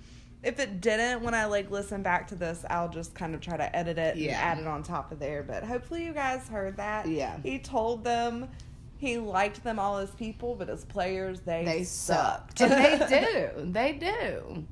[0.43, 3.57] if it didn't, when I like listen back to this, I'll just kind of try
[3.57, 4.33] to edit it Yeah.
[4.51, 5.41] and add it on top of there.
[5.41, 7.07] But hopefully, you guys heard that.
[7.07, 7.37] Yeah.
[7.43, 8.49] he told them
[8.97, 12.59] he liked them all as people, but as players, they They sucked.
[12.59, 12.71] sucked.
[12.71, 13.21] and they
[13.55, 13.71] do.
[13.71, 14.65] They do.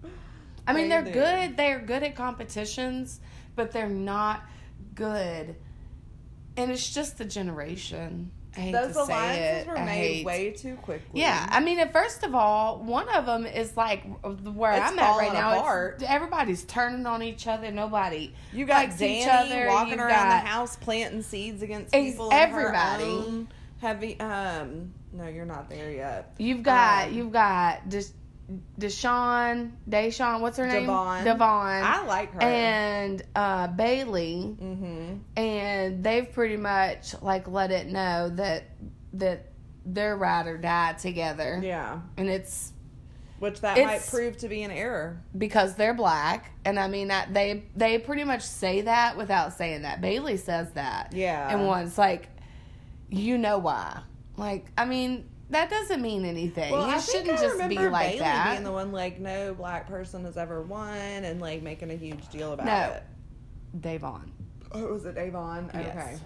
[0.68, 1.12] I mean, They they are do.
[1.12, 1.58] good.
[1.58, 3.20] They're good at competitions,
[3.56, 4.44] but they're not
[4.94, 5.56] good.
[6.58, 8.32] And it's just the generation.
[8.56, 9.68] Those alliances it.
[9.68, 11.22] were I made hate- way too quickly.
[11.22, 15.18] Yeah, I mean, first of all, one of them is like where It's I'm at
[15.18, 15.94] right now.
[16.06, 17.72] Everybody's turning on each other.
[17.72, 19.68] Nobody You got likes Dani each other.
[19.68, 22.30] walking You've around the house planting seeds against people.
[22.32, 23.48] everybody.
[23.82, 24.19] Heavy.
[24.19, 24.94] Um.
[25.14, 26.34] No, you're not there yet.
[26.38, 28.03] You've got Um, you've got Des-
[28.80, 30.41] Deshaun, Deshaun.
[30.41, 30.86] What's her name?
[30.88, 31.23] Devon.
[31.23, 31.41] Devon.
[31.84, 32.41] I like her.
[32.41, 35.15] and uh, Bayleigh, mm-hmm.
[35.38, 38.64] and they've pretty much like let it know that
[39.14, 39.48] that
[39.86, 41.99] they're ride or die together, Yeah.
[42.18, 42.72] and it's
[43.40, 45.22] Which that might prove to be an error.
[45.38, 49.82] because they're black, and I mean that they they pretty much say that without saying
[49.84, 50.02] that.
[50.02, 51.49] Bayleigh says that, Yeah.
[51.49, 52.30] and once like,
[53.10, 54.02] you know why?
[54.38, 55.28] Like, I mean.
[55.52, 56.72] That doesn't mean anything.
[56.72, 58.52] Well, you I shouldn't I just be like Bayleigh that.
[58.53, 62.28] being the one like, no black person has ever won, and like making a huge
[62.30, 62.95] deal about No.
[62.95, 63.03] it.
[63.82, 64.30] Da'Vonne.
[64.72, 65.69] Oh, was it Da'Vonne?
[65.69, 65.82] Okay.
[65.94, 66.19] Yes.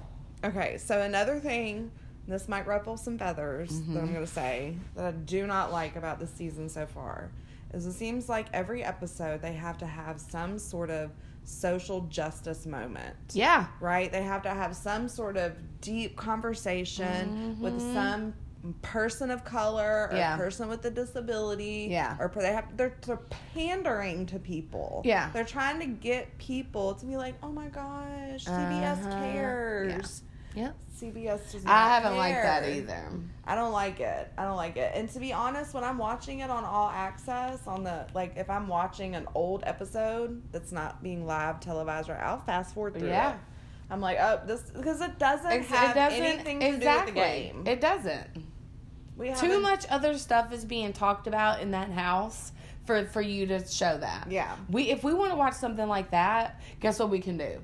[0.43, 0.77] Okay.
[0.77, 1.91] So another thing,
[2.27, 3.97] this might ruffle some feathers that Mm-hmm.
[3.97, 7.29] I'm going to say that I do not like about the season so far,
[7.73, 11.11] is it seems like every episode they have to have some sort of
[11.43, 13.15] social justice moment.
[13.33, 13.67] Yeah.
[13.79, 14.11] Right?
[14.11, 18.33] They have to have some sort of deep conversation with some
[18.81, 20.15] person of color or.
[20.17, 20.35] Yeah.
[20.37, 22.15] person with a disability Yeah.
[22.19, 23.19] or they have they're, they're
[23.53, 25.29] pandering to people Yeah.
[25.33, 29.09] they're trying to get people to be like oh my gosh cbs Uh-huh.
[29.19, 30.23] cares
[30.55, 30.73] Yep.
[30.97, 31.65] CBS does.
[31.65, 31.73] Not.
[31.73, 33.09] I haven't liked that either.
[33.43, 34.31] I don't like it.
[34.37, 34.89] I don't like it.
[34.95, 38.49] And to be honest, when I'm watching it on All Access, on the like, if
[38.49, 43.09] I'm watching an old episode that's not being live televised, right, I'll fast forward through
[43.09, 43.31] Yeah.
[43.33, 43.37] it.
[43.89, 47.11] I'm like, oh, this because it doesn't Ex- have anything to exactly.
[47.11, 47.67] do with the game.
[47.67, 48.27] It doesn't.
[49.37, 52.51] Too much other stuff is being talked about in that house
[52.85, 54.27] for for you to show that.
[54.29, 54.55] Yeah.
[54.69, 57.59] We if we want to watch something like that, guess what we can do?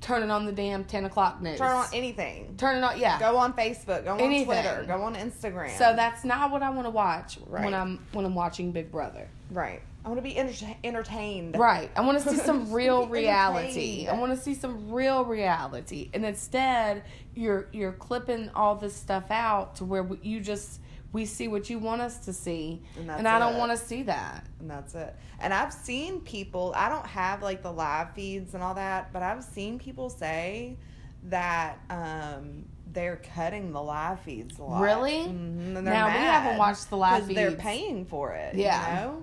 [0.00, 1.58] Turn it on the damn ten o'clock news.
[1.58, 2.54] Turn on anything.
[2.58, 2.98] Turn it on.
[2.98, 3.18] Yeah.
[3.18, 4.04] Go on Facebook.
[4.04, 4.46] Go on Anything.
[4.46, 4.84] Twitter.
[4.86, 5.76] Go on Instagram.
[5.78, 7.64] So that's not what I want to watch Right.
[7.64, 9.28] when I'm when I'm watching Big Brother.
[9.50, 9.80] right.
[10.04, 11.56] I want to be enter- entertained.
[11.58, 11.90] Right.
[11.96, 14.06] I want to see some real reality.
[14.06, 16.10] I want to see some real reality.
[16.12, 17.04] And instead,
[17.34, 20.80] you're you're clipping all this stuff out to where you just
[21.14, 24.02] we see what you want us to see, And and, I don't want to see
[24.02, 24.44] that.
[24.58, 25.14] And that's it.
[25.38, 29.22] And I've seen people, I don't have like the live feeds and all that, but
[29.22, 30.76] I've seen people say
[31.30, 34.82] that um, they're cutting the live feeds a lot.
[34.82, 35.24] Really?
[35.26, 38.56] hmm Now, we haven't watched the live 'cause They're paying for it.
[38.56, 38.80] Yeah.
[38.88, 39.22] You know?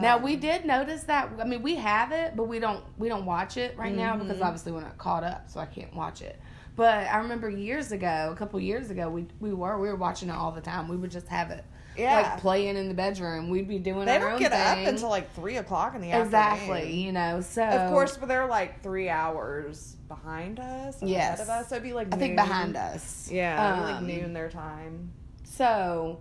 [0.00, 1.30] Now Um, we did notice that.
[1.38, 4.38] I mean, we have it, but we don't we don't watch it right now because
[4.38, 4.44] Mhm.
[4.46, 6.38] obviously we're not caught up, so I can't watch it.
[6.80, 10.30] But I remember years ago, a couple years ago, we we were we were watching
[10.30, 10.88] it all the time.
[10.88, 11.62] We would just have it
[11.94, 12.14] Yeah.
[12.22, 13.50] like playing in the bedroom.
[13.50, 14.86] We'd be doing they our don't own get thing.
[14.86, 16.76] up until like three o'clock in the exactly, afternoon.
[16.78, 17.40] Exactly, you know.
[17.42, 21.02] So Of course, but they're like three hours behind us.
[21.02, 21.40] Yes.
[21.40, 21.68] Ahead of us.
[21.68, 23.28] So it'd be like I think behind us.
[23.30, 25.12] Yeah, Um, like noon their time.
[25.44, 26.20] So,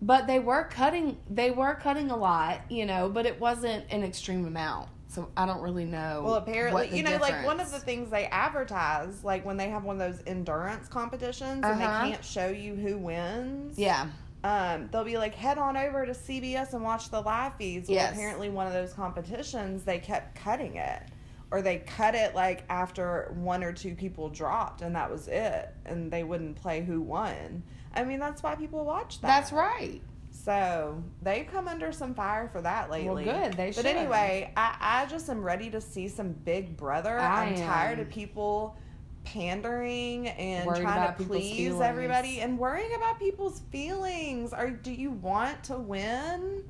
[0.00, 1.16] but they were cutting.
[1.28, 4.90] They were cutting a lot, you know, but it wasn't an extreme amount.
[5.10, 6.22] So I don't really know.
[6.24, 9.82] Well, apparently, you know, like one of the things they advertise, like when they have
[9.82, 12.04] one of those endurance competitions and Uh-huh.
[12.04, 13.76] they can't show you who wins.
[13.76, 14.06] Yeah.
[14.44, 17.88] Um, they'll be like, head on over to CBS and watch the live feeds.
[17.88, 18.12] Well, Yes.
[18.14, 21.02] apparently, one of those competitions, they kept cutting it.
[21.50, 25.74] Or they cut it like after one or two people dropped, and that was it.
[25.84, 27.64] And they wouldn't play who won.
[27.92, 29.26] I mean, that's why people watch that.
[29.26, 30.00] That's right.
[30.44, 33.24] So they've come under some fire for that lately.
[33.26, 33.86] Well, good, they But should.
[33.86, 37.18] anyway, I, I just am ready to see some Big Brother.
[37.18, 38.76] I I'm tired of people
[39.24, 41.82] pandering and Worried trying to please feelings.
[41.82, 44.54] everybody and worrying about people's feelings.
[44.54, 46.64] Or do you want to win?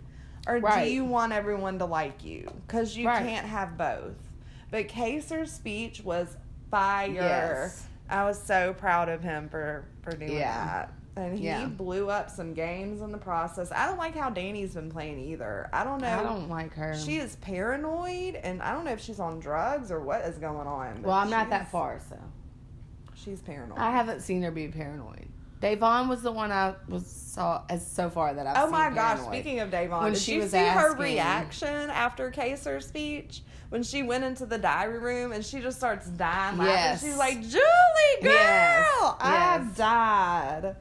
[0.49, 0.87] Or Right.
[0.87, 2.51] do you want everyone to like you?
[2.67, 3.25] Because you Right.
[3.25, 4.17] can't have both.
[4.73, 6.37] But Kaysar's speech was
[6.73, 7.11] fire.
[7.13, 7.87] Yes.
[8.09, 10.65] I was so proud of him for, for doing Yeah.
[10.65, 10.93] that.
[11.17, 11.67] And he Yeah.
[11.67, 13.73] blew up some games in the process.
[13.73, 15.69] I don't like how Dani's been playing either.
[15.73, 16.19] I don't know.
[16.19, 16.95] I don't like her.
[16.97, 20.67] She is paranoid, and I don't know if she's on drugs or what is going
[20.69, 21.03] on.
[21.03, 22.17] well, I'm not that far, so
[23.15, 23.79] She's paranoid.
[23.79, 25.29] I haven't seen her be paranoid.
[25.61, 29.19] Da'Vonne was the one I was saw as so far that I've Oh my gosh!
[29.19, 29.35] paranoid.
[29.35, 33.83] Speaking of Da'Vonne, When did she you was see her reaction after Kaysar's speech when
[33.83, 36.65] she went into the diary room and she just starts dying laughing?
[36.75, 37.01] Yes.
[37.03, 39.17] She's like, "Julie, girl, Yes.
[39.21, 39.77] I Yes.
[39.77, 40.77] died."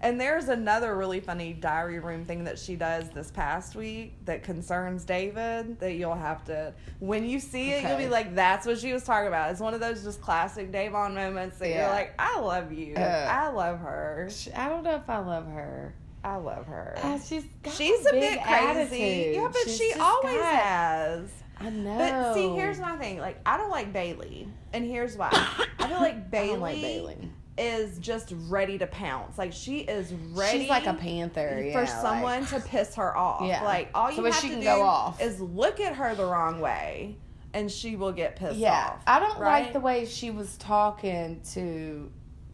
[0.00, 4.44] And there's another really funny diary room thing that she does this past week that
[4.44, 8.78] concerns David that you'll have to when you see it, you'll be like, "That's what
[8.78, 12.14] she was talking about." It's one of those just classic Da'Vonne moments that you're like,
[12.18, 13.00] "I love you, Uh.
[13.30, 15.92] I love her, I don't know if I love her.
[16.22, 18.66] I love her." Uh, she's She's a big bit crazy.
[18.66, 19.34] attitude.
[19.34, 21.30] Yeah, but She's she always got- has.
[21.60, 21.98] I know.
[21.98, 23.18] But see, here's my thing.
[23.18, 25.30] Like, I don't like Bayleigh, and here's why.
[25.32, 27.28] I feel like I Bayleigh, don't like Bayleigh.
[27.58, 29.36] Is just ready to pounce.
[29.36, 30.60] Like, she is ready.
[30.60, 33.48] She's like a panther for yeah, someone like- to piss her off.
[33.48, 33.64] Yeah.
[33.64, 35.20] Like, all you So have she to can do go off.
[35.20, 37.16] is look at her the wrong way,
[37.52, 39.02] and she will get pissed Yeah, off.
[39.08, 39.64] I don't right?
[39.64, 42.12] like the way she was talking to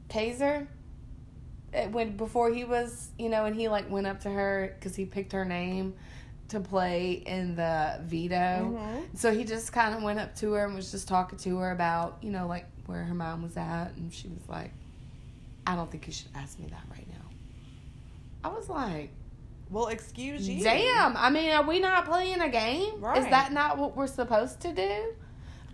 [0.09, 0.67] Kaysar
[1.75, 4.97] eh, when before he was, you know, and he like went up to her because
[4.97, 5.95] he picked her name
[6.49, 8.35] to play in the veto.
[8.79, 9.19] Mhm.
[9.19, 11.73] So he just kind of went up to her and was just talking to her
[11.73, 14.71] about, you know, like where her mom was at, and she was like,
[15.67, 17.15] "I don't think you should ask me that right now."
[18.45, 19.11] I was like,
[19.71, 20.63] Well, excuse you.
[20.63, 21.17] Damn.
[21.17, 23.03] I mean, are we not playing a game?
[23.17, 25.15] Is that not what we're supposed to do?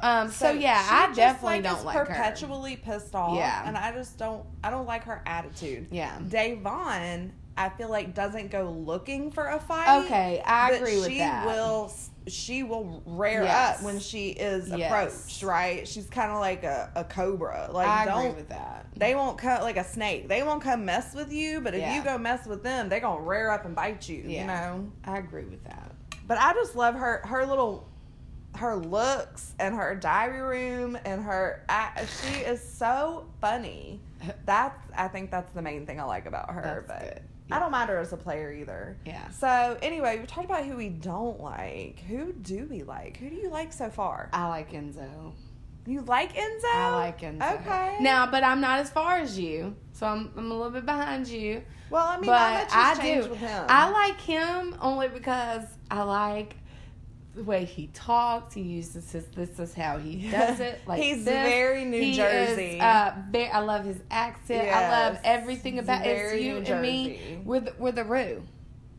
[0.02, 2.04] Um, so, yeah, I definitely like, don't is like her.
[2.06, 3.36] perpetually pissed off.
[3.36, 3.64] Yeah.
[3.66, 4.46] and I just don't.
[4.64, 5.88] I don't like her attitude.
[5.90, 6.18] Yeah.
[6.22, 7.32] Da'Vonne,
[7.64, 10.04] I feel like doesn't go looking for a fight.
[10.06, 11.44] Okay, I agree with she that.
[11.46, 11.92] will.
[12.26, 13.78] She will rear Yes.
[13.78, 14.90] up when she is Yes.
[14.90, 15.42] approached.
[15.42, 15.86] Right?
[15.88, 17.68] She's kind of like a, a cobra.
[17.72, 18.26] Like I don't.
[18.26, 18.86] agree with that.
[18.96, 20.28] They won't come like a snake.
[20.28, 21.60] They won't come mess with you.
[21.60, 21.96] But if Yeah.
[21.96, 24.22] you go mess with them, they're gonna rear up and bite you.
[24.26, 24.40] Yeah.
[24.42, 24.92] You know.
[25.04, 25.92] I agree with that.
[26.26, 27.88] But I just love her her little
[28.56, 34.00] her looks and her diary room and her I, she is so funny.
[34.44, 36.84] That's I think that's the main thing I like about her.
[36.86, 37.22] That's but good.
[37.52, 38.96] I don't mind her as a player either.
[39.04, 39.28] Yeah.
[39.30, 42.00] So anyway, we've talked about who we don't like.
[42.08, 43.16] Who do we like?
[43.18, 44.28] Who do you like so far?
[44.32, 45.32] I like Enzo.
[45.86, 46.74] You like Enzo?
[46.74, 47.60] I like Enzo.
[47.60, 47.96] Okay.
[48.00, 51.26] Now, but I'm not as far as you, so I'm I'm a little bit behind
[51.26, 51.62] you.
[51.88, 53.30] well, I mean, but not much has I changed do.
[53.30, 53.64] with him.
[53.68, 56.54] I like him only because I like
[57.34, 58.54] the way he talks.
[58.54, 59.24] He uses his.
[59.26, 60.80] This is how he does it.
[60.86, 61.48] Like He's this.
[61.48, 62.76] very New He Jersey.
[62.76, 64.68] Is, uh, very, I love his accent.
[64.68, 67.08] I love everything about it's very you New and me.
[67.16, 67.40] Jersey.
[67.44, 68.42] We're the, we're the root.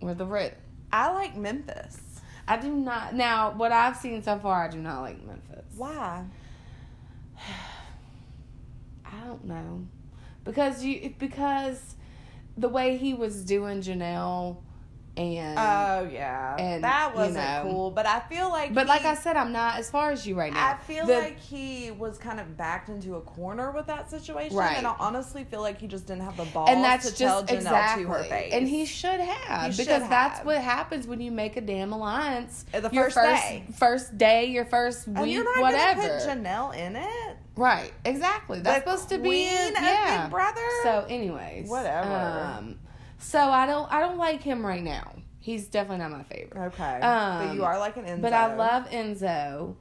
[0.02, 0.53] We're the root.
[0.91, 1.99] I like Memphis.
[2.48, 3.14] I do not.
[3.16, 5.64] Now, what I've seen so far, I do not like Memphis.
[5.78, 6.26] Why?
[9.06, 9.86] I don't know,
[10.45, 11.95] because you because
[12.58, 14.58] the way he was doing Janelle,
[15.18, 17.62] and Oh yeah, and, that wasn't know.
[17.64, 17.92] cool.
[17.92, 20.36] But I feel like, but he- like I said, I'm not as far as you
[20.36, 20.70] right now.
[20.72, 24.56] I feel The- like he was kind of backed into a corner with that situation,
[24.56, 24.78] Right.
[24.78, 27.42] and I honestly feel like he just didn't have the balls and that's to tell
[27.42, 28.54] just Janelle exactly, to her face.
[28.54, 31.92] and he should have He because should that's what happens when you make a damn
[31.92, 32.64] alliance.
[32.72, 33.64] The your first first day.
[33.78, 36.02] first day, your first and week, you're not whatever.
[36.02, 37.38] put Janelle in it.
[37.58, 37.92] right?
[38.06, 38.60] Exactly.
[38.62, 40.22] That's The supposed to be yeah.
[40.24, 40.62] Big Brother?
[40.84, 42.56] So, anyways, Whatever.
[42.58, 42.80] Um,
[43.22, 45.14] so I don't I don't like him right now.
[45.39, 46.68] He's definitely not my favorite.
[46.73, 48.22] Okay, but Um, you are like an Enzo.
[48.22, 49.76] But I love Enzo,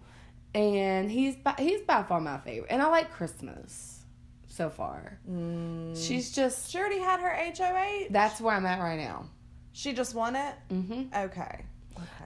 [0.54, 2.70] and he's by, he's by far my favorite.
[2.70, 4.04] And I like Christmas
[4.48, 5.18] so far.
[5.30, 5.94] Mm.
[6.06, 8.06] She's just She already had her HOH.
[8.10, 9.26] that's where I'm at right now.
[9.72, 10.54] She just won it.
[10.70, 11.64] hmm Okay.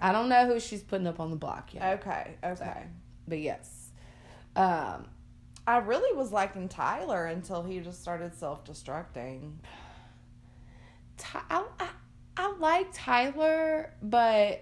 [0.01, 2.36] I don't know who she's putting up on the block yet, Okay.
[2.45, 2.85] Okay.
[3.27, 3.91] but yes,
[4.55, 5.07] um,
[5.66, 9.55] I really was liking Tyler until he just started self destructing.
[11.35, 11.89] I, I
[12.36, 14.61] I like Tyler, but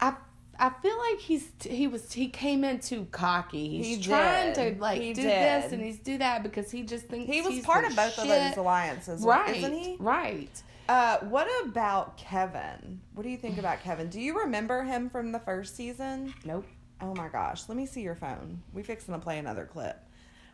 [0.00, 0.14] I
[0.58, 3.68] I feel like he's he was he came in too cocky.
[3.68, 4.76] He's He trying did.
[4.76, 5.30] to like He do did.
[5.64, 8.28] this and he's do that because he just thinks He was part of both of
[8.28, 9.56] those alliances, right?
[9.56, 9.96] Isn't he?
[9.98, 10.50] Right.
[10.88, 13.00] Uh, what about Kevin?
[13.14, 14.08] What do you think about Kevin?
[14.08, 16.34] Do you remember him from the first season?
[16.44, 16.66] Nope.
[17.00, 18.60] Oh my gosh, let me see your phone.
[18.72, 19.98] We fixing to play another clip.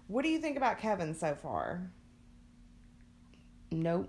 [0.08, 1.90] What do you think about Kevin so far?
[3.72, 4.08] Nope.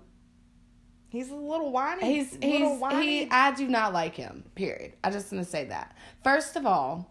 [1.10, 2.04] He's a little whiny.
[2.16, 3.06] He's little he's whiny.
[3.24, 3.30] he.
[3.30, 4.44] I do not like him.
[4.54, 4.92] Period.
[5.02, 5.96] I just want to say that.
[6.22, 7.10] First of all,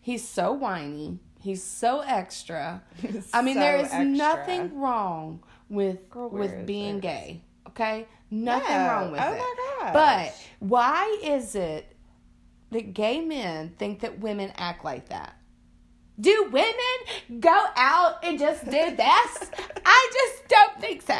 [0.00, 1.18] he's so whiny.
[1.40, 2.82] He's so extra.
[2.96, 4.04] He's I mean, so there is extra.
[4.04, 7.02] nothing wrong with Girl, with being this?
[7.02, 7.42] gay.
[7.68, 8.86] Okay, nothing No.
[8.88, 9.38] wrong with Oh it.
[9.38, 9.92] my gosh.
[9.92, 11.94] But why is it
[12.70, 15.36] that gay men think that women act like that?
[16.18, 18.96] Do women go out and just do this?
[19.84, 21.14] I just don't think so.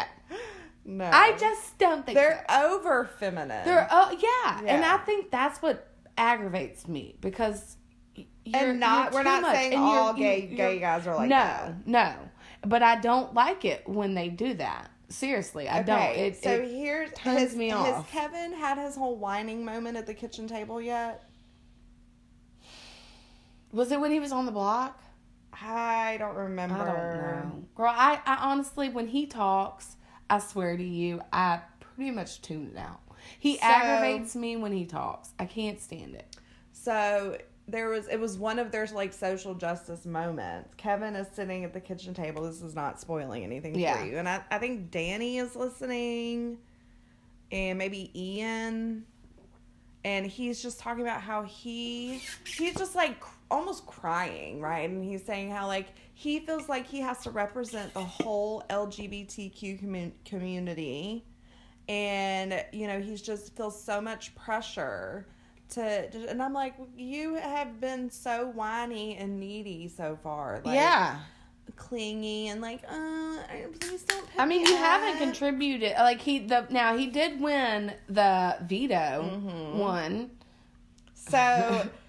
[0.87, 2.75] No, I just don't think they're so.
[2.75, 3.65] over feminine.
[3.65, 4.61] They're oh yeah.
[4.67, 5.89] and I think that's what
[6.19, 7.77] aggravates me because
[8.15, 8.27] you're,
[8.71, 11.87] and not we're not much, saying all gay you're- gay guys are like no, that.
[11.87, 12.15] no.
[12.67, 14.91] But I don't like it when they do that.
[15.09, 15.97] Seriously, I don't.
[16.01, 18.11] Okay, It, so it, here's turns has, me Has off.
[18.11, 21.25] Kevin had his whole whining moment at the kitchen table yet?
[23.73, 25.03] was it when he was on the block?
[25.53, 26.75] I don't remember.
[26.75, 27.93] I don't know, girl.
[27.95, 29.94] I, I honestly, when he talks,
[30.31, 33.01] I swear to you, I pretty much tune it out.
[33.39, 35.31] He So- aggravates me when he talks.
[35.39, 36.37] I can't stand it.
[36.73, 40.75] So there was it was one of their like social justice moments.
[40.77, 42.43] Kevin is sitting at the kitchen table.
[42.43, 43.99] This is not spoiling anything Yeah.
[43.99, 44.19] for you.
[44.19, 46.59] And I, I think Dani is listening
[47.51, 49.07] and maybe Ian.
[50.05, 52.21] And he's just talking about how he
[52.59, 53.17] he's just like
[53.51, 54.89] almost crying, right?
[54.89, 59.79] And he's saying how like he feels like he has to represent the whole LGBTQ
[59.79, 61.25] commun- community
[61.89, 65.27] and you know he's just feels so much pressure
[65.69, 65.81] to
[66.31, 71.19] and i'm like you have been so whiny and needy so far like yeah.
[71.77, 73.37] clingy and like uh
[73.81, 75.93] please don't I mean, me you haven't contributed.
[75.99, 78.95] Like he the now he did win the veto
[79.31, 79.79] Mm-hmm.
[79.79, 80.31] one.
[81.15, 81.87] so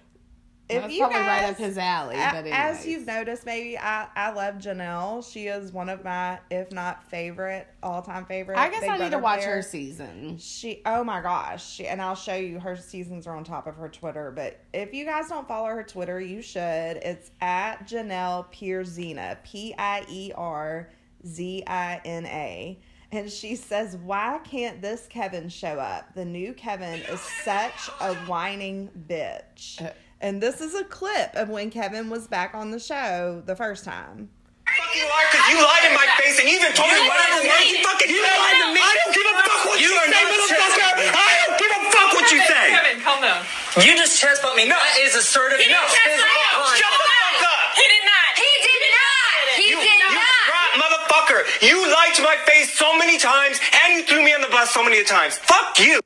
[0.68, 2.16] if That's you probably guys, right up his alley.
[2.16, 6.72] But as you've noticed maybe i i love janelle she is one of my if
[6.72, 9.56] not favorite all-time favorite I guess Big I need to watch player.
[9.56, 10.38] her season.
[10.38, 13.76] She, oh my gosh, she, and I'll show you her seasons are on top of
[13.76, 14.32] her Twitter.
[14.34, 16.60] But if you guys don't follow her Twitter, you should.
[16.62, 20.90] It's at Janelle Pierzina, P I E R
[21.26, 22.78] Z I N A.
[23.12, 26.14] And she says, Why can't this Kevin show up?
[26.14, 29.80] The new Kevin is such a whining bitch.
[29.82, 29.90] Uh,
[30.20, 33.84] And this is a clip of when Kevin was back on the show the first
[33.84, 34.30] time.
[34.64, 37.68] fucking liar because you lied in my face and you even told me whatever words
[37.68, 38.80] you fucking you lied to me.
[38.80, 41.06] I don't give a fuck what you, you say, motherfucker.
[41.12, 42.64] I don't give a fuck what you say.
[42.72, 43.44] Kevin, calm down.
[43.84, 44.64] You just chest bumped me.
[44.64, 44.74] No.
[44.80, 45.60] That is assertive.
[45.60, 45.76] He no.
[45.84, 46.76] didn't chest physical bump.
[46.80, 47.60] Shut the fuck up.
[47.76, 48.28] He did not.
[48.40, 49.36] He did not.
[49.60, 50.48] He You, did you not.
[50.48, 51.40] rat motherfucker.
[51.60, 54.72] You lied to my face so many times and you threw me on the bus
[54.72, 55.36] so many times.
[55.44, 56.00] Fuck you.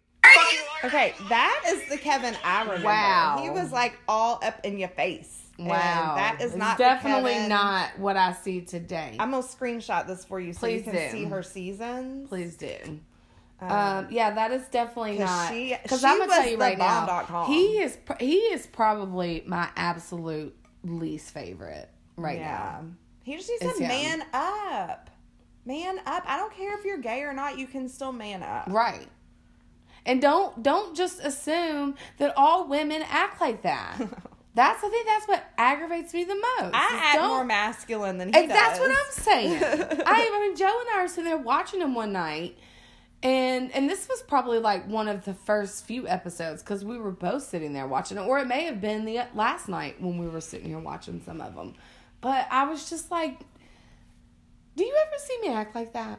[0.84, 2.86] Okay, that is the Kevin I remember.
[2.86, 3.38] Wow.
[3.42, 5.36] He was like all up in your face.
[5.58, 6.14] And Wow.
[6.16, 9.16] that is It's not definitely Kevin- not what I see today.
[9.18, 11.10] I'm gonna screenshot this for you so Please you can do.
[11.10, 12.28] see her seasons.
[12.28, 13.00] Please do.
[13.60, 15.50] Um, yeah, that is definitely not.
[15.52, 19.68] she- Because I'm gonna tell you right now, he is pr- he is probably my
[19.76, 22.78] absolute least favorite right yeah.
[22.80, 22.84] now.
[23.22, 25.10] He just needs to man up.
[25.66, 26.22] Man up.
[26.26, 28.64] I don't care if you're gay or not, you can still man up.
[28.70, 29.06] Right.
[30.06, 33.98] And don't don't just assume that all women act like that.
[34.54, 36.74] That's I think that's what aggravates me the most.
[36.74, 38.90] I act more masculine than he And that's what.
[38.90, 39.62] I'm saying.
[39.62, 42.58] I, I mean, Joe and I were sitting there watching him one night,
[43.22, 47.12] and and this was probably like one of the first few episodes because we were
[47.12, 50.18] both sitting there watching it, or it may have been the uh, last night when
[50.18, 51.74] we were sitting here watching some of them.
[52.20, 53.38] But I was just like,
[54.74, 56.18] "Do you ever see me act like that?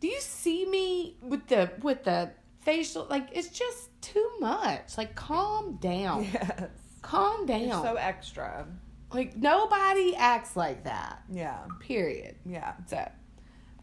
[0.00, 3.06] Do you see me with the with the facial?
[3.08, 4.96] Like it's just too much.
[4.98, 6.68] Like calm down, Yes.
[7.02, 7.60] calm down.
[7.62, 8.66] You're so extra.
[9.12, 11.22] like nobody acts like that.
[11.30, 11.58] Yeah.
[11.80, 12.74] Period." Yeah.
[12.86, 13.08] So,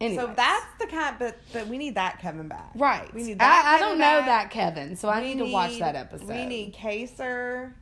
[0.00, 2.70] anyway, So that's the kind, but but we need that Kevin back.
[2.74, 3.12] right.
[3.14, 3.64] We need that.
[3.64, 4.26] I, I don't know back.
[4.26, 6.28] that Kevin, so I We need, to watch that episode.
[6.28, 7.72] We need Kaysar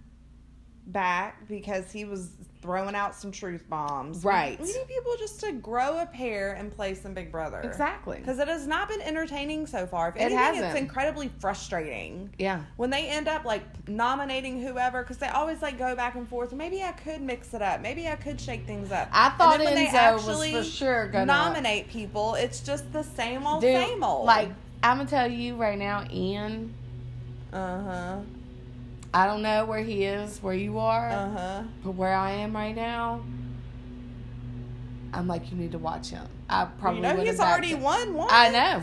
[0.87, 2.31] back because he was
[2.63, 4.25] throwing out some truth bombs.
[4.25, 4.59] Right.
[4.59, 7.61] We, need people just to grow a pair and play some Big Brother.
[7.61, 8.19] exactly.
[8.19, 10.09] Because it has not been entertaining so far.
[10.09, 10.65] If It hasn't.
[10.67, 12.31] it's incredibly frustrating.
[12.39, 16.29] Yeah, When they end up like nominating whoever, because they always like go back and
[16.29, 16.53] forth.
[16.53, 17.81] Maybe I could mix it up.
[17.81, 19.09] Maybe I could shake things up.
[19.13, 22.35] I thought when they Enzo was actually for sure gonna nominate people.
[22.35, 24.27] It's just the same old, Dude, same old.
[24.27, 24.49] Like
[24.83, 26.75] I'm gonna tell you right now, Ian.
[27.53, 28.17] uh huh,
[29.17, 31.63] I don't know where he is, where you are, uh huh.
[31.83, 33.23] but where I am right now,
[35.15, 36.29] I'm like, you need to watch him.
[36.51, 37.81] I probably You know he's already him.
[37.81, 38.29] won one.
[38.31, 38.83] I know.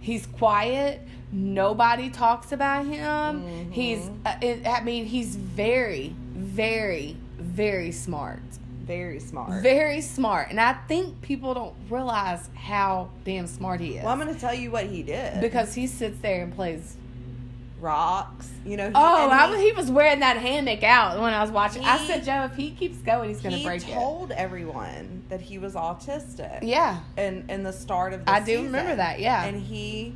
[0.00, 1.02] He's quiet.
[1.30, 3.02] Nobody talks about him.
[3.02, 3.70] Mm-hmm.
[3.70, 8.40] He's, uh, it, I mean, he's very, very, very smart.
[8.84, 9.62] Very smart.
[9.62, 10.48] Very smart.
[10.48, 14.04] And I think people don't realize how damn smart he is.
[14.04, 15.42] well, I'm going to tell you what he did.
[15.42, 16.96] because he sits there and plays.
[17.80, 18.86] Rocks, you know.
[18.88, 21.50] He, Oh, and I he- was, he was wearing that hammock out when I was
[21.50, 21.84] watching.
[21.84, 23.86] I said, Joe, if he keeps going, he's going to he break it.
[23.86, 26.60] He told everyone that he was autistic.
[26.62, 27.00] Yeah.
[27.16, 29.44] And in the start of the I do remember that, yeah.
[29.44, 30.14] And he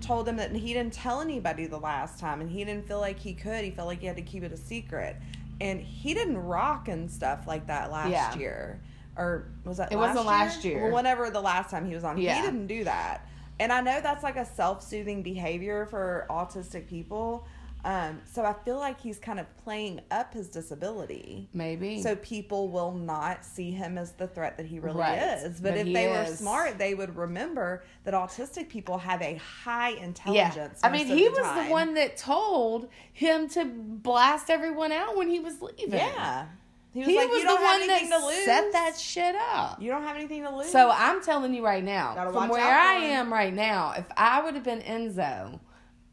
[0.00, 3.18] told them that he didn't tell anybody the last time, and he didn't feel like
[3.18, 3.64] he could.
[3.64, 5.16] He felt like he had to keep it a secret,
[5.60, 8.36] and he didn't rock and stuff like that last Yeah.
[8.36, 8.80] year.
[9.16, 10.84] Or was that It last wasn't last year.
[10.84, 12.36] Well, whenever the last time he was on, Yeah.
[12.36, 13.26] he didn't do that.
[13.60, 17.46] And I know that's like a self-soothing behavior for autistic people.
[17.84, 22.02] Um, so I feel like he's kind of playing up his disability Maybe.
[22.02, 25.16] so people will not see him as the threat that he really Right.
[25.38, 25.60] is.
[25.60, 29.36] But, But if he they were smart, they would remember that autistic people have a
[29.36, 30.80] high intelligence.
[30.82, 30.88] yeah.
[30.88, 31.66] I mean, he the was time.
[31.66, 35.92] the one that told him to blast everyone out when he was leaving.
[35.92, 36.46] Yeah,
[36.92, 38.44] he was He like, was "You don't the have one anything that to lose.
[38.44, 39.80] set that shit up.
[39.80, 42.64] You don't have anything to lose." So I'm telling you right now, Gotta from where
[42.64, 45.60] I am right now, if I would have been Enzo,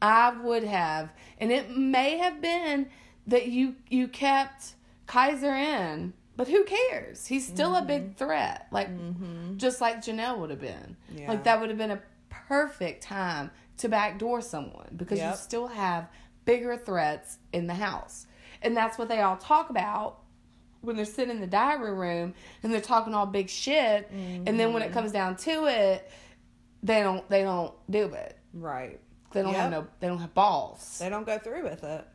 [0.02, 2.88] I would have, and it may have been
[3.28, 4.76] that you you kept
[5.08, 7.26] Kaysar in, but who cares?
[7.28, 7.88] He's still a Mm-hmm.
[7.88, 8.90] big threat, like
[9.58, 10.98] just like Janelle would have been.
[11.16, 11.30] Yeah.
[11.30, 16.08] Like that would have been a perfect time to backdoor someone because you still have
[16.46, 18.28] bigger threats in the house,
[18.62, 20.20] and that's what they all talk about
[20.86, 22.34] when they're sitting in the diary room
[22.64, 24.92] and they're talking all big shit and then when Mm-hmm.
[24.92, 26.10] it comes down to it
[26.84, 29.00] they don't they don't do it right,
[29.32, 32.06] they don't have no they don't have balls they don't go through with it.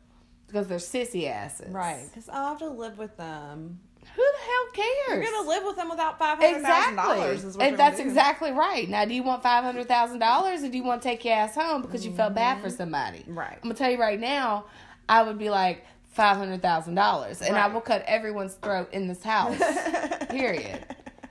[0.47, 3.79] because they're sissy asses Right, because I have to live with them.
[4.15, 7.55] who the hell cares You're gonna live with them without five hundred thousand exactly dollars.
[7.57, 8.03] And that's do.
[8.03, 11.55] exactly right now do you want $500000 or do you want to take your ass
[11.55, 13.37] home because you felt bad for somebody Mm-hmm.
[13.37, 13.53] Right.
[13.61, 14.65] i'm gonna tell you right now
[15.09, 15.85] i would be like
[16.17, 19.57] $500000 and i will cut everyone's throat in this house
[20.29, 20.83] period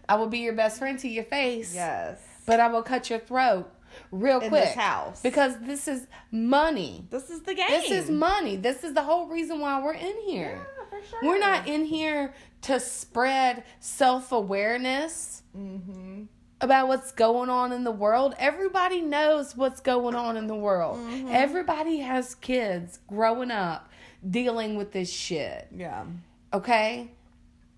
[0.08, 3.18] i will be your best friend to your face Yes, but I will cut your
[3.20, 3.70] throat
[4.10, 4.64] real In quick.
[4.64, 5.20] this house.
[5.20, 7.04] Because this is money.
[7.10, 7.68] this is the game.
[7.68, 8.56] This is money.
[8.56, 10.64] This is the whole reason why we're in here.
[10.66, 11.18] Yeah, for sure.
[11.22, 12.32] We're not in here
[12.62, 16.22] to spread self awareness Mm-hmm.
[16.60, 18.34] about what's going on in the world.
[18.38, 20.98] Everybody knows what's going on in the world.
[20.98, 21.28] Mm-hmm.
[21.32, 23.89] Everybody has kids growing up
[24.28, 25.68] dealing with this shit.
[25.74, 26.04] Yeah.
[26.52, 27.10] Okay?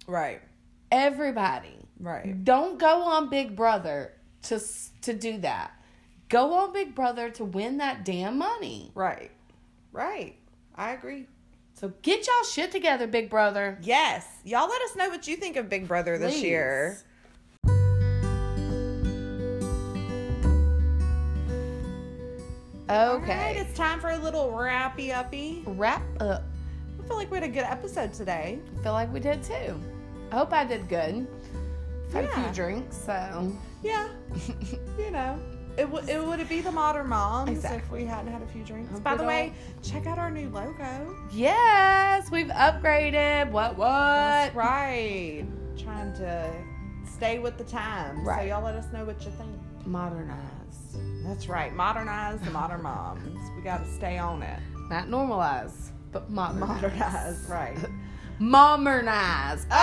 [0.07, 0.41] Right.
[0.91, 1.77] Everybody.
[2.01, 2.45] Right.
[2.45, 4.13] Don't go on Big Brother
[4.43, 4.61] to
[5.03, 5.73] to do that.
[6.29, 8.91] Go on Big Brother to win that damn money.
[8.95, 9.31] Right.
[9.93, 10.37] Right.
[10.75, 11.27] I agree.
[11.75, 13.79] So get y'all shit together, Big Brother.
[13.83, 14.27] Yes.
[14.45, 17.05] Y'all let us know what you think of Big Brother this Please.
[22.93, 23.01] Year.
[23.01, 23.57] All right, Okay.
[23.61, 25.63] it's time for a little wrappy uppy.
[25.67, 26.43] Wrap up.
[27.03, 28.59] I feel like we had a good episode today.
[28.79, 29.81] I feel like we did too.
[30.31, 31.27] I hope I did good.
[32.13, 33.53] Had a few drinks, so
[33.83, 34.09] Yeah,
[34.99, 35.39] you know.
[35.79, 38.63] It, w- it would it be the modern moms if we hadn't had a few
[38.63, 39.01] drinks.
[39.01, 41.17] By the way, all- check out our new logo.
[41.33, 43.51] yes, we've upgraded.
[43.51, 43.89] What what?
[43.89, 45.47] That's right.
[45.79, 46.53] Trying to
[47.15, 48.21] stay with the times.
[48.27, 49.51] So y'all let us know what you think.
[49.87, 50.97] Modernize.
[51.25, 51.73] That's right.
[51.75, 53.39] Modernize the modern moms.
[53.57, 54.59] We got to stay on it.
[54.91, 56.83] not normalize, but modernized.
[56.83, 57.77] Modernize, right.
[58.39, 59.67] Modernize.
[59.71, 59.75] Oh,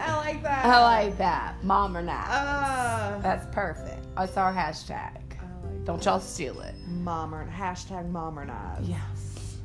[0.00, 0.64] I like that.
[0.64, 1.62] I like that.
[1.64, 2.28] Modernize.
[2.28, 4.04] Uh, That's perfect.
[4.16, 4.90] That's our hashtag.
[5.38, 6.74] I like Don't y'all steal it.
[6.88, 8.88] Mommer, hashtag modernize.
[8.88, 9.56] Yes.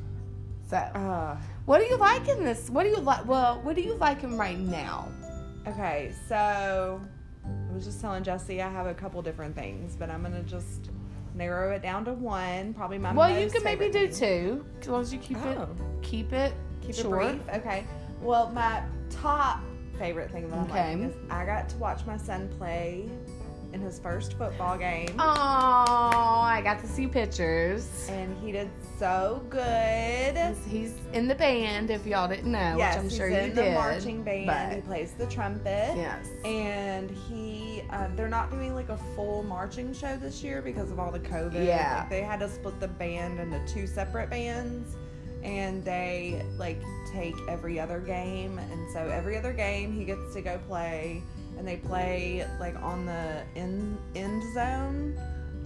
[0.70, 2.68] So, Uh, what do you like in this?
[2.70, 3.26] What do you like?
[3.26, 5.08] Well, what do you like in right now?
[5.70, 7.00] Okay, so
[7.44, 10.90] I was just telling Jesse I have a couple different things, but I'm gonna just
[11.34, 12.74] narrow it down to one.
[12.74, 14.12] Probably my Well, you can maybe do thing.
[14.60, 15.50] two, as long as you keep Oh.
[15.50, 15.68] it
[16.02, 17.22] keep it Keep short.
[17.24, 17.56] it brief.
[17.60, 17.84] Okay.
[18.20, 19.60] Well, my top
[19.98, 20.86] favorite thing that I'm Okay.
[20.96, 23.08] liking is I got to watch my son play
[23.72, 25.08] in his first football game.
[25.18, 28.08] Oh, I got to see pictures.
[28.10, 30.36] And he did so good.
[30.36, 33.48] He's, he's in the band, if y'all didn't know, yes, which I'm sure you did.
[33.50, 34.74] he's in the marching band.
[34.74, 35.94] He plays the trumpet.
[35.96, 36.26] yes.
[36.44, 40.98] And he, uh, they're not doing like a full marching show this year because of
[40.98, 41.64] all the COVID.
[41.64, 42.00] Yeah.
[42.00, 44.96] Like, they had to split the band into two separate bands.
[45.44, 48.58] And they like take every other game.
[48.58, 51.22] And so every other game he gets to go play.
[51.56, 55.16] And they play like on the end, end zone,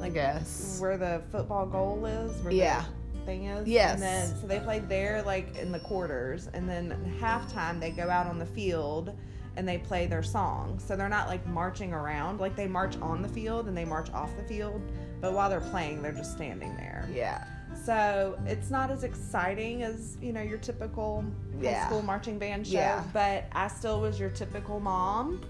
[0.01, 0.79] I guess.
[0.79, 2.33] where the football goal is.
[2.51, 2.83] Yeah.
[2.83, 3.67] The thing is.
[3.69, 3.95] Yes.
[3.95, 8.09] And then so they played there like in the quarters, and then halftime they go
[8.11, 9.17] out on the field
[9.57, 10.79] and they play their song.
[10.79, 14.11] So they're not like marching around, like they march on the field and they march
[14.13, 14.81] off the field,
[15.21, 17.07] but while they're playing, they're just standing there.
[17.13, 17.45] Yeah.
[17.85, 21.23] So it's not as exciting as you know your typical
[21.61, 21.87] high Yeah.
[21.87, 23.05] school marching band show, Yeah.
[23.13, 25.43] but I still was your typical mom.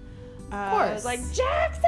[0.53, 1.05] Uh, Of course.
[1.05, 1.83] like Jackson.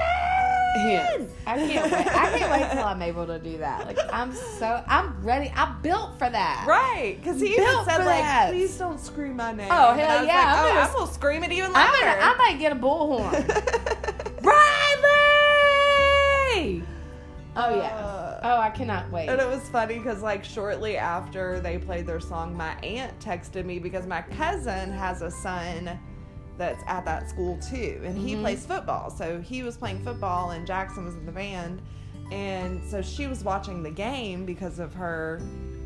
[0.77, 1.23] Yes.
[1.47, 2.07] I can't wait.
[2.07, 3.87] I can't wait till I'm able to do that.
[3.87, 5.53] Like I'm so I'm ready.
[5.55, 6.65] I'm built for that.
[6.67, 8.51] Right, because he even Built said like, that.
[8.51, 10.81] "Please don't scream my name." Oh, And hell I was yeah, Like, I'm oh, gonna-
[10.81, 11.99] I'm gonna scream it even I'm louder.
[12.01, 13.33] gonna I might get a bullhorn.
[16.55, 16.83] Riley!
[17.57, 17.97] Oh yeah.
[17.97, 19.29] Uh, Oh, I cannot wait.
[19.31, 23.65] And it was funny because, like, shortly after they played their song, my aunt texted
[23.65, 25.99] me because my cousin has a son
[26.59, 28.41] that's at that school too, and he Mhm.
[28.41, 29.11] plays football.
[29.11, 31.83] So he was playing football, and Jackson was in the band,
[32.33, 35.41] and so she was watching the game because of her,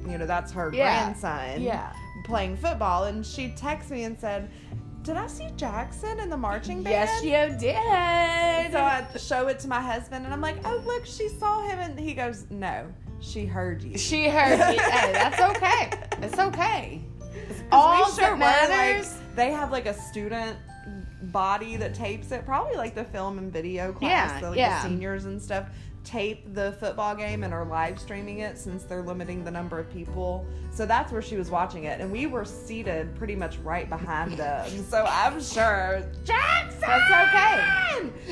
[0.06, 1.04] you know, that's her Yeah.
[1.04, 1.92] grandson, Yeah.
[2.24, 4.50] playing football, and she texted me and said.
[5.04, 7.08] Did I see Jackson in the marching band?
[7.22, 8.72] Yes, you did.
[8.72, 11.78] So I show it to my husband, and I'm like, "Oh, look, she saw him,"
[11.78, 12.84] and he goes, "No,
[13.20, 14.78] she heard you." she heard you.
[14.80, 15.90] hey, that's okay.
[16.20, 17.00] It's okay.
[17.72, 19.14] All we sure that were, matters.
[19.14, 20.56] Like, they have like a student
[21.22, 24.82] body that tapes it, probably like the film and video class, Yeah, so, like yeah.
[24.82, 25.66] the seniors and stuff
[26.08, 29.92] tape the football game and are live streaming it since they're limiting the number of
[29.92, 30.46] people.
[30.70, 34.32] So that's where she was watching it, and we were seated pretty much right behind
[34.32, 34.66] them.
[34.88, 36.80] So I'm sure Jackson.
[36.80, 37.36] That's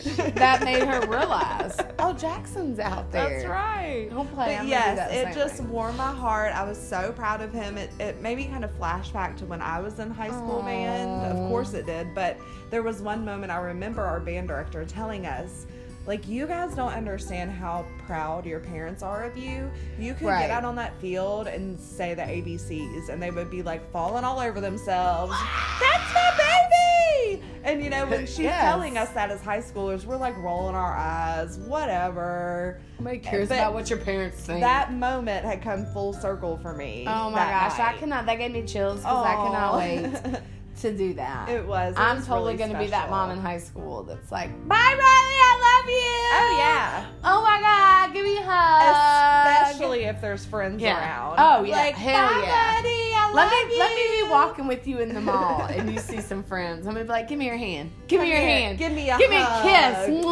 [0.07, 0.31] okay.
[0.31, 3.29] that made her realize, oh, Jackson's out there.
[3.29, 4.09] That's right.
[4.11, 4.59] Don't play.
[4.59, 5.67] Do yes, it just way.
[5.67, 6.55] warmed my heart.
[6.55, 7.77] I was so proud of him.
[7.77, 11.27] It, it made me kind of flashback to when I was in high school band.
[11.27, 12.15] Of course it did.
[12.15, 12.39] But
[12.71, 15.67] there was one moment I remember our band director telling us,
[16.07, 19.71] like, you guys don't understand how proud your parents are of you.
[19.99, 20.43] You could Right.
[20.43, 24.25] get out on that field and say the ABCs, and they would be like falling
[24.25, 25.33] all over themselves.
[25.81, 27.43] That's my baby!
[27.65, 28.63] And you know, when she's Yes.
[28.63, 32.81] telling us that as high schoolers, we're like rolling our eyes, whatever.
[33.01, 34.61] Nobody cares But about what your parents think.
[34.61, 37.05] That moment had come full circle for me.
[37.09, 38.27] oh my that gosh, I cannot.
[38.27, 40.43] That gave me chills because I cannot wait
[40.83, 41.49] to do that.
[41.49, 41.95] It was.
[41.95, 44.51] It I'm was totally really going to be that mom in high school that's like,
[44.69, 46.17] bye, Riley, I love you.
[46.33, 47.07] Oh yeah.
[47.25, 49.69] Oh my God, give me a hug.
[49.69, 50.99] Especially if there's friends Yeah.
[50.99, 51.37] around.
[51.39, 51.77] Oh, yeah.
[51.77, 53.79] Like, Hell "Bye, yeah." buddy, I Let love me you.
[53.79, 56.87] let me be walking with you in the mall and you see some friends.
[56.87, 57.91] I'm gonna be like, give me your hand.
[58.09, 58.49] Give me your here.
[58.49, 58.79] hand.
[58.79, 60.07] Give me a Give me a hug.
[60.07, 60.25] kiss.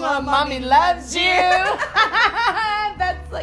[0.00, 1.22] Mommy mommy loves you.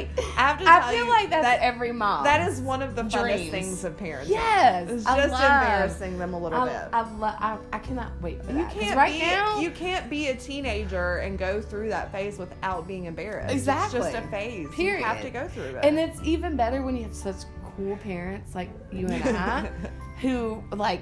[0.02, 0.08] you.
[0.16, 2.24] like I have to I feel you, like that's that- every mom.
[2.24, 4.30] That is one of the funnest things of parenting.
[4.30, 6.90] Yes, It's just love- embarrassing them a little I, bit.
[6.94, 8.72] I, lo- I, I cannot wait for you that.
[8.74, 12.38] 'Cause can't right be now you can't be a teenager and go through that phase
[12.38, 13.54] without being embarrassed.
[13.54, 14.00] Exactly.
[14.00, 14.68] It's just a phase.
[14.76, 15.00] Period.
[15.00, 15.86] You have to go through it.
[15.86, 17.36] And it's even better when you have such
[17.78, 19.70] cool parents like you and I
[20.22, 21.02] who like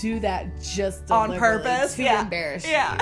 [0.00, 1.96] do that just on purpose.
[1.96, 2.22] to yeah.
[2.22, 2.72] embarrass you.
[2.72, 2.96] Yeah.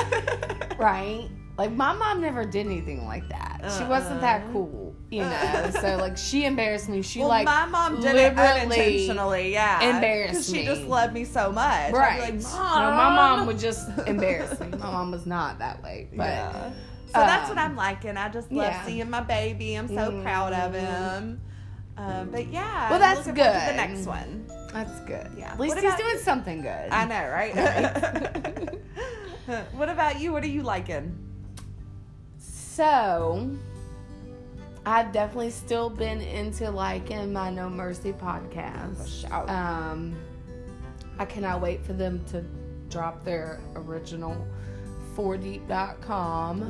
[0.78, 1.28] right?
[1.59, 3.61] Like my mom never did anything like that.
[3.78, 4.52] She wasn't that Uh-uh.
[4.52, 4.89] cool.
[5.10, 5.70] You know.
[5.80, 7.02] so like she embarrassed me.
[7.02, 9.94] She well, like my mom did it unintentionally, yeah.
[9.94, 11.92] embarrassed Because she just loved me so much.
[11.92, 12.20] Right.
[12.20, 14.68] like, no, my "Mom." mom would just embarrass me.
[14.68, 16.08] My mom was not that way.
[16.16, 16.70] But yeah.
[17.06, 18.16] So that's what um, I'm liking.
[18.16, 18.86] I just love yeah.
[18.86, 19.74] seeing my baby.
[19.74, 21.40] I'm so proud of him.
[21.96, 23.72] Um, but yeah, Well, that's looking forward to good.
[23.72, 24.46] the next one.
[24.72, 25.26] that's good.
[25.36, 25.52] Yeah.
[25.52, 26.88] At least What he's doing something good.
[26.90, 28.78] I know, right?
[29.72, 30.32] what about you?
[30.32, 31.18] What are you liking?
[32.38, 33.50] So,
[34.86, 39.31] I've definitely still been into liking my No Mercy podcast.
[39.48, 40.16] Um,
[41.19, 42.43] I cannot wait for them to
[42.89, 44.47] drop their original
[45.16, 46.61] 4deep.com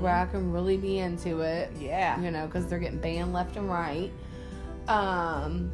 [0.00, 1.70] where I can really be into it.
[1.78, 2.20] Yeah.
[2.20, 4.10] You know, because they're getting banned left and right.
[4.88, 5.70] Um,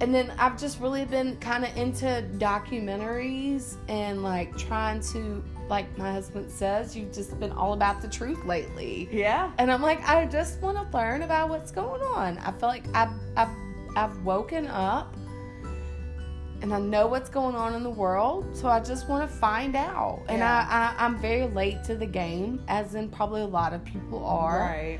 [0.00, 5.96] and then I've just really been kind of into documentaries and like trying to, like
[5.98, 9.08] my husband says, you've just been all about the truth lately.
[9.12, 9.52] Yeah.
[9.58, 12.38] And I'm like, I just want to learn about what's going on.
[12.38, 13.48] I feel like I've, I've,
[13.96, 15.14] I've woken up
[16.60, 19.76] and I know what's going on in the world, so I just want to find
[19.76, 20.22] out.
[20.28, 20.66] And Yeah.
[20.68, 24.24] I, I, I'm very late to the game, as in probably a lot of people
[24.24, 24.98] are Right.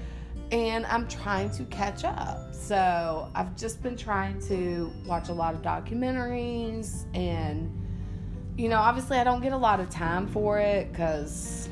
[0.52, 2.54] and I'm trying to catch up.
[2.54, 7.72] So I've just been trying to watch a lot of documentaries, and
[8.58, 11.68] you know, obviously, I don't get a lot of time for it because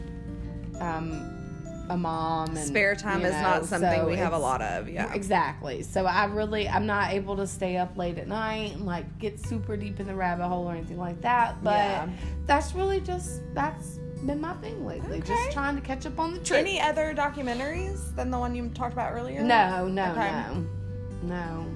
[0.80, 4.38] I'm um, a mom and Spare time you is not something so we have a
[4.38, 4.88] lot of.
[4.88, 5.12] Yeah.
[5.12, 5.82] Exactly.
[5.82, 9.38] So I really, I'm not able to stay up late at night and like get
[9.40, 11.62] super deep in the rabbit hole or anything like that.
[11.62, 12.08] But Yeah.
[12.46, 15.18] that's really just that's been my thing lately.
[15.18, 15.26] Okay.
[15.28, 16.60] Just trying to catch up on the truth.
[16.60, 19.42] Any other documentaries than the one you talked about earlier?
[19.42, 20.30] No, no, Okay.
[20.32, 20.66] no,
[21.22, 21.66] no.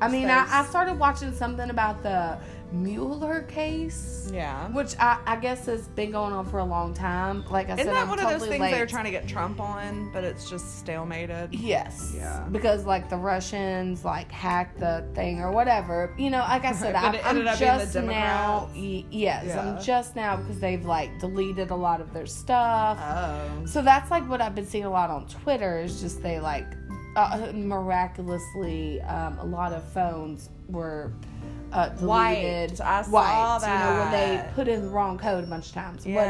[0.00, 2.38] I mean, I, I started watching something about the
[2.72, 4.68] Mueller case, Yeah.
[4.68, 7.44] which I, I guess has been going on for a long time.
[7.50, 8.70] Like I Isn't said, that I'm one totally of those things late.
[8.72, 11.48] they're trying to get Trump on, but it's just stalemated?
[11.52, 12.12] Yes.
[12.16, 12.46] Yeah.
[12.50, 16.14] Because like the Russians like hacked the thing or whatever.
[16.18, 18.70] You know, like I said, I'm, I'm ended up being the just now.
[18.74, 19.60] Y- Yes, Yeah.
[19.76, 22.98] I'm just now because they've like deleted a lot of their stuff.
[23.00, 23.66] Oh.
[23.66, 26.66] So that's like what I've been seeing a lot on Twitter is just they like
[27.16, 31.12] uh, miraculously um, a lot of phones were
[31.72, 32.70] uh, deleted.
[32.70, 32.80] Wiped.
[32.80, 35.72] I saw Wiped, You know when they put in the wrong code a bunch of
[35.72, 36.06] times.
[36.06, 36.22] Yeah.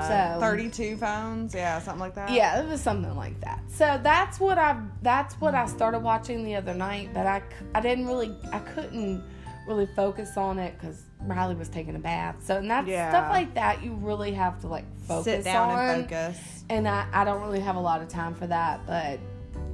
[0.00, 0.34] Whatever.
[0.36, 1.54] So 32 phones?
[1.54, 2.30] Yeah, something like that?
[2.30, 3.60] yeah, it was something like that.
[3.68, 7.42] So that's what I that's what I started watching the other night, but I
[7.74, 9.22] I didn't really I couldn't
[9.66, 12.36] really focus on it because Riley was taking a bath.
[12.42, 13.10] So and that's Yeah.
[13.10, 15.78] stuff like that you really have to like focus Sit down on.
[15.90, 16.64] and focus.
[16.70, 19.18] And I, I don't really have a lot of time for that, but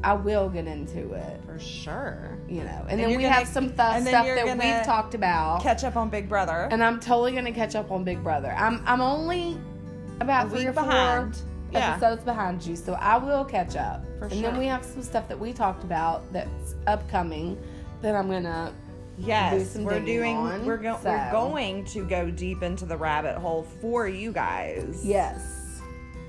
[0.04, 1.40] I will get into it.
[1.46, 2.38] For sure.
[2.48, 5.62] You know, and, And then we gonna- have some stuff, stuff that we've talked about,
[5.62, 6.68] Catch up on Big Brother.
[6.70, 8.52] and I'm totally gonna catch up on Big Brother.
[8.56, 9.58] I'm I'm only
[10.20, 11.38] about A three or four behind.
[11.72, 11.90] Yeah.
[11.94, 14.04] episodes behind you, so I will catch up.
[14.20, 17.58] For and then we have some stuff that we talked about that's upcoming
[18.02, 18.72] that I'm gonna.
[19.18, 20.36] do Yes, some we're doing.
[20.36, 20.96] on, we're going.
[21.02, 25.00] We're going to go deep into the rabbit hole for you guys.
[25.04, 25.55] Yes.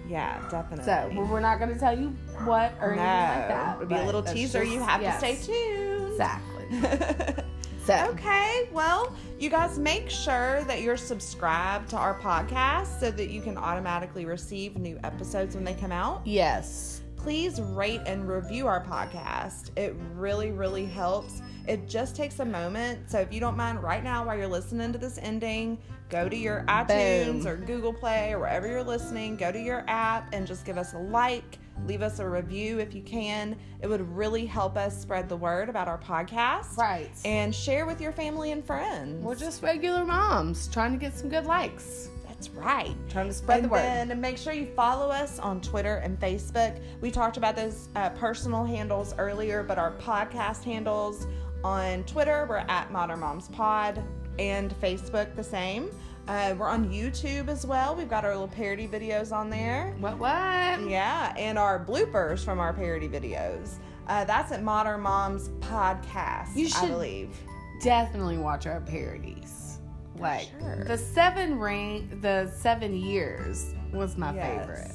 [0.07, 0.85] Yeah, definitely.
[0.85, 2.09] So we're we're not gonna tell you
[2.45, 3.75] what or no, anything like that.
[3.75, 4.59] it'll be a little teaser.
[4.63, 6.11] just- you have yes, to stay tuned.
[6.11, 7.43] Exactly.
[7.85, 13.29] So Okay, well, you guys make sure that you're subscribed to our podcast so that
[13.29, 16.21] you can automatically receive new episodes when they come out.
[16.25, 17.01] yes.
[17.15, 19.71] Please rate and review our podcast.
[19.77, 21.41] It really, really helps.
[21.68, 23.10] It just takes a moment.
[23.11, 25.77] So if you don't mind right now while you're listening to this ending,
[26.10, 27.48] go to your iTunes Boom.
[27.48, 30.94] or Google Play or wherever you're listening, go to your app and just give us
[30.94, 33.57] a like, leave us a review if you can.
[33.81, 37.11] It would really help us spread the word about our podcast Right.
[37.26, 39.22] and share with your family and friends.
[39.23, 42.10] We're just regular moms trying to get some good likes.
[42.27, 42.95] that's right.
[43.10, 43.80] Trying to spread and the word.
[43.81, 46.80] And make sure you follow us on Twitter and Facebook.
[47.02, 51.26] We talked about those uh, personal handles earlier, but our podcast handles
[51.68, 54.02] on Twitter we're at Modern Moms Pod
[54.39, 55.89] and Facebook the same.
[56.30, 57.94] Uh, we're on YouTube as well.
[57.94, 59.94] We've got our little parody videos on there.
[59.99, 60.89] What what?
[60.89, 63.80] Yeah, and our bloopers from our parody videos.
[64.07, 67.38] Uh, that's at Modern Moms Podcast, You I should- believe.
[67.84, 69.80] Definitely watch our parodies.
[70.18, 70.84] Like sure.
[70.85, 74.60] the seven ring the seven years was my Yes.
[74.61, 74.91] favorite.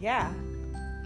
[0.00, 0.32] Yeah.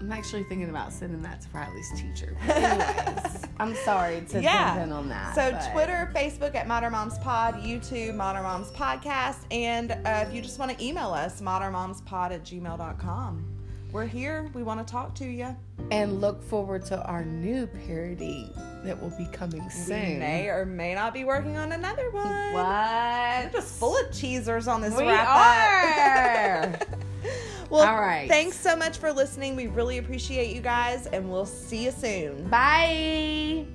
[0.05, 2.37] I'm actually thinking about sending that to Riley's teacher.
[2.47, 4.75] Anyways, I'm sorry to Yeah.
[4.75, 5.33] jump in on that.
[5.33, 10.31] So but- Twitter, Facebook at Modern Moms Pod, YouTube Modern Moms Podcast, and uh, if
[10.31, 13.54] you just want to email us, modernmomspod at gmail.com.
[13.95, 14.51] We're here.
[14.53, 15.55] We want to talk to you.
[15.89, 18.51] and look forward to our new parody
[18.83, 20.15] that will be coming soon.
[20.15, 22.51] We may or may not be working on another one.
[22.51, 23.45] What?
[23.45, 26.73] We're just full of teasers on this We wrap are.
[26.73, 26.99] up.
[27.69, 28.27] well, All right.
[28.27, 29.55] Thanks so much for listening.
[29.55, 32.49] We really appreciate you guys, and we'll see you soon.
[32.49, 33.65] Bye.